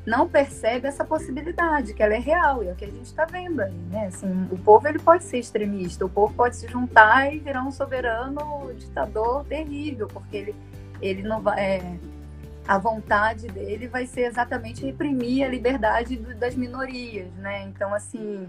não 0.06 0.28
percebe 0.28 0.88
essa 0.88 1.04
possibilidade, 1.04 1.92
que 1.94 2.02
ela 2.02 2.14
é 2.14 2.18
real, 2.18 2.64
e 2.64 2.68
é 2.68 2.72
o 2.72 2.74
que 2.74 2.84
a 2.84 2.90
gente 2.90 3.04
está 3.04 3.26
vendo 3.26 3.60
aí, 3.60 3.74
né? 3.90 4.06
Assim, 4.06 4.48
o 4.50 4.58
povo 4.58 4.88
ele 4.88 4.98
pode 4.98 5.24
ser 5.24 5.38
extremista, 5.38 6.04
o 6.04 6.08
povo 6.08 6.32
pode 6.34 6.56
se 6.56 6.66
juntar 6.66 7.32
e 7.32 7.38
virar 7.38 7.62
um 7.62 7.70
soberano 7.70 8.72
ditador 8.74 9.44
terrível, 9.44 10.08
porque 10.08 10.36
ele, 10.36 10.54
ele 11.00 11.22
não 11.22 11.40
vai. 11.40 11.60
É, 11.60 11.96
a 12.66 12.78
vontade 12.78 13.48
dele 13.48 13.88
vai 13.88 14.06
ser 14.06 14.22
exatamente 14.22 14.84
reprimir 14.84 15.44
a 15.44 15.48
liberdade 15.48 16.16
do, 16.16 16.34
das 16.34 16.54
minorias, 16.54 17.32
né? 17.34 17.64
Então, 17.64 17.92
assim, 17.92 18.48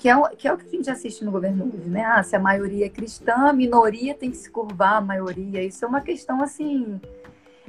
que 0.00 0.08
é, 0.08 0.16
o, 0.16 0.30
que 0.30 0.48
é 0.48 0.52
o 0.52 0.56
que 0.56 0.66
a 0.66 0.70
gente 0.70 0.90
assiste 0.90 1.22
no 1.22 1.30
governo 1.30 1.66
hoje, 1.66 1.90
né? 1.90 2.02
Ah, 2.02 2.22
se 2.22 2.34
a 2.34 2.38
maioria 2.38 2.86
é 2.86 2.88
cristã, 2.88 3.34
a 3.50 3.52
minoria 3.52 4.14
tem 4.14 4.30
que 4.30 4.38
se 4.38 4.50
curvar 4.50 4.94
à 4.94 5.00
maioria. 5.02 5.62
Isso 5.62 5.84
é 5.84 5.88
uma 5.88 6.00
questão, 6.00 6.42
assim, 6.42 6.98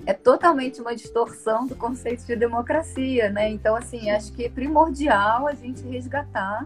é 0.05 0.13
totalmente 0.13 0.79
uma 0.79 0.95
distorção 0.95 1.67
do 1.67 1.75
conceito 1.75 2.25
de 2.25 2.33
democracia, 2.37 3.29
né? 3.29 3.49
Então, 3.49 3.75
assim, 3.75 4.09
acho 4.09 4.31
que 4.31 4.45
é 4.45 4.49
primordial 4.49 5.45
a 5.45 5.53
gente 5.53 5.81
resgatar 5.81 6.65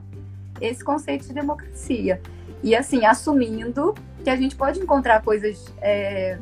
esse 0.61 0.84
conceito 0.84 1.26
de 1.26 1.34
democracia. 1.34 2.22
E, 2.61 2.76
assim, 2.76 3.03
assumindo 3.03 3.95
que 4.24 4.30
a 4.30 4.36
gente 4.36 4.55
pode 4.55 4.80
encontrar 4.80 5.24
coisas 5.24 5.74
é, 5.82 6.38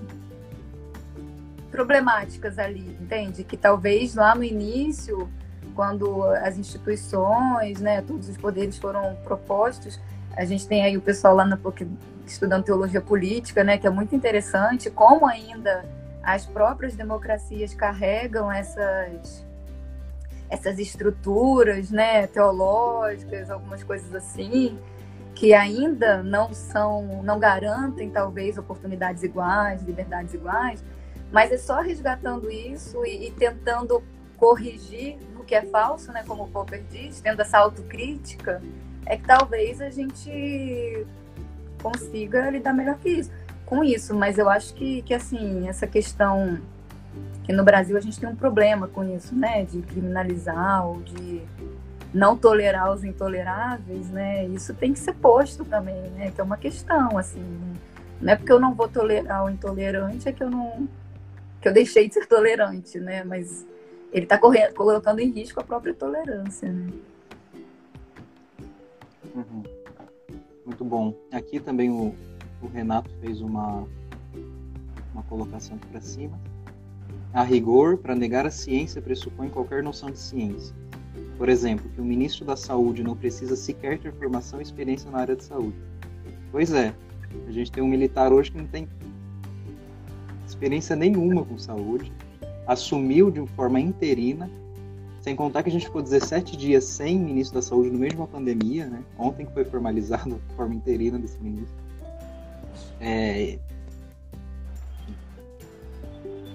problemáticas 1.71 2.59
ali, 2.59 2.97
entende? 2.99 3.45
Que 3.45 3.55
talvez 3.55 4.15
lá 4.15 4.35
no 4.35 4.43
início, 4.43 5.29
quando 5.75 6.23
as 6.23 6.57
instituições, 6.57 7.79
né, 7.79 8.01
todos 8.01 8.29
os 8.29 8.37
poderes 8.37 8.77
foram 8.77 9.15
propostos, 9.23 9.99
a 10.35 10.45
gente 10.45 10.67
tem 10.67 10.83
aí 10.83 10.97
o 10.97 11.01
pessoal 11.01 11.35
lá 11.35 11.45
na 11.45 11.57
PUC 11.57 11.87
estudando 12.25 12.63
teologia 12.63 13.01
política, 13.01 13.63
né, 13.63 13.77
que 13.77 13.85
é 13.85 13.89
muito 13.89 14.15
interessante, 14.15 14.89
como 14.89 15.27
ainda 15.27 15.85
as 16.23 16.45
próprias 16.45 16.95
democracias 16.95 17.73
carregam 17.73 18.51
essas 18.51 19.45
essas 20.49 20.77
estruturas, 20.77 21.89
né, 21.89 22.27
teológicas, 22.27 23.49
algumas 23.49 23.83
coisas 23.83 24.13
assim, 24.13 24.77
que 25.33 25.51
ainda 25.51 26.21
não 26.21 26.53
são, 26.53 27.23
não 27.23 27.39
garantem 27.39 28.11
talvez 28.11 28.55
oportunidades 28.55 29.23
iguais, 29.23 29.81
liberdades 29.81 30.35
iguais, 30.35 30.83
mas 31.31 31.51
é 31.51 31.57
só 31.57 31.81
resgatando 31.81 32.51
isso 32.51 33.03
e, 33.03 33.27
e 33.27 33.31
tentando 33.31 34.03
corrigir 34.37 35.17
no 35.43 35.45
que 35.45 35.53
é 35.53 35.61
falso, 35.63 36.11
né, 36.11 36.23
como 36.25 36.43
o 36.43 36.47
Popper 36.47 36.81
diz, 36.89 37.19
tendo 37.19 37.41
essa 37.41 37.59
autocrítica, 37.59 38.61
é 39.05 39.17
que 39.17 39.27
talvez 39.27 39.81
a 39.81 39.89
gente 39.89 41.05
consiga 41.81 42.49
lidar 42.49 42.73
melhor 42.73 42.97
que 42.97 43.09
isso 43.09 43.31
com 43.65 43.83
isso, 43.83 44.13
mas 44.15 44.37
eu 44.37 44.49
acho 44.49 44.73
que, 44.73 45.01
que 45.01 45.13
assim, 45.13 45.67
essa 45.67 45.85
questão 45.87 46.59
que 47.43 47.51
no 47.51 47.63
Brasil 47.63 47.97
a 47.97 47.99
gente 47.99 48.19
tem 48.19 48.29
um 48.29 48.35
problema 48.35 48.87
com 48.87 49.03
isso, 49.03 49.35
né, 49.35 49.65
de 49.65 49.81
criminalizar 49.81 50.85
ou 50.85 51.01
de 51.01 51.41
não 52.13 52.37
tolerar 52.37 52.91
os 52.91 53.03
intoleráveis, 53.03 54.09
né, 54.09 54.45
isso 54.47 54.73
tem 54.73 54.93
que 54.93 54.99
ser 54.99 55.13
posto 55.13 55.65
também, 55.65 56.01
né, 56.11 56.31
que 56.31 56.39
é 56.39 56.43
uma 56.43 56.57
questão, 56.57 57.17
assim, 57.17 57.43
não 58.21 58.31
é 58.31 58.35
porque 58.35 58.51
eu 58.51 58.59
não 58.59 58.73
vou 58.73 58.87
tolerar 58.87 59.43
o 59.43 59.49
intolerante, 59.49 60.29
é 60.29 60.31
que 60.31 60.43
eu 60.43 60.49
não, 60.49 60.87
que 61.61 61.67
eu 61.67 61.73
deixei 61.73 62.07
de 62.07 62.13
ser 62.13 62.27
tolerante, 62.27 62.99
né, 62.99 63.23
mas 63.23 63.65
ele 64.13 64.25
está 64.25 64.37
colocando 64.37 65.19
em 65.19 65.31
risco 65.31 65.59
a 65.59 65.63
própria 65.63 65.93
tolerância, 65.93 66.71
né. 66.71 66.87
Uhum. 69.35 69.63
Muito 70.65 70.85
bom. 70.85 71.15
Aqui 71.31 71.59
também 71.59 71.89
o, 71.89 72.13
o 72.61 72.67
Renato 72.67 73.09
fez 73.19 73.41
uma, 73.41 73.87
uma 75.11 75.23
colocação 75.23 75.77
para 75.77 75.99
cima. 75.99 76.39
A 77.33 77.41
rigor, 77.41 77.97
para 77.97 78.13
negar 78.13 78.45
a 78.45 78.51
ciência 78.51 79.01
pressupõe 79.01 79.49
qualquer 79.49 79.81
noção 79.81 80.11
de 80.11 80.19
ciência. 80.19 80.75
Por 81.35 81.49
exemplo, 81.49 81.89
que 81.89 81.99
o 81.99 82.05
ministro 82.05 82.45
da 82.45 82.55
Saúde 82.55 83.03
não 83.03 83.15
precisa 83.15 83.55
sequer 83.55 83.97
ter 83.97 84.13
formação 84.13 84.59
e 84.59 84.63
experiência 84.63 85.09
na 85.09 85.17
área 85.17 85.35
de 85.35 85.43
saúde. 85.43 85.75
Pois 86.51 86.71
é, 86.71 86.93
a 87.47 87.51
gente 87.51 87.71
tem 87.71 87.83
um 87.83 87.87
militar 87.87 88.31
hoje 88.31 88.51
que 88.51 88.57
não 88.59 88.67
tem 88.67 88.87
experiência 90.45 90.95
nenhuma 90.95 91.43
com 91.43 91.57
saúde, 91.57 92.13
assumiu 92.67 93.29
de 93.29 93.45
forma 93.47 93.79
interina, 93.79 94.49
sem 95.21 95.35
contar 95.35 95.63
que 95.63 95.69
a 95.69 95.71
gente 95.71 95.85
ficou 95.85 96.01
17 96.01 96.57
dias 96.57 96.83
sem 96.83 97.17
ministro 97.17 97.55
da 97.55 97.61
Saúde 97.61 97.89
no 97.89 97.97
meio 97.97 98.11
de 98.11 98.17
uma 98.17 98.27
pandemia, 98.27 98.85
né? 98.87 99.03
Ontem 99.17 99.45
que 99.45 99.53
foi 99.53 99.63
formalizado 99.63 100.39
a 100.49 100.55
forma 100.55 100.75
interina 100.75 101.17
desse 101.17 101.39
ministro. 101.39 101.75
É, 102.99 103.57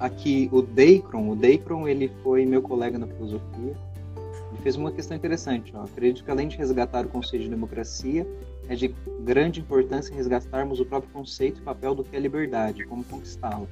aqui 0.00 0.48
o 0.52 0.62
Deicron, 0.62 1.30
o 1.30 1.36
Deicron 1.36 1.88
ele 1.88 2.10
foi 2.22 2.46
meu 2.46 2.62
colega 2.62 2.98
na 2.98 3.06
filosofia, 3.06 3.76
ele 4.52 4.62
fez 4.62 4.76
uma 4.76 4.92
questão 4.92 5.16
interessante. 5.16 5.72
Ó. 5.74 5.82
Acredito 5.82 6.24
que 6.24 6.30
além 6.30 6.48
de 6.48 6.56
resgatar 6.56 7.04
o 7.06 7.08
conceito 7.08 7.44
de 7.44 7.50
democracia, 7.50 8.26
é 8.68 8.74
de 8.74 8.94
grande 9.20 9.60
importância 9.60 10.14
resgatarmos 10.14 10.80
o 10.80 10.84
próprio 10.84 11.10
conceito 11.12 11.60
e 11.60 11.62
papel 11.62 11.94
do 11.94 12.04
que 12.04 12.14
é 12.14 12.20
liberdade, 12.20 12.84
como 12.84 13.02
conquistá-la. 13.04 13.66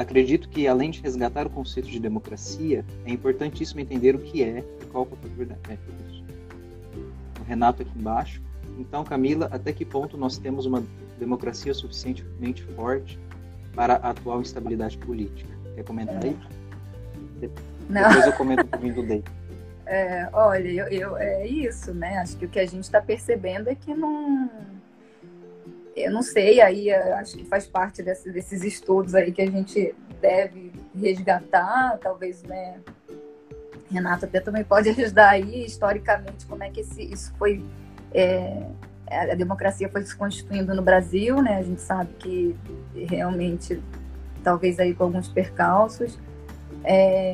Acredito 0.00 0.48
que, 0.48 0.66
além 0.66 0.90
de 0.90 1.00
resgatar 1.00 1.46
o 1.46 1.50
conceito 1.50 1.88
de 1.88 2.00
democracia, 2.00 2.84
é 3.04 3.10
importantíssimo 3.10 3.80
entender 3.80 4.14
o 4.14 4.18
que 4.18 4.42
é 4.42 4.64
e 4.80 4.86
qual 4.86 5.06
é 5.06 5.26
a 5.26 5.36
verdade. 5.36 5.60
É. 5.68 7.40
O 7.40 7.44
Renato 7.44 7.82
aqui 7.82 7.92
embaixo. 7.98 8.42
Então, 8.78 9.04
Camila, 9.04 9.48
até 9.52 9.72
que 9.72 9.84
ponto 9.84 10.16
nós 10.16 10.38
temos 10.38 10.64
uma 10.64 10.82
democracia 11.18 11.74
suficientemente 11.74 12.62
forte 12.74 13.18
para 13.74 13.96
a 13.96 14.10
atual 14.10 14.40
instabilidade 14.40 14.96
política? 14.96 15.50
Quer 15.74 15.84
comentar 15.84 16.24
aí? 16.24 16.36
Não. 17.88 18.08
Depois 18.08 18.26
eu 18.26 18.32
comento 18.32 18.64
um 18.64 18.68
pouquinho 18.68 18.94
do 18.94 19.02
Day. 19.06 19.22
É, 19.84 20.28
olha, 20.32 20.68
eu, 20.68 20.86
eu, 20.86 21.16
é 21.16 21.46
isso, 21.46 21.92
né? 21.92 22.18
Acho 22.18 22.36
que 22.36 22.46
o 22.46 22.48
que 22.48 22.60
a 22.60 22.66
gente 22.66 22.84
está 22.84 23.02
percebendo 23.02 23.68
é 23.68 23.74
que 23.74 23.92
não. 23.92 24.48
Eu 25.96 26.12
não 26.12 26.22
sei, 26.22 26.60
aí 26.60 26.92
acho 26.92 27.36
que 27.36 27.44
faz 27.44 27.66
parte 27.66 28.02
desse, 28.02 28.30
desses 28.30 28.62
estudos 28.62 29.14
aí 29.14 29.32
que 29.32 29.42
a 29.42 29.50
gente 29.50 29.94
deve 30.20 30.72
resgatar, 30.94 31.98
talvez, 31.98 32.42
né? 32.42 32.80
Renato 33.90 34.24
até 34.24 34.40
também 34.40 34.62
pode 34.62 34.88
ajudar 34.88 35.30
aí, 35.30 35.64
historicamente, 35.64 36.46
como 36.46 36.62
é 36.62 36.70
que 36.70 36.80
esse, 36.80 37.02
isso 37.02 37.34
foi. 37.36 37.64
É, 38.12 38.62
a 39.08 39.34
democracia 39.34 39.88
foi 39.88 40.02
se 40.02 40.14
constituindo 40.16 40.72
no 40.74 40.82
Brasil, 40.82 41.42
né? 41.42 41.58
A 41.58 41.62
gente 41.62 41.80
sabe 41.80 42.12
que 42.14 42.56
realmente, 42.94 43.82
talvez 44.44 44.78
aí 44.78 44.94
com 44.94 45.04
alguns 45.04 45.26
percalços. 45.26 46.16
É, 46.84 47.32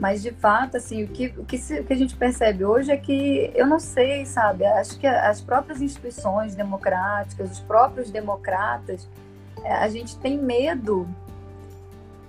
mas, 0.00 0.22
de 0.22 0.30
fato, 0.30 0.78
assim, 0.78 1.04
o 1.04 1.08
que, 1.08 1.26
o, 1.36 1.44
que 1.44 1.58
se, 1.58 1.78
o 1.78 1.84
que 1.84 1.92
a 1.92 1.96
gente 1.96 2.16
percebe 2.16 2.64
hoje 2.64 2.90
é 2.90 2.96
que, 2.96 3.52
eu 3.54 3.66
não 3.66 3.78
sei, 3.78 4.24
sabe, 4.24 4.64
acho 4.64 4.98
que 4.98 5.06
as 5.06 5.42
próprias 5.42 5.82
instituições 5.82 6.54
democráticas, 6.54 7.52
os 7.52 7.60
próprios 7.60 8.10
democratas, 8.10 9.06
é, 9.62 9.74
a 9.74 9.86
gente 9.90 10.16
tem 10.16 10.38
medo 10.38 11.06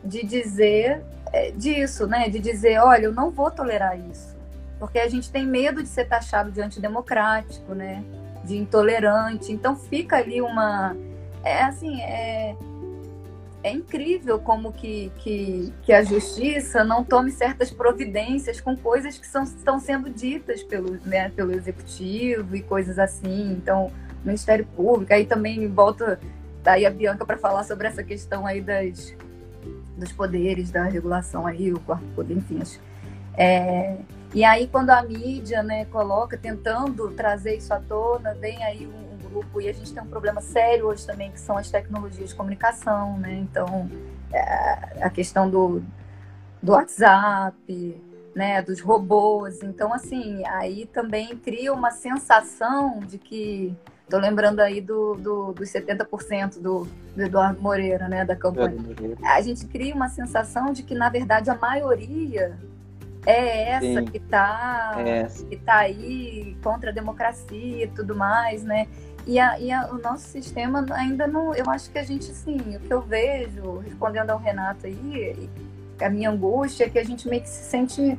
de 0.04 0.22
dizer 0.22 1.02
é, 1.32 1.52
disso, 1.52 2.08
né? 2.08 2.28
De 2.28 2.40
dizer, 2.40 2.78
olha, 2.80 3.06
eu 3.06 3.14
não 3.14 3.30
vou 3.30 3.50
tolerar 3.50 3.98
isso. 3.98 4.36
Porque 4.78 5.00
a 5.00 5.08
gente 5.08 5.32
tem 5.32 5.46
medo 5.46 5.82
de 5.82 5.88
ser 5.88 6.10
taxado 6.10 6.52
de 6.52 6.60
antidemocrático, 6.60 7.74
né? 7.74 8.04
De 8.44 8.58
intolerante. 8.58 9.50
Então 9.54 9.78
fica 9.78 10.18
ali 10.18 10.42
uma. 10.42 10.94
É 11.42 11.64
assim, 11.64 12.02
é, 12.02 12.54
é 13.64 13.72
incrível 13.72 14.40
como 14.40 14.72
que, 14.72 15.12
que, 15.18 15.74
que, 15.84 15.94
a 15.94 16.04
justiça 16.04 16.84
não 16.84 17.04
tome 17.04 17.32
certas 17.32 17.70
providências 17.70 18.60
com 18.60 18.76
coisas 18.76 19.18
que 19.18 19.28
são, 19.28 19.44
estão 19.44 19.80
sendo 19.80 20.10
ditas 20.10 20.64
pelo, 20.64 20.98
né, 21.06 21.30
pelo 21.30 21.52
executivo 21.52 22.56
e 22.56 22.62
coisas 22.62 22.98
assim. 22.98 23.52
Então, 23.52 23.92
Ministério 24.26 24.66
Público, 24.76 25.14
aí 25.14 25.26
também 25.26 25.68
volta 25.68 26.20
daí 26.64 26.86
a 26.86 26.90
Bianca 26.90 27.26
para 27.26 27.38
falar 27.38 27.64
sobre 27.64 27.88
essa 27.88 28.04
questão 28.04 28.46
aí 28.46 28.62
das, 28.62 29.16
dos 29.98 30.12
poderes, 30.12 30.72
da 30.72 30.84
regulação 30.84 31.46
aí, 31.46 31.72
o 31.72 31.80
quarto 31.80 32.06
poder, 32.16 32.36
enfim. 32.36 32.62
É, 33.38 33.98
e 34.34 34.44
aí, 34.44 34.68
quando 34.68 34.90
a 34.92 35.04
mídia 35.04 35.62
né, 35.62 35.86
coloca, 35.86 36.38
tentando 36.38 37.12
trazer 37.12 37.58
isso 37.58 37.74
à 37.74 37.80
tona, 37.80 38.34
vem 38.36 38.64
aí 38.64 38.88
um 38.88 39.11
grupo 39.32 39.62
e 39.62 39.70
a 39.70 39.74
gente 39.74 39.94
tem 39.94 40.04
um 40.04 40.08
problema 40.08 40.42
sério 40.42 40.88
hoje 40.88 41.06
também 41.06 41.32
que 41.32 41.40
são 41.40 41.58
as 41.58 41.70
tecnologias 41.70 42.30
de 42.30 42.36
comunicação, 42.36 43.18
né? 43.18 43.34
Então 43.36 43.90
é, 44.34 45.04
a 45.04 45.10
questão 45.10 45.50
do, 45.50 45.82
do 46.62 46.74
WhatsApp, 46.74 48.02
né? 48.36 48.62
Dos 48.62 48.80
robôs. 48.82 49.64
Então 49.64 49.94
assim 49.94 50.46
aí 50.46 50.86
também 50.86 51.36
cria 51.38 51.74
uma 51.74 51.92
sensação 51.92 53.00
de 53.00 53.18
que 53.18 53.76
Tô 54.12 54.18
lembrando 54.18 54.60
aí 54.60 54.82
do, 54.82 55.16
do, 55.16 55.54
dos 55.54 55.70
70% 55.70 56.60
do, 56.60 56.86
do 57.16 57.22
Eduardo 57.22 57.62
Moreira, 57.62 58.10
né, 58.10 58.26
da 58.26 58.36
campanha. 58.36 58.76
A 59.24 59.42
gente 59.42 59.66
cria 59.68 59.96
uma 59.96 60.10
sensação 60.10 60.74
de 60.74 60.84
que, 60.84 60.94
na 60.94 61.08
verdade, 61.08 61.50
a 61.50 61.56
maioria 61.56 62.60
é 63.26 63.70
essa 63.70 64.02
Sim. 64.02 64.06
que 64.06 64.18
está 64.18 64.96
é 64.98 65.24
que 65.50 65.56
tá 65.56 65.78
aí 65.78 66.58
contra 66.62 66.90
a 66.90 66.94
democracia 66.94 67.86
e 67.86 67.88
tudo 67.88 68.14
mais, 68.14 68.64
né? 68.64 68.88
E, 69.26 69.40
a, 69.40 69.60
e 69.60 69.72
a, 69.72 69.88
o 69.92 69.98
nosso 69.98 70.28
sistema 70.28 70.86
ainda 70.92 71.28
não. 71.28 71.54
Eu 71.54 71.70
acho 71.70 71.90
que 71.90 72.00
a 72.00 72.04
gente, 72.04 72.32
assim, 72.32 72.58
o 72.58 72.80
que 72.80 72.92
eu 72.92 73.02
vejo, 73.02 73.80
respondendo 73.80 74.32
ao 74.32 74.40
Renato 74.40 74.88
aí, 74.88 75.50
a 76.00 76.10
minha 76.10 76.30
angústia 76.30 76.86
é 76.86 76.90
que 76.90 76.98
a 76.98 77.04
gente 77.04 77.28
meio 77.28 77.42
que 77.42 77.50
se 77.50 77.64
sente, 77.70 78.18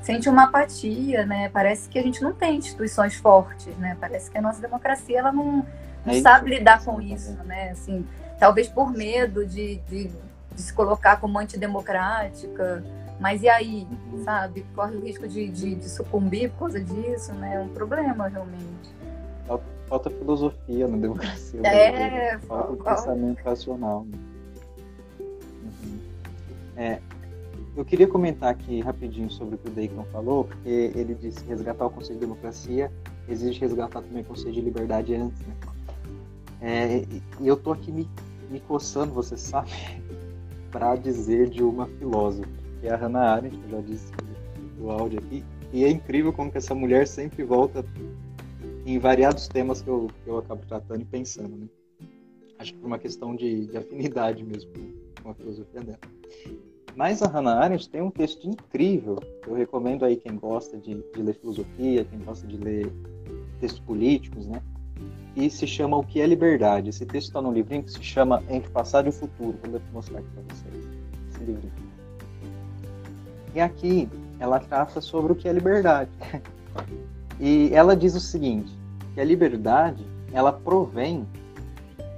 sente 0.00 0.28
uma 0.28 0.44
apatia, 0.44 1.26
né? 1.26 1.48
Parece 1.48 1.88
que 1.88 1.98
a 1.98 2.02
gente 2.02 2.22
não 2.22 2.32
tem 2.32 2.58
instituições 2.58 3.16
fortes, 3.16 3.76
né? 3.78 3.96
Parece 4.00 4.30
que 4.30 4.38
a 4.38 4.42
nossa 4.42 4.60
democracia 4.60 5.18
ela 5.18 5.32
não, 5.32 5.66
não 6.04 6.14
é 6.14 6.20
sabe 6.20 6.50
lidar 6.50 6.84
com 6.84 7.00
isso, 7.00 7.32
né? 7.44 7.70
Assim, 7.70 8.06
talvez 8.38 8.68
por 8.68 8.92
medo 8.92 9.44
de, 9.44 9.76
de, 9.88 10.10
de 10.54 10.62
se 10.62 10.72
colocar 10.72 11.16
como 11.16 11.38
antidemocrática. 11.38 12.84
Mas 13.18 13.42
e 13.42 13.48
aí, 13.48 13.86
uhum. 14.12 14.24
sabe? 14.24 14.64
Corre 14.74 14.96
o 14.96 15.00
risco 15.00 15.26
de, 15.26 15.48
de, 15.48 15.74
de 15.74 15.88
sucumbir 15.88 16.50
por 16.50 16.60
causa 16.60 16.80
disso, 16.80 17.32
né? 17.32 17.56
É 17.56 17.60
um 17.60 17.68
problema, 17.68 18.28
realmente 18.28 18.93
falta 19.88 20.10
filosofia 20.10 20.88
na 20.88 20.96
democracia. 20.96 21.60
É, 21.64 22.38
falta 22.38 22.76
qual... 22.76 22.96
pensamento 22.96 23.42
racional. 23.42 24.04
Né? 24.04 24.18
Uhum. 25.62 25.98
É, 26.76 27.00
eu 27.76 27.84
queria 27.84 28.06
comentar 28.06 28.50
aqui 28.50 28.80
rapidinho 28.80 29.30
sobre 29.30 29.56
o 29.56 29.58
que 29.58 29.68
o 29.68 29.72
Bacon 29.72 30.04
falou, 30.12 30.44
porque 30.44 30.92
ele 30.94 31.14
disse 31.14 31.42
que 31.42 31.48
resgatar 31.48 31.86
o 31.86 31.90
conceito 31.90 32.20
de 32.20 32.26
democracia 32.26 32.90
exige 33.28 33.60
resgatar 33.60 34.00
também 34.00 34.22
o 34.22 34.26
conceito 34.26 34.52
de 34.52 34.60
liberdade 34.60 35.14
antes, 35.14 35.40
né? 35.46 35.54
É, 36.60 37.04
e 37.40 37.46
eu 37.46 37.56
tô 37.56 37.72
aqui 37.72 37.90
me, 37.90 38.08
me 38.50 38.60
coçando, 38.60 39.12
você 39.12 39.36
sabe, 39.36 39.70
para 40.70 40.96
dizer 40.96 41.50
de 41.50 41.62
uma 41.62 41.86
filósofa, 41.86 42.48
que 42.80 42.86
é 42.86 42.92
a 42.92 42.96
Hannah 42.96 43.34
Arendt, 43.34 43.58
que 43.58 43.64
eu 43.64 43.70
já 43.70 43.80
disse 43.80 44.12
no 44.78 44.90
áudio 44.90 45.18
aqui, 45.18 45.44
e 45.72 45.84
é 45.84 45.90
incrível 45.90 46.32
como 46.32 46.50
que 46.50 46.58
essa 46.58 46.74
mulher 46.74 47.06
sempre 47.06 47.42
volta 47.42 47.84
em 48.86 48.98
variados 48.98 49.48
temas 49.48 49.82
que 49.82 49.88
eu, 49.88 50.08
que 50.22 50.30
eu 50.30 50.38
acabo 50.38 50.64
tratando 50.66 51.02
e 51.02 51.04
pensando, 51.04 51.56
né? 51.56 51.66
Acho 52.58 52.72
que 52.72 52.78
por 52.78 52.86
uma 52.86 52.98
questão 52.98 53.34
de, 53.34 53.66
de 53.66 53.76
afinidade 53.76 54.44
mesmo 54.44 54.70
com 55.22 55.30
a 55.30 55.34
filosofia 55.34 55.80
dela. 55.80 55.98
Mas 56.94 57.22
a 57.22 57.26
Hannah 57.26 57.58
Arendt 57.58 57.88
tem 57.88 58.00
um 58.00 58.10
texto 58.10 58.46
incrível, 58.46 59.18
eu 59.46 59.54
recomendo 59.54 60.04
aí 60.04 60.16
quem 60.16 60.36
gosta 60.36 60.76
de, 60.78 60.94
de 60.94 61.22
ler 61.22 61.34
filosofia, 61.34 62.04
quem 62.04 62.20
gosta 62.20 62.46
de 62.46 62.56
ler 62.56 62.92
textos 63.58 63.80
políticos, 63.80 64.46
né? 64.46 64.62
E 65.34 65.50
se 65.50 65.66
chama 65.66 65.96
O 65.96 66.04
que 66.04 66.20
é 66.20 66.26
Liberdade. 66.26 66.90
Esse 66.90 67.04
texto 67.04 67.28
está 67.28 67.42
num 67.42 67.52
livrinho 67.52 67.82
que 67.82 67.90
se 67.90 68.02
chama 68.02 68.40
Entre 68.48 68.70
Passado 68.70 69.08
e 69.08 69.12
Futuro. 69.12 69.58
Vou 69.68 69.80
mostrar 69.92 70.20
aqui 70.20 70.28
para 70.28 70.54
vocês 70.54 70.88
esse 71.30 71.38
livrinho. 71.40 71.72
E 73.52 73.60
aqui 73.60 74.08
ela 74.38 74.60
trata 74.60 75.00
sobre 75.00 75.32
o 75.32 75.34
que 75.34 75.48
é 75.48 75.52
liberdade. 75.52 76.10
E 77.44 77.68
ela 77.74 77.94
diz 77.94 78.14
o 78.14 78.20
seguinte, 78.20 78.74
que 79.12 79.20
a 79.20 79.24
liberdade, 79.24 80.02
ela 80.32 80.50
provém 80.50 81.28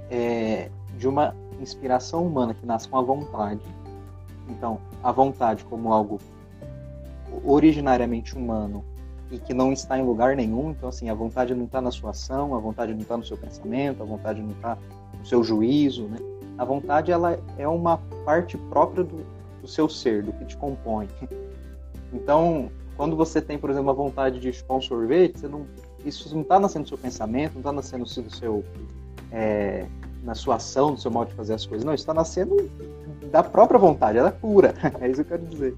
é, 0.09 0.69
de 0.97 1.05
uma 1.05 1.35
inspiração 1.59 2.25
humana 2.25 2.53
que 2.53 2.65
nasce 2.65 2.87
com 2.87 2.97
a 2.97 3.01
vontade. 3.01 3.59
Então, 4.47 4.79
a 5.03 5.11
vontade 5.11 5.65
como 5.65 5.91
algo 5.91 6.17
originariamente 7.43 8.37
humano 8.37 8.85
e 9.29 9.37
que 9.37 9.53
não 9.53 9.73
está 9.73 9.99
em 9.99 10.05
lugar 10.05 10.33
nenhum. 10.33 10.71
Então, 10.71 10.87
assim, 10.87 11.09
a 11.09 11.13
vontade 11.13 11.53
não 11.53 11.65
está 11.65 11.81
na 11.81 11.91
sua 11.91 12.11
ação, 12.11 12.55
a 12.55 12.59
vontade 12.59 12.93
não 12.93 13.01
está 13.01 13.17
no 13.17 13.25
seu 13.25 13.35
pensamento, 13.35 14.01
a 14.01 14.05
vontade 14.05 14.41
não 14.41 14.51
está 14.51 14.77
no 15.19 15.25
seu 15.25 15.43
juízo, 15.43 16.03
né? 16.03 16.19
A 16.57 16.63
vontade, 16.63 17.11
ela 17.11 17.37
é 17.57 17.67
uma 17.67 17.97
parte 18.23 18.57
própria 18.57 19.03
do, 19.03 19.25
do 19.61 19.67
seu 19.67 19.89
ser, 19.89 20.23
do 20.23 20.31
que 20.31 20.45
te 20.45 20.55
compõe. 20.55 21.09
Então, 22.13 22.71
quando 22.97 23.15
você 23.15 23.39
tem, 23.39 23.59
por 23.59 23.69
exemplo, 23.69 23.91
a 23.91 23.93
vontade 23.93 24.39
de 24.39 24.51
chupar 24.51 24.77
um 24.77 24.81
sorvete, 24.81 25.47
não, 25.47 25.67
isso 26.03 26.33
não 26.33 26.41
está 26.41 26.59
nascendo 26.59 26.83
do 26.83 26.89
seu 26.89 26.97
pensamento, 26.97 27.53
não 27.53 27.59
está 27.59 27.71
nascendo 27.71 28.03
do 28.03 28.35
seu, 28.35 28.65
é, 29.31 29.85
na 30.23 30.33
sua 30.33 30.55
ação, 30.55 30.95
do 30.95 30.99
seu 30.99 31.11
modo 31.11 31.29
de 31.29 31.35
fazer 31.35 31.53
as 31.53 31.65
coisas. 31.65 31.85
Não, 31.85 31.93
está 31.93 32.11
nascendo 32.11 32.69
da 33.31 33.43
própria 33.43 33.79
vontade, 33.79 34.17
ela 34.17 34.29
é 34.29 34.31
pura. 34.31 34.73
é 34.99 35.07
isso 35.07 35.23
que 35.23 35.31
eu 35.33 35.37
quero 35.37 35.49
dizer. 35.49 35.77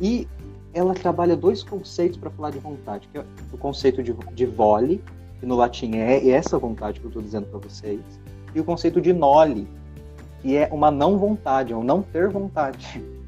E 0.00 0.26
ela 0.74 0.94
trabalha 0.94 1.36
dois 1.36 1.62
conceitos 1.62 2.18
para 2.18 2.30
falar 2.30 2.50
de 2.50 2.58
vontade, 2.58 3.08
que 3.08 3.18
é 3.18 3.24
o 3.52 3.56
conceito 3.56 4.02
de, 4.02 4.12
de 4.12 4.46
vole, 4.46 5.02
que 5.38 5.46
no 5.46 5.54
latim 5.54 5.96
é 5.96 6.28
essa 6.30 6.58
vontade 6.58 6.98
que 6.98 7.06
eu 7.06 7.10
estou 7.10 7.22
dizendo 7.22 7.46
para 7.46 7.60
vocês, 7.60 8.00
e 8.52 8.60
o 8.60 8.64
conceito 8.64 9.00
de 9.00 9.12
noli, 9.12 9.66
que 10.42 10.56
é 10.56 10.68
uma 10.72 10.90
não 10.90 11.18
vontade, 11.18 11.72
é 11.72 11.76
um 11.76 11.84
não 11.84 12.02
ter 12.02 12.28
vontade. 12.28 13.00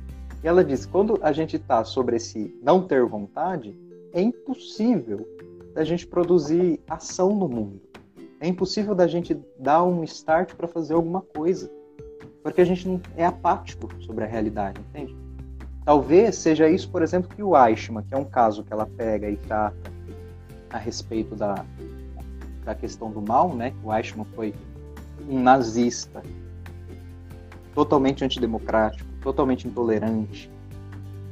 E 0.43 0.49
ela 0.49 0.65
diz: 0.65 0.85
quando 0.85 1.19
a 1.23 1.33
gente 1.33 1.57
está 1.57 1.85
sobre 1.85 2.17
esse 2.17 2.55
não 2.63 2.83
ter 2.83 3.05
vontade, 3.05 3.77
é 4.13 4.21
impossível 4.21 5.27
da 5.75 5.85
gente 5.85 6.07
produzir 6.07 6.81
ação 6.89 7.35
no 7.35 7.49
mundo. 7.49 7.81
É 8.41 8.49
impossível 8.49 8.95
da 8.95 9.07
gente 9.07 9.39
dar 9.59 9.85
um 9.85 10.03
start 10.05 10.55
para 10.55 10.67
fazer 10.67 10.95
alguma 10.95 11.21
coisa. 11.21 11.71
Porque 12.43 12.61
a 12.61 12.65
gente 12.65 13.01
é 13.17 13.25
apático 13.25 13.89
sobre 14.01 14.25
a 14.25 14.27
realidade, 14.27 14.81
entende? 14.81 15.17
Talvez 15.85 16.37
seja 16.37 16.69
isso, 16.69 16.91
por 16.91 17.03
exemplo, 17.03 17.35
que 17.35 17.43
o 17.43 17.57
Eichmann, 17.57 18.05
que 18.05 18.15
é 18.15 18.19
um 18.19 18.25
caso 18.25 18.65
que 18.65 18.73
ela 18.73 18.87
pega 18.87 19.31
e 19.31 19.37
trata 19.37 19.93
a 20.71 20.79
respeito 20.79 21.37
da, 21.37 21.65
da 22.65 22.75
questão 22.75 23.11
do 23.11 23.23
mal, 23.23 23.55
né? 23.55 23.73
O 23.85 23.95
Eichmann 23.95 24.27
foi 24.35 24.53
um 25.29 25.41
nazista 25.41 26.23
totalmente 27.75 28.25
antidemocrático, 28.25 29.12
totalmente 29.23 29.67
intolerante. 29.67 30.51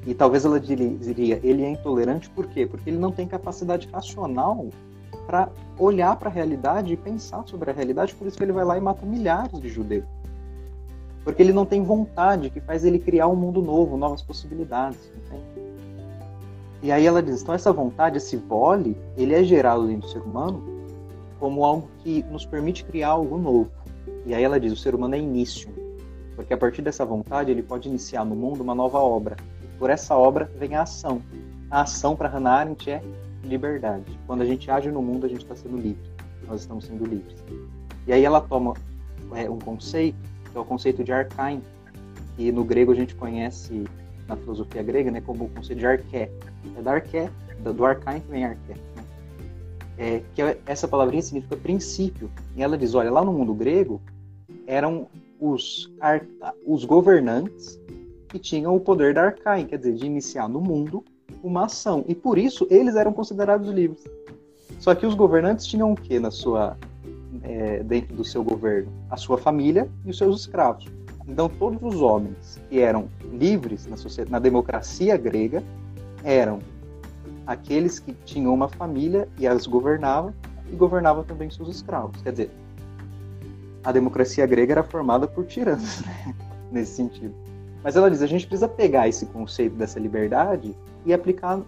E 0.07 0.15
talvez 0.15 0.45
ela 0.45 0.59
diria, 0.59 1.41
ele 1.43 1.63
é 1.63 1.71
intolerante 1.71 2.31
por 2.31 2.47
quê? 2.47 2.67
Porque 2.67 2.89
ele 2.89 2.99
não 2.99 3.13
tem 3.13 3.27
capacidade 3.27 3.89
racional 3.93 4.69
para 5.27 5.51
olhar 5.79 6.17
para 6.17 6.31
a 6.31 6.33
realidade 6.33 6.93
e 6.93 6.97
pensar 6.97 7.47
sobre 7.47 7.71
a 7.71 7.75
realidade, 7.75 8.15
por 8.15 8.27
isso 8.27 8.37
que 8.37 8.43
ele 8.43 8.53
vai 8.53 8.65
lá 8.65 8.79
e 8.79 8.81
mata 8.81 9.05
milhares 9.05 9.61
de 9.61 9.69
judeus. 9.69 10.05
Porque 11.23 11.43
ele 11.43 11.53
não 11.53 11.67
tem 11.67 11.83
vontade, 11.83 12.49
que 12.49 12.61
faz 12.61 12.85
ele 12.85 12.99
criar 12.99 13.29
um 13.29 13.37
mundo 13.37 13.61
novo, 13.61 13.97
novas 13.97 14.23
possibilidades. 14.23 15.13
Entende? 15.15 15.71
E 16.83 16.91
aí 16.91 17.07
ela 17.07 17.23
diz, 17.23 17.43
então 17.43 17.55
essa 17.55 17.73
vontade, 17.73 18.17
esse 18.17 18.37
vole, 18.39 18.97
ele 19.17 19.35
é 19.35 19.45
gerado 19.45 19.87
dentro 19.87 20.09
do 20.09 20.09
ser 20.09 20.23
humano 20.23 20.63
como 21.39 21.65
algo 21.65 21.89
que 21.99 22.23
nos 22.25 22.47
permite 22.47 22.85
criar 22.85 23.09
algo 23.09 23.37
novo. 23.37 23.71
E 24.25 24.35
aí 24.35 24.43
ela 24.43 24.59
diz, 24.59 24.73
o 24.73 24.77
ser 24.77 24.95
humano 24.95 25.15
é 25.15 25.19
início, 25.19 25.71
porque 26.41 26.55
a 26.55 26.57
partir 26.57 26.81
dessa 26.81 27.05
vontade 27.05 27.51
ele 27.51 27.63
pode 27.63 27.87
iniciar 27.87 28.25
no 28.25 28.35
mundo 28.35 28.63
uma 28.63 28.75
nova 28.75 28.99
obra. 28.99 29.37
Por 29.79 29.91
essa 29.91 30.17
obra 30.17 30.51
vem 30.57 30.75
a 30.75 30.83
ação. 30.83 31.21
A 31.71 31.83
ação 31.83 32.17
para 32.17 32.31
Hannah 32.31 32.53
Arendt 32.53 32.91
é 32.91 33.03
liberdade. 33.45 34.19
Quando 34.27 34.41
a 34.41 34.47
gente 34.47 34.71
age 34.71 34.91
no 34.91 35.03
mundo, 35.03 35.27
a 35.27 35.29
gente 35.29 35.43
está 35.43 35.55
sendo 35.55 35.77
livre. 35.77 36.03
Nós 36.49 36.63
estamos 36.63 36.87
sendo 36.87 37.05
livres. 37.05 37.37
E 38.07 38.13
aí 38.15 38.25
ela 38.25 38.41
toma 38.41 38.73
é, 39.35 39.51
um 39.51 39.59
conceito, 39.59 40.17
que 40.51 40.57
é 40.57 40.61
o 40.61 40.65
conceito 40.65 41.05
de 41.05 41.13
arcaim, 41.13 41.63
que 42.37 42.51
no 42.51 42.65
grego 42.65 42.93
a 42.93 42.95
gente 42.95 43.15
conhece 43.15 43.85
na 44.27 44.35
filosofia 44.35 44.83
grega, 44.83 45.11
né, 45.11 45.21
como 45.21 45.45
o 45.45 45.51
conceito 45.51 45.79
de 45.79 45.87
arqué. 45.87 46.31
É 46.75 46.81
da 46.81 46.93
arqué, 46.93 47.31
do 47.63 47.85
arcaim 47.85 48.21
que 48.21 48.31
vem 48.31 48.47
arqué. 48.47 48.75
Né? 48.97 49.05
É, 49.99 50.23
que 50.35 50.41
é, 50.41 50.59
essa 50.65 50.89
palavrinha 50.89 51.23
significa 51.23 51.55
princípio. 51.55 52.31
E 52.57 52.63
ela 52.63 52.79
diz, 52.79 52.95
olha, 52.95 53.11
lá 53.11 53.23
no 53.23 53.31
mundo 53.31 53.53
grego 53.53 54.01
eram 54.67 55.07
os, 55.41 55.91
os 56.67 56.85
governantes 56.85 57.81
que 58.29 58.39
tinham 58.39 58.77
o 58.77 58.81
poder 58.81 59.15
da 59.15 59.25
arcaim, 59.25 59.67
quer 59.67 59.79
dizer, 59.79 59.95
de 59.95 60.07
iniciar 60.07 60.49
no 60.49 60.61
mundo 60.61 61.05
uma 61.43 61.65
ação. 61.65 62.05
E 62.07 62.15
por 62.15 62.39
isso 62.39 62.67
eles 62.71 62.95
eram 62.95 63.13
considerados 63.13 63.69
livres. 63.69 64.05
Só 64.79 64.95
que 64.95 65.07
os 65.07 65.15
governantes 65.15 65.67
tinham 65.67 65.93
o 65.93 65.97
que 65.97 66.19
na 66.19 66.31
sua 66.31 66.77
é, 67.43 67.83
dentro 67.83 68.15
do 68.15 68.25
seu 68.25 68.45
governo? 68.45 68.93
A 69.11 69.17
sua 69.17 69.39
família 69.39 69.89
e 70.05 70.11
os 70.11 70.19
seus 70.19 70.41
escravos. 70.41 70.87
Então 71.27 71.49
todos 71.49 71.83
os 71.83 72.01
homens 72.01 72.61
que 72.69 72.81
eram 72.81 73.09
livres 73.33 73.87
na, 73.87 73.97
na 74.29 74.39
democracia 74.39 75.17
grega 75.17 75.63
eram 76.23 76.61
aqueles 77.47 77.99
que 77.99 78.13
tinham 78.25 78.53
uma 78.53 78.69
família 78.69 79.29
e 79.39 79.47
as 79.47 79.67
governavam 79.67 80.33
e 80.73 80.77
governavam 80.77 81.25
também 81.25 81.51
seus 81.51 81.69
escravos. 81.69 82.21
Quer 82.23 82.31
dizer, 82.31 82.51
a 83.83 83.93
democracia 83.93 84.47
grega 84.47 84.73
era 84.75 84.83
formada 84.83 85.27
por 85.27 85.47
tiranos, 85.47 86.01
né? 86.03 86.35
nesse 86.71 86.93
sentido. 86.93 87.35
Mas 87.83 87.97
ela 87.97 88.11
diz, 88.11 88.23
a 88.23 88.27
gente 88.27 88.47
precisa 88.47 88.69
pegar 88.69 89.09
esse 89.09 89.27
conceito 89.27 89.75
dessa 89.75 89.99
liberdade 89.99 90.77
e 91.05 91.13
aplicar 91.13 91.61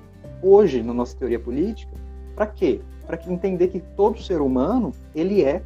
hoje 0.42 0.82
na 0.82 0.92
nossa 0.92 1.16
teoria 1.16 1.38
política. 1.38 1.92
Para 2.34 2.46
quê? 2.46 2.80
Para 3.06 3.16
que 3.16 3.32
entender 3.32 3.68
que 3.68 3.80
todo 3.80 4.22
ser 4.22 4.40
humano 4.40 4.92
ele 5.14 5.42
é, 5.42 5.62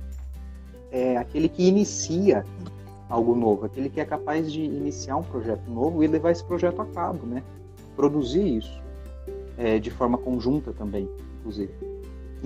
é 0.91 1.17
aquele 1.17 1.49
que 1.49 1.67
inicia 1.67 2.45
algo 3.09 3.35
novo, 3.35 3.67
aquele 3.67 3.89
que 3.89 4.01
é 4.01 4.05
capaz 4.05 4.51
de 4.51 4.63
iniciar 4.63 5.17
um 5.17 5.23
projeto 5.23 5.69
novo 5.71 6.03
e 6.03 6.07
levar 6.07 6.31
esse 6.31 6.45
projeto 6.45 6.81
a 6.81 6.87
cabo, 6.87 7.27
né? 7.27 7.43
Produzir 7.95 8.59
isso 8.59 8.83
é, 9.57 9.79
de 9.79 9.91
forma 9.91 10.19
conjunta 10.19 10.73
também, 10.73 11.09
inclusive. 11.41 11.73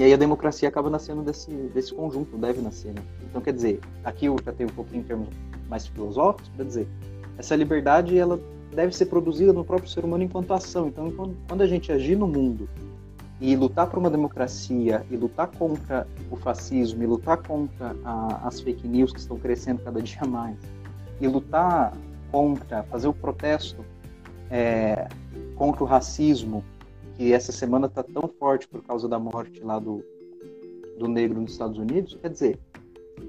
E 0.00 0.02
aí 0.02 0.14
a 0.14 0.16
democracia 0.16 0.66
acaba 0.66 0.88
nascendo 0.88 1.20
desse, 1.20 1.50
desse 1.50 1.92
conjunto, 1.92 2.38
deve 2.38 2.62
nascer, 2.62 2.94
né? 2.94 3.02
Então, 3.22 3.38
quer 3.38 3.52
dizer, 3.52 3.80
aqui 4.02 4.24
eu 4.24 4.36
já 4.42 4.50
tenho 4.50 4.70
um 4.70 4.72
pouquinho 4.72 5.02
em 5.02 5.04
termos 5.04 5.28
mais 5.68 5.86
filosóficos, 5.86 6.48
para 6.56 6.64
dizer, 6.64 6.88
essa 7.36 7.54
liberdade, 7.54 8.16
ela 8.16 8.40
deve 8.74 8.96
ser 8.96 9.06
produzida 9.06 9.52
no 9.52 9.62
próprio 9.62 9.90
ser 9.90 10.02
humano 10.02 10.24
enquanto 10.24 10.54
ação. 10.54 10.88
Então, 10.88 11.12
quando 11.46 11.60
a 11.60 11.66
gente 11.66 11.92
agir 11.92 12.16
no 12.16 12.26
mundo 12.26 12.66
e 13.42 13.54
lutar 13.54 13.88
por 13.88 13.98
uma 13.98 14.08
democracia, 14.08 15.04
e 15.10 15.18
lutar 15.18 15.48
contra 15.48 16.06
o 16.30 16.36
fascismo, 16.36 17.02
e 17.02 17.06
lutar 17.06 17.36
contra 17.36 17.94
a, 18.02 18.48
as 18.48 18.58
fake 18.58 18.88
news 18.88 19.12
que 19.12 19.20
estão 19.20 19.36
crescendo 19.36 19.82
cada 19.82 20.00
dia 20.00 20.24
mais, 20.26 20.56
e 21.20 21.28
lutar 21.28 21.92
contra, 22.32 22.84
fazer 22.84 23.08
o 23.08 23.12
protesto 23.12 23.84
é, 24.50 25.08
contra 25.56 25.84
o 25.84 25.86
racismo, 25.86 26.64
que 27.20 27.34
essa 27.34 27.52
semana 27.52 27.86
está 27.86 28.02
tão 28.02 28.26
forte 28.38 28.66
por 28.66 28.82
causa 28.82 29.06
da 29.06 29.18
morte 29.18 29.62
lá 29.62 29.78
do, 29.78 30.02
do 30.98 31.06
negro 31.06 31.38
nos 31.38 31.52
Estados 31.52 31.76
Unidos, 31.76 32.16
quer 32.18 32.30
dizer, 32.30 32.58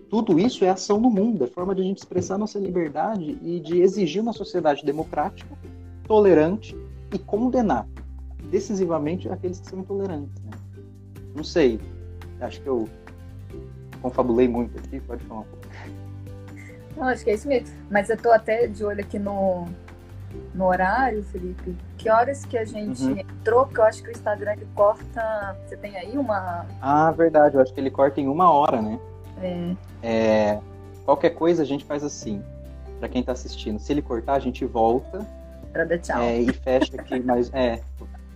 tudo 0.10 0.40
isso 0.40 0.64
é 0.64 0.70
ação 0.70 0.98
no 0.98 1.10
mundo, 1.10 1.44
é 1.44 1.48
forma 1.48 1.76
de 1.76 1.82
a 1.82 1.84
gente 1.84 1.98
expressar 1.98 2.38
nossa 2.38 2.58
liberdade 2.58 3.38
e 3.44 3.60
de 3.60 3.82
exigir 3.82 4.22
uma 4.22 4.32
sociedade 4.32 4.86
democrática, 4.86 5.58
tolerante 6.08 6.74
e 7.14 7.20
condenar 7.20 7.86
decisivamente 8.50 9.28
aqueles 9.28 9.60
que 9.60 9.70
são 9.70 9.80
intolerantes. 9.80 10.42
Né? 10.42 10.52
Não 11.36 11.44
sei, 11.44 11.78
acho 12.40 12.62
que 12.62 12.70
eu 12.70 12.88
confabulei 14.02 14.48
muito 14.48 14.80
aqui, 14.80 15.02
pode 15.02 15.22
falar 15.26 15.42
um 15.42 15.44
pouco. 15.44 15.68
Não, 16.96 17.04
acho 17.10 17.26
que 17.26 17.32
é 17.32 17.34
isso 17.34 17.46
mesmo. 17.46 17.68
Mas 17.90 18.10
eu 18.10 18.16
estou 18.16 18.32
até 18.32 18.68
de 18.68 18.86
olho 18.86 19.02
aqui 19.02 19.20
no, 19.20 19.68
no 20.54 20.66
horário, 20.66 21.24
Felipe. 21.24 21.76
Que 21.98 22.10
horas 22.10 22.46
que 22.46 22.58
a 22.58 22.66
gente 22.66 23.04
uhum. 23.04 23.18
entrou? 23.18 23.66
Porque 23.66 23.80
eu 23.80 23.86
acho 23.86 24.04
que 24.04 24.10
o 24.10 24.12
Instagram 24.12 24.54
ele 24.54 24.68
corta. 24.76 25.58
Você 25.66 25.78
tem 25.78 25.96
aí 25.98 26.18
uma. 26.18 26.66
Ah, 26.82 27.12
verdade. 27.12 27.56
Eu 27.56 27.62
acho 27.62 27.74
que 27.74 27.80
ele 27.80 27.92
corta 27.92 28.20
em 28.20 28.28
uma 28.28 28.52
hora, 28.52 28.82
né? 28.82 29.00
É. 29.42 29.76
é 30.04 30.60
qualquer 31.06 31.32
coisa 31.32 31.64
a 31.64 31.66
gente 31.66 31.86
faz 31.86 32.04
assim. 32.04 32.44
Para 33.00 33.10
quem 33.10 33.22
está 33.22 33.32
assistindo, 33.32 33.80
se 33.80 33.92
ele 33.92 34.02
cortar, 34.02 34.34
a 34.34 34.40
gente 34.40 34.64
volta. 34.66 35.26
Para 35.74 35.86
dar 35.86 35.98
tchau. 35.98 36.22
É, 36.22 36.40
e 36.40 36.54
fecha 36.54 36.96
aqui 36.96 37.20
mais. 37.20 37.52
É, 37.54 37.82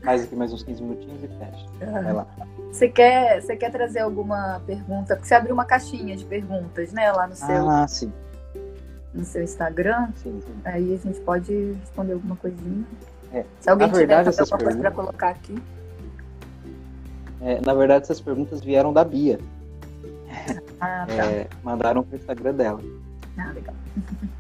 faz 0.04 0.24
aqui 0.24 0.36
mais 0.36 0.54
uns 0.54 0.64
15 0.64 0.82
minutinhos 0.82 1.24
e 1.24 1.28
fecha. 1.28 1.66
Uhum. 1.82 2.04
Vai 2.04 2.14
lá. 2.14 2.28
Você 2.72 2.90
quer, 2.90 3.42
você 3.42 3.56
quer 3.56 3.72
trazer 3.72 4.00
alguma 4.00 4.62
pergunta? 4.66 5.16
Porque 5.16 5.28
você 5.28 5.36
abriu 5.36 5.54
uma 5.54 5.66
caixinha 5.66 6.16
de 6.16 6.26
perguntas, 6.26 6.92
né? 6.92 7.12
Lá 7.12 7.28
no 7.28 7.36
seu. 7.36 7.70
Ah, 7.70 7.88
sim. 7.88 8.12
No 9.16 9.24
seu 9.24 9.42
Instagram. 9.42 10.10
Sim, 10.18 10.42
sim. 10.46 10.56
Aí 10.66 10.94
a 10.94 10.98
gente 10.98 11.20
pode 11.22 11.74
responder 11.80 12.14
alguma 12.14 12.36
coisinha. 12.36 12.86
É, 13.32 13.46
Se 13.60 13.70
alguém 13.70 13.88
na 13.88 13.94
verdade, 13.94 14.30
tiver 14.30 14.42
alguma 14.42 14.60
coisa 14.60 14.80
para 14.80 14.92
colocar 14.92 15.30
aqui. 15.30 15.56
É, 17.42 17.62
na 17.66 17.74
verdade, 17.74 18.04
essas 18.04 18.20
perguntas 18.20 18.62
vieram 18.62 18.92
da 18.92 19.04
Bia. 19.04 19.40
Ah, 20.82 21.06
tá. 21.16 21.26
É, 21.26 21.48
mandaram 21.64 22.04
pro 22.04 22.18
Instagram 22.18 22.54
dela. 22.54 22.82
Ah, 23.38 23.52
legal. 23.54 23.76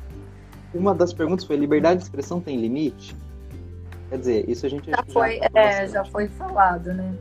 Uma 0.73 0.93
das 0.93 1.13
perguntas 1.13 1.45
foi: 1.45 1.55
liberdade 1.55 1.99
de 1.99 2.03
expressão 2.03 2.41
tem 2.41 2.59
limite? 2.59 3.15
Quer 4.09 4.19
dizer, 4.19 4.49
isso 4.49 4.65
a 4.65 4.69
gente 4.69 4.91
já, 4.91 4.97
já 4.97 5.13
foi, 5.13 5.39
é, 5.53 5.87
já 5.87 6.05
foi 6.05 6.27
falado, 6.27 6.93
né? 6.93 7.15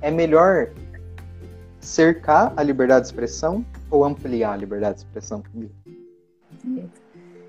É 0.00 0.10
melhor 0.10 0.70
cercar 1.80 2.52
a 2.56 2.62
liberdade 2.62 3.02
de 3.02 3.06
expressão 3.08 3.64
ou 3.90 4.04
ampliar 4.04 4.52
a 4.52 4.56
liberdade 4.56 4.96
de 4.96 5.00
expressão? 5.00 5.42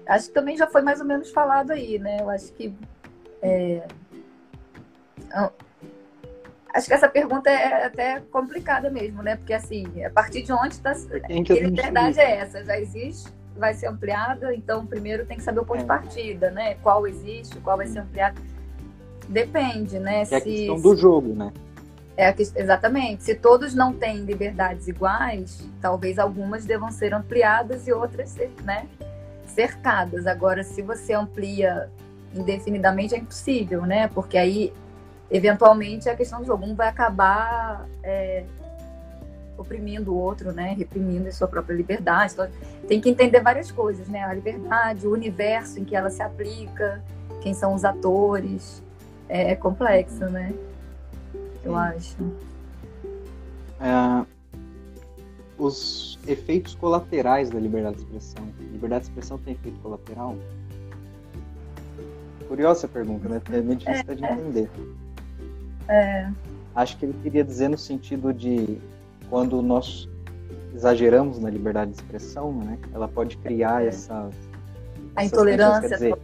Acho 0.08 0.28
que 0.28 0.34
também 0.34 0.58
já 0.58 0.68
foi 0.68 0.82
mais 0.82 1.00
ou 1.00 1.06
menos 1.06 1.30
falado 1.30 1.72
aí, 1.72 2.00
né? 2.00 2.22
Eu 2.22 2.30
acho 2.30 2.52
que 2.54 2.74
é, 3.42 3.86
Acho 6.74 6.88
que 6.88 6.94
essa 6.94 7.10
pergunta 7.10 7.50
é 7.50 7.86
até 7.86 8.22
complicada 8.32 8.90
mesmo, 8.90 9.22
né? 9.22 9.36
Porque 9.36 9.54
assim, 9.54 9.86
a 10.06 10.10
partir 10.10 10.42
de 10.42 10.54
onde 10.54 10.76
está. 10.76 10.94
Que 10.94 11.54
liberdade 11.60 12.20
é 12.20 12.38
essa? 12.38 12.64
Já 12.64 12.80
existe? 12.80 13.30
Vai 13.58 13.74
ser 13.74 13.88
ampliada? 13.88 14.56
Então, 14.56 14.86
primeiro 14.86 15.26
tem 15.26 15.38
que 15.38 15.44
saber 15.44 15.60
o 15.60 15.66
ponto 15.66 15.80
é. 15.80 15.82
de 15.82 15.88
partida, 15.88 16.50
né? 16.50 16.76
Qual 16.76 17.06
existe, 17.06 17.60
qual 17.60 17.76
vai 17.76 17.88
ser 17.88 18.00
ampliado. 18.00 18.42
Depende, 19.28 20.00
né? 20.00 20.22
É 20.22 20.26
Se, 20.26 20.36
a 20.36 20.42
questão 20.42 20.80
do 20.80 20.96
jogo, 20.96 21.34
né? 21.34 21.52
É 22.22 22.28
a 22.28 22.34
que... 22.34 22.44
Exatamente. 22.56 23.24
Se 23.24 23.34
todos 23.34 23.74
não 23.74 23.94
têm 23.94 24.18
liberdades 24.18 24.88
iguais, 24.88 25.68
talvez 25.82 26.20
algumas 26.20 26.66
devam 26.66 26.92
ser 26.92 27.16
ampliadas 27.16 27.88
e 27.88 27.92
outras 27.92 28.36
né? 28.64 28.88
cercadas. 29.48 30.28
Agora, 30.28 30.64
se 30.64 30.84
você 30.84 31.14
amplia 31.14 31.90
indefinidamente, 32.32 33.16
é 33.16 33.18
impossível, 33.18 33.88
né? 33.88 34.08
Porque 34.08 34.38
aí 34.38 34.72
eventualmente 35.32 36.10
a 36.10 36.16
questão 36.16 36.42
do 36.42 36.46
jogo 36.46 36.64
um 36.64 36.76
vai 36.76 36.90
acabar 36.90 37.88
é, 38.04 38.44
oprimindo 39.58 40.14
o 40.14 40.18
outro, 40.18 40.52
né, 40.52 40.76
reprimindo 40.78 41.28
a 41.28 41.32
sua 41.32 41.48
própria 41.48 41.74
liberdade. 41.74 42.34
Então, 42.34 42.48
tem 42.88 43.02
que 43.02 43.10
entender 43.10 43.40
várias 43.40 43.72
coisas, 43.72 44.08
né, 44.08 44.24
a 44.24 44.34
liberdade, 44.34 45.08
o 45.08 45.12
universo 45.12 45.80
em 45.80 45.86
que 45.86 45.96
ela 45.96 46.12
se 46.12 46.22
aplica, 46.22 47.02
quem 47.42 47.54
são 47.54 47.74
os 47.74 47.84
atores, 47.84 48.84
é, 49.28 49.52
é 49.52 49.56
complexo, 49.56 50.26
né? 50.26 50.54
Eu 51.64 51.76
acho. 51.76 52.18
É, 53.80 54.26
os 55.58 56.18
efeitos 56.28 56.76
colaterais 56.76 57.50
da 57.50 57.60
liberdade 57.60 57.98
de 57.98 58.02
expressão. 58.04 58.48
Liberdade 58.72 59.06
de 59.06 59.10
expressão 59.12 59.38
tem 59.40 59.54
efeito 59.54 59.80
colateral? 59.80 60.36
Curiosa 62.48 62.86
a 62.86 62.90
pergunta, 62.90 63.30
né? 63.30 63.42
É 63.52 63.62
meio 63.62 63.76
difícil 63.78 64.04
é, 64.08 64.16
de 64.16 64.24
entender. 64.26 64.70
É. 65.88 66.30
Acho 66.76 66.98
que 66.98 67.06
ele 67.06 67.16
queria 67.22 67.44
dizer 67.44 67.70
no 67.70 67.78
sentido 67.78 68.34
de 68.34 68.78
quando 69.30 69.62
nós 69.62 70.10
exageramos 70.74 71.40
na 71.40 71.50
liberdade 71.50 71.92
de 71.92 71.98
expressão, 71.98 72.52
né? 72.54 72.78
Ela 72.94 73.08
pode 73.08 73.38
criar 73.38 73.84
É. 73.84 73.88
essas 73.88 74.34
A 75.16 75.22
essas 75.24 75.32
intolerância. 75.34 75.82
quer 75.90 75.96
dizer, 75.96 76.18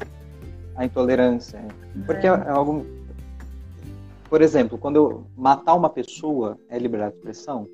a 0.76 0.86
intolerância. 0.86 1.58
é. 1.58 2.04
Porque 2.06 2.28
É. 2.28 2.30
é 2.30 2.50
algo. 2.50 2.86
Por 4.30 4.42
exemplo, 4.42 4.78
quando 4.78 4.96
eu 4.98 5.24
matar 5.36 5.74
uma 5.76 5.90
pessoa 5.90 6.58
é 6.70 6.78
liberdade 6.78 7.14
de 7.14 7.18
expressão, 7.20 7.68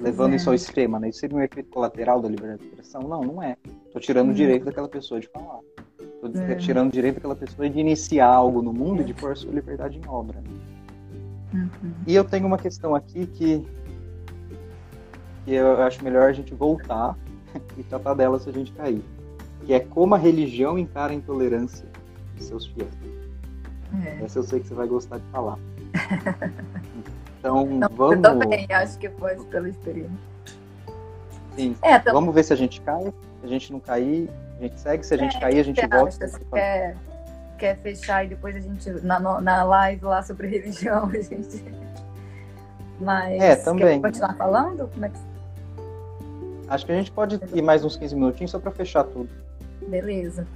levando 0.00 0.32
é. 0.32 0.36
isso 0.36 0.48
ao 0.48 0.54
extremo, 0.54 0.98
né? 0.98 1.10
Isso 1.10 1.20
seria 1.20 1.36
um 1.36 1.42
efeito 1.42 1.68
colateral 1.70 2.20
da 2.20 2.28
liberdade 2.28 2.62
de 2.62 2.68
expressão? 2.68 3.02
Não, 3.02 3.20
não 3.20 3.42
é. 3.42 3.56
Tô 3.92 4.00
tirando 4.00 4.30
o 4.30 4.34
direito 4.34 4.64
daquela 4.64 4.88
pessoa 4.88 5.20
de 5.20 5.28
falar. 5.28 5.60
Tô 6.20 6.28
É. 6.38 6.54
tirando 6.54 6.88
o 6.88 6.92
direito 6.92 7.16
daquela 7.16 7.36
pessoa 7.36 7.68
de 7.68 7.78
iniciar 7.78 8.28
algo 8.28 8.62
no 8.62 8.72
mundo 8.72 9.02
e 9.02 9.04
de 9.04 9.12
pôr 9.12 9.32
a 9.32 9.34
sua 9.34 9.52
liberdade 9.52 9.98
em 9.98 10.08
obra. 10.08 10.40
né? 10.40 10.48
Uhum. 11.52 11.92
E 12.06 12.14
eu 12.14 12.24
tenho 12.24 12.46
uma 12.46 12.58
questão 12.58 12.94
aqui 12.94 13.26
que, 13.26 13.66
que 15.44 15.52
eu 15.52 15.82
acho 15.82 16.02
melhor 16.04 16.28
a 16.28 16.32
gente 16.32 16.54
voltar 16.54 17.18
e 17.76 17.82
tratar 17.82 18.14
dela 18.14 18.38
se 18.38 18.48
a 18.48 18.52
gente 18.52 18.72
cair. 18.72 19.02
Que 19.66 19.74
é 19.74 19.80
como 19.80 20.14
a 20.14 20.18
religião 20.18 20.78
encara 20.78 21.12
a 21.12 21.14
intolerância 21.14 21.86
de 22.36 22.44
seus 22.44 22.66
fiéis. 22.66 23.19
É. 24.04 24.24
Essa 24.24 24.38
eu 24.38 24.42
sei 24.42 24.60
que 24.60 24.68
você 24.68 24.74
vai 24.74 24.86
gostar 24.86 25.18
de 25.18 25.24
falar. 25.30 25.58
Então, 27.40 27.64
Não, 27.64 27.88
vamos, 27.88 28.16
Eu 28.16 28.22
também 28.22 28.66
acho 28.70 28.98
que 28.98 29.08
pode 29.08 29.42
pela 29.46 29.66
experiência. 29.68 30.12
sim, 31.56 31.74
É, 31.80 31.96
então, 31.96 32.12
vamos 32.12 32.34
ver 32.34 32.44
se 32.44 32.52
a 32.52 32.56
gente 32.56 32.80
cai. 32.82 33.04
Se 33.40 33.46
a 33.46 33.48
gente 33.48 33.72
não 33.72 33.80
cair, 33.80 34.28
a 34.58 34.62
gente 34.62 34.78
segue. 34.78 35.06
Se 35.06 35.14
a 35.14 35.16
gente 35.16 35.40
cair, 35.40 35.58
a 35.58 35.62
gente 35.62 35.80
volta. 35.86 36.24
acha? 36.26 36.38
Quer, 36.52 36.96
quer 37.58 37.78
fechar 37.78 38.26
e 38.26 38.28
depois 38.28 38.54
a 38.54 38.60
gente, 38.60 38.90
na, 39.02 39.18
na 39.40 39.64
live 39.64 40.04
lá 40.04 40.22
sobre 40.22 40.48
religião, 40.52 41.06
a 41.06 41.18
gente. 41.18 41.64
Mas. 43.00 43.40
É, 43.40 43.56
também. 43.56 44.00
Quer 44.02 44.08
continuar 44.08 44.34
falando? 44.34 44.88
Como 44.88 45.06
é 45.06 45.08
que. 45.08 45.18
Acho 46.68 46.84
que 46.86 46.92
a 46.92 46.94
gente 46.94 47.10
pode 47.10 47.40
ir 47.54 47.62
mais 47.62 47.82
uns 47.84 47.96
15 47.96 48.14
minutinhos 48.14 48.50
só 48.50 48.58
para 48.58 48.70
fechar 48.70 49.04
tudo. 49.04 49.30
Beleza. 49.88 50.46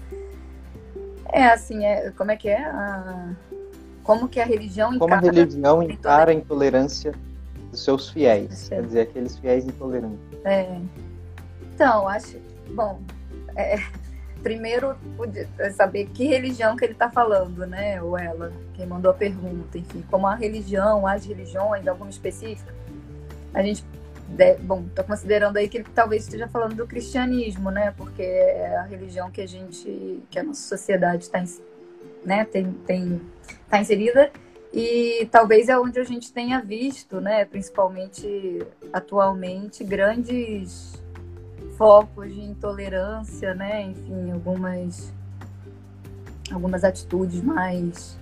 É 1.33 1.47
assim, 1.47 1.85
é, 1.85 2.11
como 2.13 2.31
é 2.31 2.37
que 2.37 2.49
é? 2.49 2.65
A- 2.65 3.33
como 4.03 4.29
que 4.29 4.39
a 4.41 4.45
religião 4.45 4.99
Como 4.99 5.15
a 5.15 5.19
encara- 5.19 5.33
religião 5.33 5.83
encara 5.83 6.31
a 6.31 6.35
intolerância 6.35 7.13
dos 7.71 7.83
seus 7.83 8.11
fiéis. 8.11 8.69
Quer 8.69 8.83
dizer, 8.83 9.01
aqueles 9.03 9.37
fiéis 9.39 9.65
intolerantes. 9.65 10.19
É. 10.45 10.79
Então, 11.75 12.07
acho. 12.07 12.39
Bom, 12.75 13.01
é, 13.57 13.77
primeiro 14.43 14.95
podia 15.17 15.49
saber 15.73 16.07
que 16.07 16.27
religião 16.27 16.77
que 16.77 16.85
ele 16.85 16.93
está 16.93 17.11
falando, 17.11 17.67
né? 17.67 18.01
Ou 18.03 18.17
ela, 18.19 18.53
quem 18.75 18.87
mandou 18.87 19.11
a 19.11 19.15
pergunta, 19.15 19.79
enfim, 19.79 20.05
como 20.11 20.27
a 20.27 20.35
religião, 20.35 21.07
as 21.07 21.25
religiões, 21.25 21.87
alguma 21.89 22.11
específica. 22.11 22.73
A 23.55 23.63
gente. 23.63 23.85
De- 24.35 24.57
bom, 24.59 24.85
estou 24.89 25.05
considerando 25.05 25.57
aí 25.57 25.69
que 25.69 25.79
ele 25.79 25.87
talvez 25.95 26.25
esteja 26.25 26.49
falando 26.49 26.75
do 26.75 26.87
cristianismo, 26.87 27.71
né? 27.71 27.93
Porque 27.97 28.23
é 28.23 28.77
a 28.77 28.83
religião 28.83 29.31
que 29.31 29.41
a 29.41 29.47
gente. 29.47 30.23
que 30.31 30.39
a 30.39 30.43
nossa 30.43 30.63
sociedade 30.63 31.25
está 31.25 31.43
né, 32.25 32.45
tem, 32.45 32.73
tem, 32.87 33.21
tá 33.69 33.81
inserida 33.81 34.31
e 34.73 35.29
talvez 35.31 35.69
é 35.69 35.79
onde 35.79 36.01
a 36.01 36.05
gente 36.05 36.33
tenha 36.33 36.61
visto, 36.61 37.21
né, 37.21 37.45
principalmente 37.45 38.67
atualmente, 38.93 39.85
grandes 39.85 41.03
focos 41.77 42.33
de 42.33 42.41
intolerância, 42.41 43.55
né, 43.55 43.83
enfim, 43.83 44.33
algumas 44.33 45.13
algumas 46.51 46.85
atitudes 46.85 47.41
mais 47.41 48.19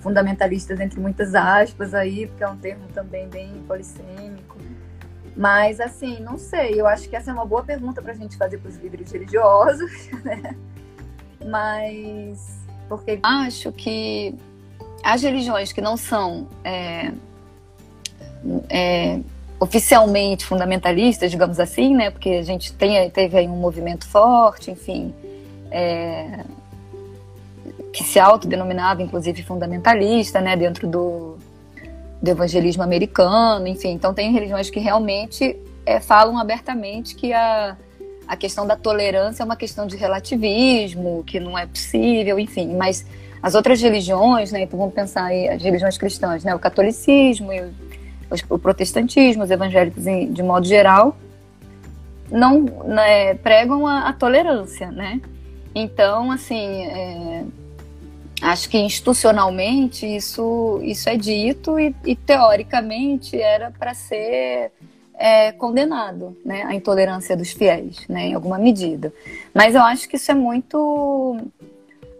fundamentalistas 0.00 0.80
entre 0.80 1.00
muitas 1.00 1.34
aspas 1.34 1.94
aí, 1.94 2.26
porque 2.26 2.44
é 2.44 2.48
um 2.48 2.56
termo 2.56 2.86
também 2.92 3.28
bem 3.28 3.62
polissêmico. 3.66 4.53
Mas 5.36 5.80
assim, 5.80 6.20
não 6.20 6.38
sei, 6.38 6.80
eu 6.80 6.86
acho 6.86 7.08
que 7.08 7.16
essa 7.16 7.30
é 7.30 7.34
uma 7.34 7.44
boa 7.44 7.64
pergunta 7.64 8.00
para 8.00 8.12
a 8.12 8.16
gente 8.16 8.36
fazer 8.36 8.58
para 8.58 8.68
os 8.68 8.76
líderes 8.76 9.10
religiosos, 9.10 9.90
né? 10.24 10.54
Mas 11.44 12.64
porque 12.88 13.18
acho 13.22 13.72
que 13.72 14.34
as 15.02 15.22
religiões 15.22 15.72
que 15.72 15.80
não 15.80 15.96
são 15.96 16.48
é, 16.62 17.12
é, 18.68 19.20
oficialmente 19.58 20.44
fundamentalistas, 20.44 21.30
digamos 21.30 21.58
assim, 21.58 21.94
né? 21.94 22.10
Porque 22.10 22.30
a 22.30 22.42
gente 22.42 22.72
tem, 22.72 23.10
teve 23.10 23.36
aí 23.36 23.48
um 23.48 23.56
movimento 23.56 24.06
forte, 24.06 24.70
enfim, 24.70 25.14
é, 25.70 26.44
que 27.92 28.02
se 28.04 28.18
autodenominava, 28.18 29.02
inclusive, 29.02 29.42
fundamentalista, 29.42 30.40
né? 30.40 30.56
Dentro 30.56 30.86
do, 30.86 31.33
do 32.22 32.30
evangelismo 32.30 32.82
americano, 32.82 33.66
enfim. 33.66 33.90
Então, 33.90 34.14
tem 34.14 34.32
religiões 34.32 34.70
que 34.70 34.80
realmente 34.80 35.56
é, 35.84 36.00
falam 36.00 36.38
abertamente 36.38 37.14
que 37.14 37.32
a, 37.32 37.76
a 38.26 38.36
questão 38.36 38.66
da 38.66 38.76
tolerância 38.76 39.42
é 39.42 39.44
uma 39.44 39.56
questão 39.56 39.86
de 39.86 39.96
relativismo, 39.96 41.22
que 41.26 41.38
não 41.38 41.58
é 41.58 41.66
possível, 41.66 42.38
enfim. 42.38 42.74
Mas 42.76 43.04
as 43.42 43.54
outras 43.54 43.80
religiões, 43.80 44.52
né? 44.52 44.62
Então, 44.62 44.78
vamos 44.78 44.94
pensar 44.94 45.24
aí 45.24 45.48
as 45.48 45.62
religiões 45.62 45.98
cristãs, 45.98 46.44
né? 46.44 46.54
O 46.54 46.58
catolicismo 46.58 47.52
e 47.52 47.60
o 47.60 47.72
o 48.48 48.58
protestantismo, 48.58 49.42
os 49.42 49.50
evangélicos 49.50 50.06
em, 50.06 50.32
de 50.32 50.42
modo 50.42 50.66
geral, 50.66 51.16
não 52.30 52.62
né, 52.84 53.34
pregam 53.34 53.86
a, 53.86 54.08
a, 54.08 54.12
tolerância, 54.12 54.90
né? 54.90 55.20
Então, 55.74 56.30
assim, 56.30 56.84
é, 56.86 57.44
acho 58.44 58.68
que 58.68 58.78
institucionalmente 58.78 60.06
isso, 60.06 60.80
isso 60.82 61.08
é 61.08 61.16
dito 61.16 61.78
e, 61.78 61.94
e 62.04 62.14
teoricamente 62.14 63.40
era 63.40 63.70
para 63.70 63.94
ser 63.94 64.70
é, 65.14 65.52
condenado, 65.52 66.36
né? 66.44 66.62
A 66.64 66.74
intolerância 66.74 67.36
dos 67.36 67.50
fiéis, 67.52 68.06
né? 68.08 68.28
Em 68.28 68.34
alguma 68.34 68.58
medida. 68.58 69.12
Mas 69.54 69.74
eu 69.74 69.82
acho 69.82 70.08
que 70.08 70.16
isso 70.16 70.30
é 70.30 70.34
muito 70.34 71.38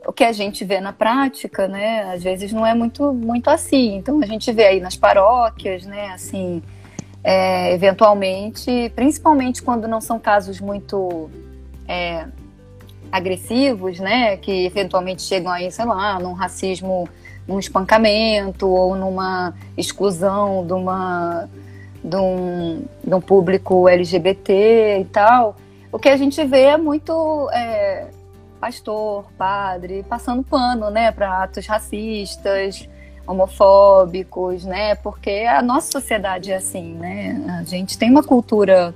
o 0.06 0.12
que 0.12 0.24
a 0.24 0.32
gente 0.32 0.64
vê 0.64 0.80
na 0.80 0.92
prática, 0.92 1.66
né, 1.66 2.12
às 2.12 2.22
vezes 2.22 2.52
não 2.52 2.66
é 2.66 2.74
muito, 2.74 3.12
muito 3.12 3.48
assim. 3.48 3.96
Então 3.96 4.20
a 4.20 4.26
gente 4.26 4.52
vê 4.52 4.66
aí 4.66 4.80
nas 4.80 4.96
paróquias, 4.96 5.86
né, 5.86 6.08
assim, 6.08 6.62
é, 7.22 7.72
eventualmente, 7.72 8.92
principalmente 8.94 9.62
quando 9.62 9.88
não 9.88 10.00
são 10.00 10.18
casos 10.18 10.60
muito 10.60 11.30
é, 11.88 12.26
agressivos, 13.14 14.00
né, 14.00 14.36
que 14.36 14.66
eventualmente 14.66 15.22
chegam 15.22 15.52
aí, 15.52 15.70
sei 15.70 15.84
lá, 15.84 16.18
num 16.18 16.32
racismo, 16.32 17.08
num 17.46 17.60
espancamento 17.60 18.66
ou 18.68 18.96
numa 18.96 19.54
exclusão 19.76 20.66
de 20.66 20.72
uma 20.72 21.48
de 22.02 22.16
um, 22.16 22.84
de 23.02 23.14
um 23.14 23.20
público 23.20 23.88
LGBT 23.88 24.98
e 25.00 25.04
tal. 25.04 25.54
O 25.92 25.98
que 25.98 26.08
a 26.08 26.16
gente 26.16 26.44
vê 26.44 26.62
é 26.62 26.76
muito 26.76 27.48
é, 27.52 28.08
pastor, 28.60 29.26
padre, 29.38 30.04
passando 30.08 30.42
pano, 30.42 30.90
né, 30.90 31.12
para 31.12 31.44
atos 31.44 31.68
racistas, 31.68 32.88
homofóbicos, 33.28 34.64
né, 34.64 34.96
porque 34.96 35.46
a 35.48 35.62
nossa 35.62 35.92
sociedade 35.92 36.50
é 36.50 36.56
assim, 36.56 36.94
né, 36.94 37.60
a 37.60 37.62
gente 37.62 37.96
tem 37.96 38.10
uma 38.10 38.24
cultura, 38.24 38.92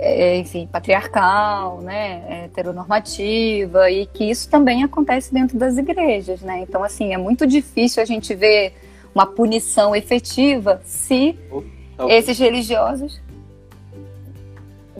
é, 0.00 0.36
enfim, 0.38 0.66
patriarcal, 0.66 1.80
né, 1.80 2.44
heteronormativa 2.44 3.90
e 3.90 4.06
que 4.06 4.24
isso 4.24 4.48
também 4.48 4.82
acontece 4.82 5.32
dentro 5.32 5.58
das 5.58 5.76
igrejas, 5.76 6.40
né, 6.40 6.60
então 6.60 6.82
assim 6.82 7.12
é 7.12 7.18
muito 7.18 7.46
difícil 7.46 8.02
a 8.02 8.06
gente 8.06 8.34
ver 8.34 8.74
uma 9.14 9.26
punição 9.26 9.94
efetiva 9.94 10.80
se 10.84 11.36
esses 12.08 12.38
religiosos 12.38 13.20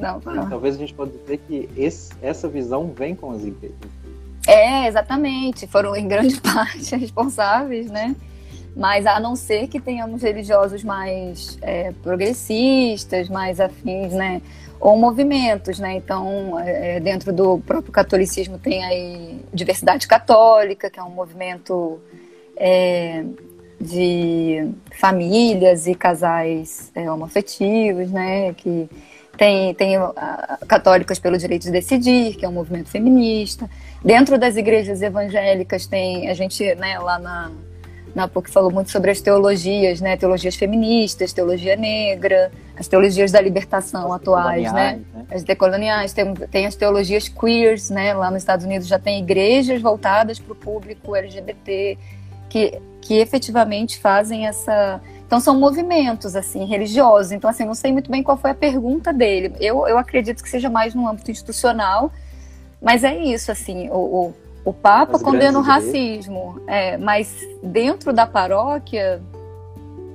não, 0.01 0.20
não. 0.24 0.48
Talvez 0.48 0.76
a 0.76 0.78
gente 0.78 0.94
pode 0.94 1.12
dizer 1.12 1.38
que 1.46 1.68
esse, 1.76 2.11
essa 2.22 2.48
visão 2.48 2.90
vem 2.96 3.14
com 3.14 3.30
as 3.32 3.44
igrejas. 3.44 3.76
É, 4.48 4.86
exatamente. 4.88 5.66
Foram 5.66 5.94
em 5.94 6.09
grande 6.09 6.40
parte 6.40 6.96
responsáveis, 6.96 7.90
né? 7.90 8.16
Mas 8.74 9.05
a 9.05 9.20
não 9.20 9.36
ser 9.36 9.68
que 9.68 9.78
tenhamos 9.78 10.22
religiosos 10.22 10.82
mais 10.82 11.59
é, 11.61 11.92
progressistas, 12.03 13.28
mais 13.28 13.61
afins, 13.61 14.12
né? 14.12 14.40
Ou 14.80 14.96
movimentos, 14.96 15.78
né? 15.78 15.94
Então, 15.96 16.58
é, 16.58 16.98
dentro 17.00 17.32
do 17.32 17.58
próprio 17.58 17.92
catolicismo 17.92 18.58
tem 18.58 18.82
aí 18.82 19.44
diversidade 19.52 20.08
católica, 20.08 20.88
que 20.88 20.98
é 20.98 21.02
um 21.02 21.10
movimento 21.10 22.00
é, 22.56 23.22
de 23.78 24.70
famílias 24.98 25.86
e 25.86 25.94
casais 25.94 26.90
é, 26.94 27.10
homoafetivos, 27.10 28.10
né? 28.10 28.54
Que 28.54 28.88
tem, 29.36 29.74
tem 29.74 29.96
Católicas 30.68 31.18
pelo 31.18 31.38
Direito 31.38 31.62
de 31.62 31.70
Decidir, 31.70 32.36
que 32.36 32.44
é 32.44 32.48
um 32.48 32.52
movimento 32.52 32.90
feminista. 32.90 33.68
Dentro 34.04 34.38
das 34.38 34.56
igrejas 34.56 35.00
evangélicas 35.00 35.86
tem, 35.86 36.28
a 36.28 36.34
gente, 36.34 36.74
né, 36.74 36.98
lá 36.98 37.18
na, 37.18 37.50
na 38.14 38.26
PUC 38.26 38.50
falou 38.50 38.70
muito 38.70 38.90
sobre 38.90 39.11
as 39.11 39.20
teologias, 39.20 40.00
né, 40.00 40.16
teologias 40.16 40.56
feministas, 40.56 41.32
teologia 41.32 41.76
negra, 41.76 42.50
as 42.76 42.88
teologias 42.88 43.30
da 43.30 43.40
libertação 43.40 44.12
as 44.12 44.20
atuais, 44.20 44.72
né, 44.72 45.00
né, 45.14 45.24
as 45.30 45.42
decoloniais, 45.42 46.12
tem, 46.12 46.34
tem 46.34 46.66
as 46.66 46.74
teologias 46.74 47.28
queers, 47.28 47.90
né, 47.90 48.12
lá 48.14 48.30
nos 48.30 48.42
Estados 48.42 48.64
Unidos 48.64 48.88
já 48.88 48.98
tem 48.98 49.20
igrejas 49.20 49.80
voltadas 49.80 50.38
para 50.38 50.52
o 50.52 50.56
público 50.56 51.14
LGBT, 51.14 51.96
que, 52.48 52.80
que 53.00 53.14
efetivamente 53.14 53.98
fazem 53.98 54.46
essa 54.46 55.00
Então 55.24 55.38
são 55.38 55.58
movimentos 55.58 56.34
assim 56.34 56.64
religiosos. 56.64 57.32
Então 57.32 57.48
assim, 57.48 57.64
não 57.64 57.74
sei 57.74 57.92
muito 57.92 58.11
bem 58.11 58.22
qual 58.22 58.36
foi 58.36 58.50
a 58.50 58.54
pergunta 58.54 59.12
dele. 59.12 59.54
Eu, 59.61 59.86
eu 59.86 59.96
acredito 59.96 60.42
que 60.42 60.50
seja 60.50 60.68
mais 60.68 60.94
no 60.94 61.08
âmbito 61.08 61.30
institucional, 61.30 62.12
mas 62.82 63.04
é 63.04 63.16
isso 63.16 63.52
assim. 63.52 63.88
O, 63.88 63.94
o, 63.94 64.34
o 64.64 64.72
Papa 64.72 65.16
As 65.16 65.22
condena 65.22 65.58
o 65.58 65.62
racismo, 65.62 66.61
é, 66.66 66.96
mas 66.96 67.34
dentro 67.62 68.12
da 68.12 68.26
paróquia, 68.26 69.22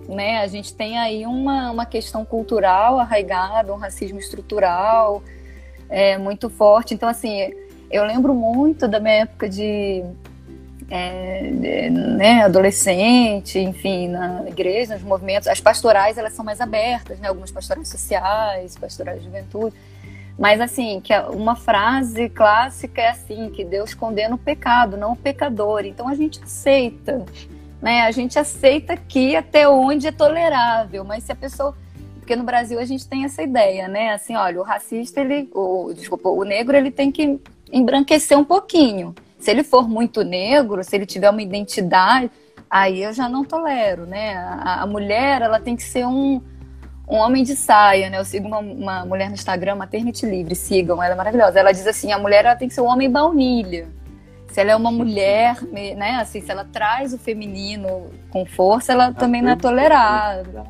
né, 0.08 0.40
a 0.40 0.48
gente 0.48 0.74
tem 0.74 0.98
aí 0.98 1.26
uma, 1.26 1.72
uma 1.72 1.86
questão 1.86 2.24
cultural 2.24 3.00
arraigada, 3.00 3.74
um 3.74 3.78
racismo 3.78 4.20
estrutural 4.20 5.24
é, 5.90 6.18
muito 6.18 6.50
forte. 6.50 6.94
Então 6.94 7.10
assim, 7.10 7.52
eu 7.90 8.04
lembro 8.04 8.34
muito 8.34 8.88
da 8.88 9.00
minha 9.00 9.22
época 9.22 9.50
de 9.50 10.04
é, 10.90 11.90
né, 11.90 12.44
adolescente, 12.44 13.60
enfim, 13.60 14.10
na 14.10 14.44
igreja, 14.48 14.94
nos 14.94 15.04
movimentos. 15.04 15.48
As 15.48 15.60
pastorais, 15.60 16.18
elas 16.18 16.34
são 16.34 16.46
mais 16.46 16.62
abertas, 16.62 17.20
né? 17.20 17.28
Algumas 17.28 17.52
pastorais 17.52 17.88
sociais, 17.88 18.78
pastorais 18.78 19.20
de 19.20 19.26
juventude. 19.26 19.76
Mas, 20.38 20.60
assim, 20.60 21.00
que 21.00 21.18
uma 21.32 21.56
frase 21.56 22.28
clássica 22.30 23.02
é 23.02 23.10
assim, 23.10 23.50
que 23.50 23.64
Deus 23.64 23.94
condena 23.94 24.36
o 24.36 24.38
pecado, 24.38 24.98
não 24.98 25.14
o 25.14 25.16
pecador. 25.16 25.86
Então, 25.86 26.08
a 26.08 26.16
gente 26.16 26.44
aceita, 26.44 27.26
né? 27.82 28.02
A 28.02 28.12
gente 28.12 28.38
aceita 28.38 28.94
aqui 28.94 29.36
até 29.36 29.68
onde 29.68 30.08
é 30.08 30.12
tolerável. 30.12 31.04
Mas 31.04 31.24
se 31.24 31.32
a 31.32 31.36
pessoa... 31.36 31.76
Porque 32.20 32.36
no 32.36 32.44
Brasil 32.44 32.80
a 32.80 32.86
gente 32.86 33.08
tem 33.08 33.24
essa 33.24 33.44
ideia, 33.44 33.88
né? 33.88 34.12
Assim, 34.12 34.36
olha, 34.36 34.60
o 34.60 34.64
racista, 34.64 35.22
ele... 35.22 35.50
O, 35.54 35.94
desculpa, 35.94 36.28
o 36.28 36.44
negro, 36.44 36.76
ele 36.76 36.92
tem 36.92 37.12
que 37.12 37.40
embranquecer 37.72 38.38
um 38.38 38.44
pouquinho 38.44 39.16
se 39.46 39.52
ele 39.52 39.64
for 39.64 39.88
muito 39.88 40.24
negro, 40.24 40.84
se 40.84 40.96
ele 40.96 41.06
tiver 41.06 41.30
uma 41.30 41.42
identidade, 41.42 42.32
aí 42.68 43.04
eu 43.04 43.14
já 43.14 43.30
não 43.30 43.46
tolero, 43.46 44.08
né? 44.08 44.36
A, 44.36 44.82
a 44.82 44.88
mulher, 44.88 45.44
ela 45.44 45.60
tem 45.60 45.76
que 45.76 45.84
ser 45.84 46.08
um, 46.08 46.42
um 47.08 47.18
homem 47.18 47.44
de 47.44 47.56
saia, 47.56 48.10
né? 48.10 48.20
Eu 48.20 48.26
sigo 48.26 48.48
uma, 48.48 48.60
uma, 48.60 49.06
mulher 49.06 49.28
no 49.28 49.36
Instagram, 49.36 49.76
Maternity 49.76 50.26
Livre, 50.26 50.56
sigam, 50.56 51.02
ela 51.02 51.14
é 51.14 51.18
maravilhosa. 51.18 51.60
Ela 51.60 51.72
diz 51.72 51.86
assim, 51.86 52.12
a 52.12 52.18
mulher 52.18 52.46
ela 52.46 52.56
tem 52.56 52.68
que 52.68 52.74
ser 52.74 52.82
um 52.82 52.88
homem 52.88 53.10
baunilha. 53.10 53.88
Se 54.50 54.62
ela 54.62 54.72
é 54.72 54.76
uma 54.76 54.92
mulher, 54.92 55.62
né? 55.64 56.16
Assim, 56.16 56.42
se 56.42 56.50
ela 56.50 56.66
traz 56.66 57.14
o 57.14 57.18
feminino 57.18 58.10
com 58.30 58.46
força, 58.46 58.94
ela 58.94 59.14
também 59.14 59.42
não 59.42 59.52
é 59.52 59.56
tolerada. 59.56 60.66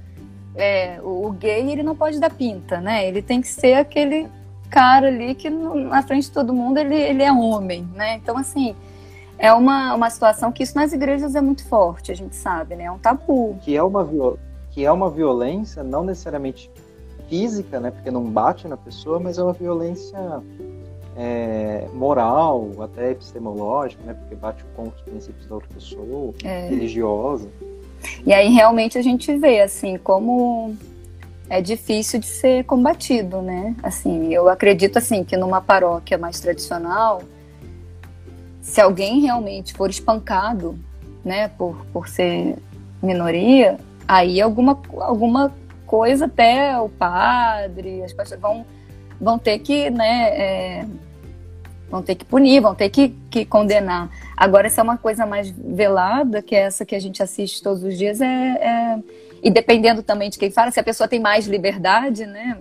É, 0.56 1.00
o, 1.04 1.28
o 1.28 1.32
gay, 1.32 1.72
ele 1.72 1.84
não 1.84 1.96
pode 1.96 2.20
dar 2.20 2.32
pinta, 2.32 2.82
né? 2.82 3.08
Ele 3.08 3.22
tem 3.22 3.42
que 3.42 3.48
ser 3.48 3.76
aquele 3.76 4.28
cara 4.70 5.08
ali 5.08 5.36
que 5.36 5.50
na 5.50 6.02
frente 6.02 6.24
de 6.24 6.32
todo 6.32 6.54
mundo 6.54 6.78
ele, 6.78 6.96
ele 6.96 7.24
é 7.24 7.32
homem, 7.32 7.88
né? 7.94 8.16
Então, 8.16 8.38
assim, 8.38 8.76
é 9.38 9.54
uma, 9.54 9.94
uma 9.94 10.10
situação 10.10 10.52
que 10.52 10.64
isso 10.64 10.76
nas 10.76 10.92
igrejas 10.92 11.36
é 11.36 11.42
muito 11.42 11.66
forte, 11.68 12.12
a 12.12 12.16
gente 12.16 12.36
sabe, 12.36 12.76
né? 12.76 12.86
É 12.86 12.92
um 12.92 12.98
tabu. 12.98 13.58
Que 13.62 13.76
é 13.76 13.84
uma, 13.84 14.04
viol... 14.04 14.40
que 14.76 14.84
é 14.84 14.92
uma 14.92 15.10
violência 15.10 15.82
não 15.86 16.04
necessariamente 16.04 16.70
física, 17.30 17.80
né? 17.80 17.92
Porque 17.92 18.12
não 18.12 18.26
bate 18.26 18.68
na 18.68 18.76
pessoa, 18.76 19.22
mas 19.22 19.38
é 19.38 19.44
uma 19.44 19.54
violência 19.54 20.20
é, 21.16 21.88
moral, 21.94 22.70
até 22.82 23.12
epistemológica, 23.12 24.04
né? 24.04 24.14
Porque 24.14 24.36
bate 24.36 24.66
contra 24.76 24.94
os 24.94 25.02
princípios 25.02 25.48
da 25.48 25.56
outra 25.56 25.70
pessoa, 25.74 26.34
é. 26.44 26.68
religiosa. 26.68 27.48
E 28.26 28.34
aí 28.34 28.50
realmente 28.50 28.98
a 28.98 29.02
gente 29.02 29.34
vê, 29.38 29.62
assim, 29.62 29.98
como 29.98 30.76
é 31.50 31.62
difícil 31.62 32.20
de 32.20 32.28
ser 32.28 32.66
combatido, 32.66 33.42
né? 33.42 33.78
Assim, 33.82 34.34
eu 34.34 34.50
acredito 34.50 34.98
assim 34.98 35.24
que 35.24 35.38
numa 35.38 35.62
paróquia 35.62 36.18
mais 36.18 36.42
tradicional, 36.42 37.22
se 38.62 38.82
alguém 38.82 39.22
realmente 39.22 39.74
for 39.74 39.90
espancado, 39.90 40.78
né, 41.24 41.48
por, 41.48 41.86
por 41.94 42.10
ser 42.10 42.58
minoria, 43.02 43.80
aí 44.08 44.42
alguma, 44.42 44.80
alguma 45.00 45.54
coisa 45.86 46.26
até 46.26 46.80
o 46.80 46.90
padre, 46.90 48.04
as 48.04 48.14
pessoas 48.14 48.40
vão, 48.40 48.66
vão 49.20 49.38
ter 49.38 49.60
que, 49.60 49.90
né, 49.90 50.30
é, 50.30 50.86
vão 51.90 52.02
ter 52.02 52.16
que 52.16 52.26
punir, 52.26 52.62
vão 52.62 52.76
ter 52.76 52.90
que, 52.90 53.10
que 53.30 53.46
condenar. 53.46 54.10
Agora, 54.36 54.70
se 54.70 54.80
é 54.80 54.84
uma 54.84 54.98
coisa 54.98 55.26
mais 55.26 55.50
velada, 55.52 56.42
que 56.42 56.56
é 56.56 56.60
essa 56.60 56.86
que 56.86 56.96
a 56.96 57.00
gente 57.00 57.22
assiste 57.22 57.62
todos 57.62 57.84
os 57.84 57.98
dias, 57.98 58.22
é, 58.22 58.26
é 58.26 59.00
e 59.44 59.52
dependendo 59.52 60.02
também 60.02 60.30
de 60.30 60.40
quem 60.40 60.50
fala, 60.50 60.72
se 60.72 60.80
a 60.80 60.84
pessoa 60.84 61.08
tem 61.08 61.20
mais 61.20 61.46
liberdade, 61.46 62.26
né? 62.26 62.58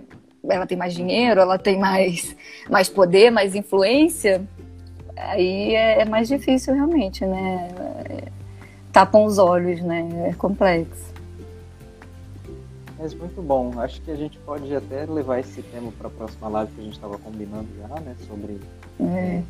Ela 0.47 0.67
tem 0.67 0.77
mais 0.77 0.93
dinheiro, 0.93 1.41
ela 1.41 1.57
tem 1.57 1.79
mais, 1.79 2.35
mais 2.69 2.87
poder, 2.87 3.31
mais 3.31 3.55
influência, 3.55 4.43
aí 5.17 5.73
é, 5.73 6.01
é 6.01 6.05
mais 6.05 6.27
difícil 6.27 6.75
realmente, 6.75 7.25
né? 7.25 7.69
É, 8.07 8.23
tapam 8.91 9.25
os 9.25 9.39
olhos, 9.39 9.81
né? 9.81 10.07
É 10.29 10.33
complexo. 10.33 11.14
Mas 12.97 13.13
muito 13.13 13.41
bom. 13.41 13.73
Acho 13.79 14.01
que 14.01 14.11
a 14.11 14.15
gente 14.15 14.37
pode 14.39 14.73
até 14.75 15.05
levar 15.05 15.39
esse 15.39 15.61
tema 15.61 15.91
para 15.97 16.07
a 16.07 16.11
próxima 16.11 16.47
live 16.49 16.71
que 16.73 16.81
a 16.81 16.83
gente 16.83 16.93
estava 16.93 17.17
combinando 17.17 17.67
já, 17.77 17.99
né? 17.99 18.15
Sobre 18.27 18.59
é. 18.99 19.43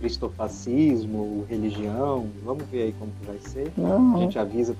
cristofascismo, 0.00 1.44
religião. 1.48 2.28
Vamos 2.44 2.64
ver 2.66 2.82
aí 2.82 2.94
como 2.98 3.10
que 3.12 3.26
vai 3.26 3.38
ser. 3.40 3.72
Uhum. 3.76 4.16
A 4.16 4.18
gente 4.20 4.38
avisa 4.38 4.76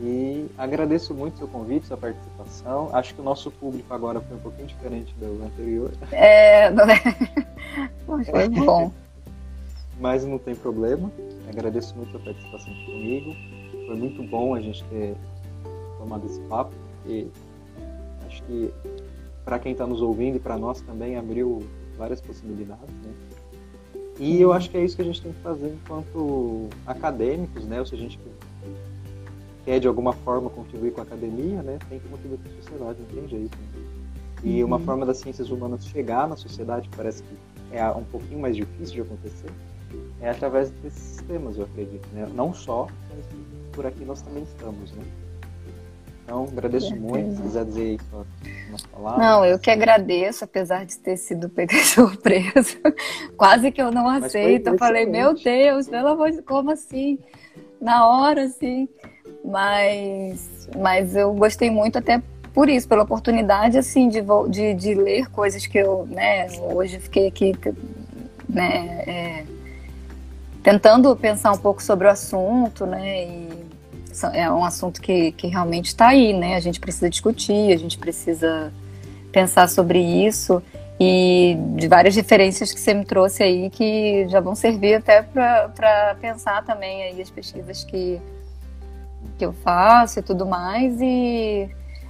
e 0.00 0.46
agradeço 0.58 1.14
muito 1.14 1.38
seu 1.38 1.48
convite, 1.48 1.86
sua 1.86 1.96
participação. 1.96 2.90
Acho 2.92 3.14
que 3.14 3.20
o 3.20 3.24
nosso 3.24 3.50
público 3.50 3.92
agora 3.94 4.20
foi 4.20 4.36
um 4.36 4.40
pouquinho 4.40 4.66
diferente 4.66 5.14
do 5.14 5.42
anterior. 5.44 5.92
É, 6.10 6.70
foi 8.06 8.48
bom. 8.48 8.92
Mas 10.00 10.24
não 10.24 10.38
tem 10.38 10.54
problema. 10.54 11.10
Agradeço 11.48 11.96
muito 11.96 12.16
a 12.16 12.20
participação 12.20 12.74
comigo. 12.84 13.34
Foi 13.86 13.96
muito 13.96 14.22
bom 14.24 14.54
a 14.54 14.60
gente 14.60 14.82
ter 14.84 15.14
tomado 16.04 16.26
esse 16.26 16.40
papo. 16.42 16.74
E 17.06 17.28
acho 18.26 18.42
que 18.44 18.72
para 19.44 19.58
quem 19.58 19.72
está 19.72 19.86
nos 19.86 20.00
ouvindo 20.00 20.36
e 20.36 20.40
para 20.40 20.56
nós 20.56 20.80
também 20.82 21.16
abriu 21.16 21.62
várias 21.96 22.20
possibilidades. 22.20 22.94
Né? 23.02 23.12
E 24.20 24.40
eu 24.40 24.52
acho 24.52 24.70
que 24.70 24.76
é 24.76 24.84
isso 24.84 24.94
que 24.94 25.02
a 25.02 25.04
gente 25.04 25.20
tem 25.20 25.32
que 25.32 25.40
fazer 25.40 25.74
enquanto 25.74 26.68
acadêmicos, 26.86 27.64
né? 27.66 27.80
Ou 27.80 27.86
seja, 27.86 28.04
a 28.04 28.08
gente 28.08 28.20
quer 29.64 29.80
de 29.80 29.88
alguma 29.88 30.12
forma 30.12 30.48
contribuir 30.50 30.92
com 30.92 31.00
a 31.00 31.04
academia, 31.04 31.62
né, 31.62 31.78
tem 31.88 31.98
que 31.98 32.06
contribuir 32.08 32.38
com 32.38 32.48
a 32.48 32.62
sociedade, 32.62 32.98
não 33.00 33.06
tem 33.06 33.28
jeito. 33.28 33.58
Né? 33.58 33.82
E 34.44 34.62
uhum. 34.62 34.68
uma 34.68 34.78
forma 34.78 35.06
das 35.06 35.16
ciências 35.18 35.50
humanas 35.50 35.86
chegar 35.86 36.28
na 36.28 36.36
sociedade, 36.36 36.88
que 36.88 36.96
parece 36.96 37.22
que 37.22 37.36
é 37.72 37.88
um 37.88 38.04
pouquinho 38.04 38.40
mais 38.40 38.54
difícil 38.54 38.94
de 38.94 39.00
acontecer, 39.00 39.50
é 40.20 40.30
através 40.30 40.70
desses 40.70 41.00
sistemas, 41.00 41.56
eu 41.56 41.64
acredito. 41.64 42.06
Né? 42.12 42.28
Não 42.34 42.52
só, 42.52 42.86
mas 43.10 43.24
por 43.72 43.86
aqui 43.86 44.04
nós 44.04 44.20
também 44.22 44.42
estamos, 44.42 44.92
né? 44.92 45.02
Então, 46.24 46.44
agradeço 46.50 46.96
muito. 46.96 47.36
Se 47.36 47.42
quiser 47.42 47.64
dizer 47.66 47.82
aí 47.82 47.98
umas 48.68 48.82
palavras. 48.86 49.20
Não, 49.20 49.44
eu 49.44 49.58
que 49.58 49.70
agradeço, 49.70 50.44
apesar 50.44 50.84
de 50.86 50.98
ter 50.98 51.16
sido 51.18 51.48
pega 51.50 51.76
surpresa. 51.84 52.78
Quase 53.36 53.70
que 53.70 53.80
eu 53.80 53.92
não 53.92 54.08
aceito. 54.08 54.68
Eu 54.68 54.78
falei, 54.78 55.04
meu 55.04 55.34
Deus, 55.34 55.86
pelo 55.86 56.08
amor 56.08 56.30
de 56.30 56.42
como 56.42 56.70
assim? 56.70 57.18
Na 57.80 58.08
hora, 58.08 58.44
assim. 58.44 58.88
Mas, 59.44 60.68
mas 60.76 61.14
eu 61.14 61.34
gostei 61.34 61.70
muito 61.70 61.98
até 61.98 62.22
por 62.54 62.68
isso, 62.68 62.88
pela 62.88 63.02
oportunidade 63.02 63.76
assim 63.76 64.08
de, 64.08 64.22
de, 64.48 64.74
de 64.74 64.94
ler 64.94 65.28
coisas 65.30 65.66
que 65.66 65.76
eu, 65.76 66.06
né, 66.06 66.46
hoje 66.60 67.00
fiquei 67.00 67.26
aqui, 67.26 67.52
né, 68.48 69.02
é, 69.06 69.44
tentando 70.62 71.14
pensar 71.16 71.50
um 71.50 71.58
pouco 71.58 71.82
sobre 71.82 72.06
o 72.06 72.10
assunto, 72.10 72.86
né, 72.86 73.24
e 73.24 73.64
é 74.32 74.50
um 74.50 74.64
assunto 74.64 75.00
que, 75.00 75.32
que 75.32 75.46
realmente 75.46 75.86
está 75.86 76.08
aí, 76.08 76.32
né, 76.32 76.56
a 76.56 76.60
gente 76.60 76.80
precisa 76.80 77.08
discutir, 77.10 77.72
a 77.72 77.76
gente 77.76 77.98
precisa 77.98 78.72
pensar 79.32 79.68
sobre 79.68 79.98
isso 79.98 80.62
e 81.00 81.56
de 81.76 81.88
várias 81.88 82.14
referências 82.14 82.72
que 82.72 82.78
você 82.78 82.94
me 82.94 83.04
trouxe 83.04 83.42
aí 83.42 83.68
que 83.70 84.26
já 84.28 84.40
vão 84.40 84.54
servir 84.54 84.94
até 84.94 85.22
para 85.22 86.16
pensar 86.20 86.64
também 86.64 87.02
aí 87.02 87.20
as 87.20 87.30
pesquisas 87.30 87.82
que 87.82 88.20
que 89.36 89.44
eu 89.44 89.52
faço 89.52 90.20
e 90.20 90.22
tudo 90.22 90.46
mais 90.46 91.00
e 91.00 91.68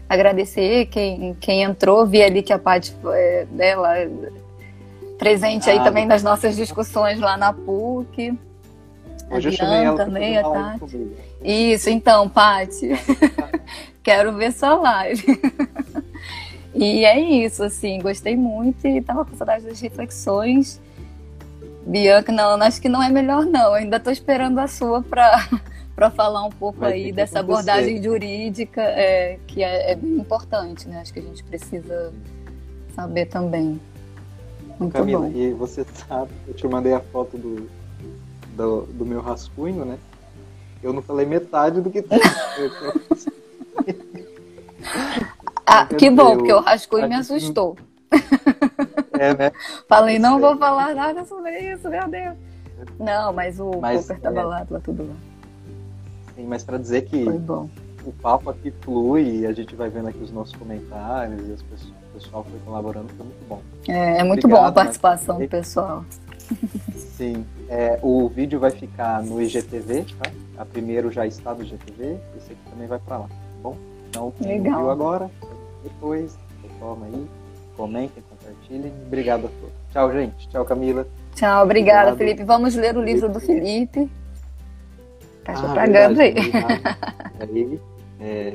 agradecer 0.09 0.87
quem, 0.87 1.35
quem 1.41 1.63
entrou, 1.63 2.07
vi 2.07 2.23
ali 2.23 2.43
que 2.43 2.53
a 2.53 2.59
Paty 2.59 2.95
é, 3.07 3.47
dela 3.51 3.95
presente 5.19 5.71
ah, 5.71 5.73
aí 5.73 5.83
também 5.83 6.07
nas 6.07 6.23
nossas 6.23 6.57
discussões 6.57 7.19
lá 7.19 7.37
na 7.37 7.53
PUC. 7.53 8.39
Hoje 9.31 9.57
a 9.61 9.65
eu 9.65 9.73
ela 9.73 9.97
também, 9.97 10.39
a 10.39 10.43
Tati. 10.43 11.11
Isso, 11.43 11.91
então, 11.91 12.29
Paty. 12.29 12.91
Quero 14.03 14.35
ver 14.35 14.53
sua 14.53 14.75
live. 14.75 15.25
e 16.75 17.05
é 17.05 17.19
isso, 17.19 17.63
assim, 17.63 18.01
gostei 18.01 18.37
muito 18.37 18.87
e 18.87 19.01
tava 19.01 19.25
com 19.25 19.37
saudade 19.37 19.65
das 19.65 19.81
reflexões. 19.81 20.81
Bianca, 21.87 22.33
não, 22.33 22.55
acho 22.63 22.81
que 22.81 22.89
não 22.89 23.03
é 23.03 23.11
melhor 23.11 23.45
não. 23.45 23.75
ainda 23.75 23.97
estou 23.97 24.13
esperando 24.13 24.59
a 24.59 24.67
sua 24.67 25.03
para 25.03 25.49
para 25.95 26.11
falar 26.11 26.45
um 26.45 26.51
pouco 26.51 26.81
Vai 26.81 26.95
aí 26.95 27.13
dessa 27.13 27.39
abordagem 27.39 28.03
jurídica, 28.03 28.83
é, 28.83 29.39
que 29.47 29.63
é, 29.63 29.93
é, 29.93 29.95
bem 29.95 30.17
importante, 30.17 30.89
né? 30.89 31.01
Acho 31.01 31.13
que 31.13 31.21
a 31.21 31.23
gente 31.23 31.45
precisa 31.45 32.13
saber 32.95 33.27
também. 33.27 33.81
Muito 34.79 34.93
Camila, 34.93 35.29
bom. 35.29 35.33
e 35.33 35.53
você 35.53 35.87
sabe, 36.09 36.33
eu 36.49 36.55
te 36.55 36.67
mandei 36.67 36.93
a 36.93 37.01
foto 37.01 37.39
do, 37.39 37.69
do, 38.57 38.83
do 38.83 39.05
meu 39.05 39.21
rascunho, 39.21 39.85
né? 39.85 39.99
Eu 40.83 40.93
não 40.93 41.03
falei 41.03 41.27
metade 41.27 41.81
do 41.81 41.91
que 41.91 42.03
tu. 42.03 42.11
ah, 45.67 45.87
que 45.87 46.11
bom, 46.11 46.37
porque 46.37 46.53
o 46.53 46.61
rascunho 46.61 47.09
me 47.09 47.15
assustou. 47.15 47.77
É, 49.19 49.35
né? 49.35 49.53
Falei, 49.89 50.19
não 50.19 50.39
vou 50.39 50.57
falar 50.57 50.95
nada 50.95 51.25
sobre 51.25 51.59
isso, 51.73 51.89
meu 51.89 52.07
Deus. 52.09 52.37
Não, 52.99 53.33
mas 53.33 53.59
o 53.59 53.81
Mas, 53.81 54.03
Cooper 54.03 54.21
tava 54.21 54.41
é. 54.41 54.45
lá, 54.45 54.59
tava 54.65 54.81
tudo 54.81 55.05
lá. 55.05 55.15
Sim, 56.35 56.47
mas 56.47 56.63
para 56.65 56.79
dizer 56.79 57.03
que 57.03 57.25
o 58.05 58.13
papo 58.21 58.51
aqui 58.51 58.73
flui 58.83 59.41
e 59.41 59.47
a 59.47 59.53
gente 59.53 59.75
vai 59.75 59.89
vendo 59.89 60.09
aqui 60.09 60.23
os 60.23 60.33
nossos 60.33 60.55
comentários 60.55 61.49
e 61.49 61.53
as 61.53 61.63
pessoas, 61.63 61.91
o 61.91 62.19
pessoal 62.19 62.45
foi 62.45 62.61
colaborando, 62.65 63.09
foi 63.17 63.27
muito 63.27 63.49
bom. 63.49 63.63
É, 63.89 64.19
é 64.19 64.25
muito 64.25 64.47
Obrigado, 64.47 64.63
bom 64.63 64.69
a 64.69 64.73
participação 64.73 65.39
Marcos. 65.39 65.47
do 65.47 65.51
pessoal. 65.51 66.05
Sim, 67.17 67.45
é, 67.69 67.99
o 68.03 68.29
vídeo 68.29 68.59
vai 68.59 68.71
ficar 68.71 69.23
no 69.23 69.41
IGTV, 69.41 70.05
tá? 70.23 70.31
A 70.59 70.65
primeiro 70.65 71.11
já 71.11 71.27
está 71.27 71.55
no 71.55 71.63
IGTV, 71.63 72.17
esse 72.37 72.53
aqui 72.53 72.71
também 72.71 72.87
vai 72.89 72.99
para 72.99 73.19
lá, 73.19 73.29
tá 73.29 73.35
bom? 73.63 73.77
Então, 74.09 74.33
quem 74.39 74.59
Legal. 74.59 74.81
viu 74.81 74.91
agora, 74.91 75.31
depois, 75.83 76.37
retoma 76.63 77.07
aí, 77.07 77.27
comentem, 77.77 78.23
compartilhem. 78.29 78.93
Obrigado 79.07 79.47
a 79.47 79.49
todos. 79.49 79.75
Tchau, 79.93 80.13
gente. 80.13 80.49
Tchau, 80.49 80.65
Camila. 80.65 81.07
Tchau, 81.35 81.65
obrigada, 81.65 82.13
Obrigado. 82.13 82.17
Felipe. 82.19 82.45
Vamos 82.45 82.75
ler 82.75 82.97
o 82.97 83.03
livro 83.03 83.29
do 83.29 83.41
Felipe. 83.41 84.09
Tá 85.45 85.53
Ah, 85.53 85.61
propagando 85.61 86.21
aí. 86.21 86.35
aí 87.41 87.81
é, 88.21 88.53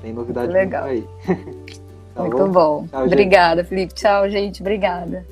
tem 0.00 0.12
novidade 0.12 0.52
Legal. 0.52 0.84
aí. 0.84 1.06
Tá 2.14 2.22
Muito 2.22 2.36
bom? 2.46 2.82
bom. 2.82 2.86
Tchau, 2.86 3.06
obrigada, 3.06 3.64
Felipe. 3.64 3.92
Tchau, 3.92 4.30
gente. 4.30 4.60
Obrigada. 4.62 5.26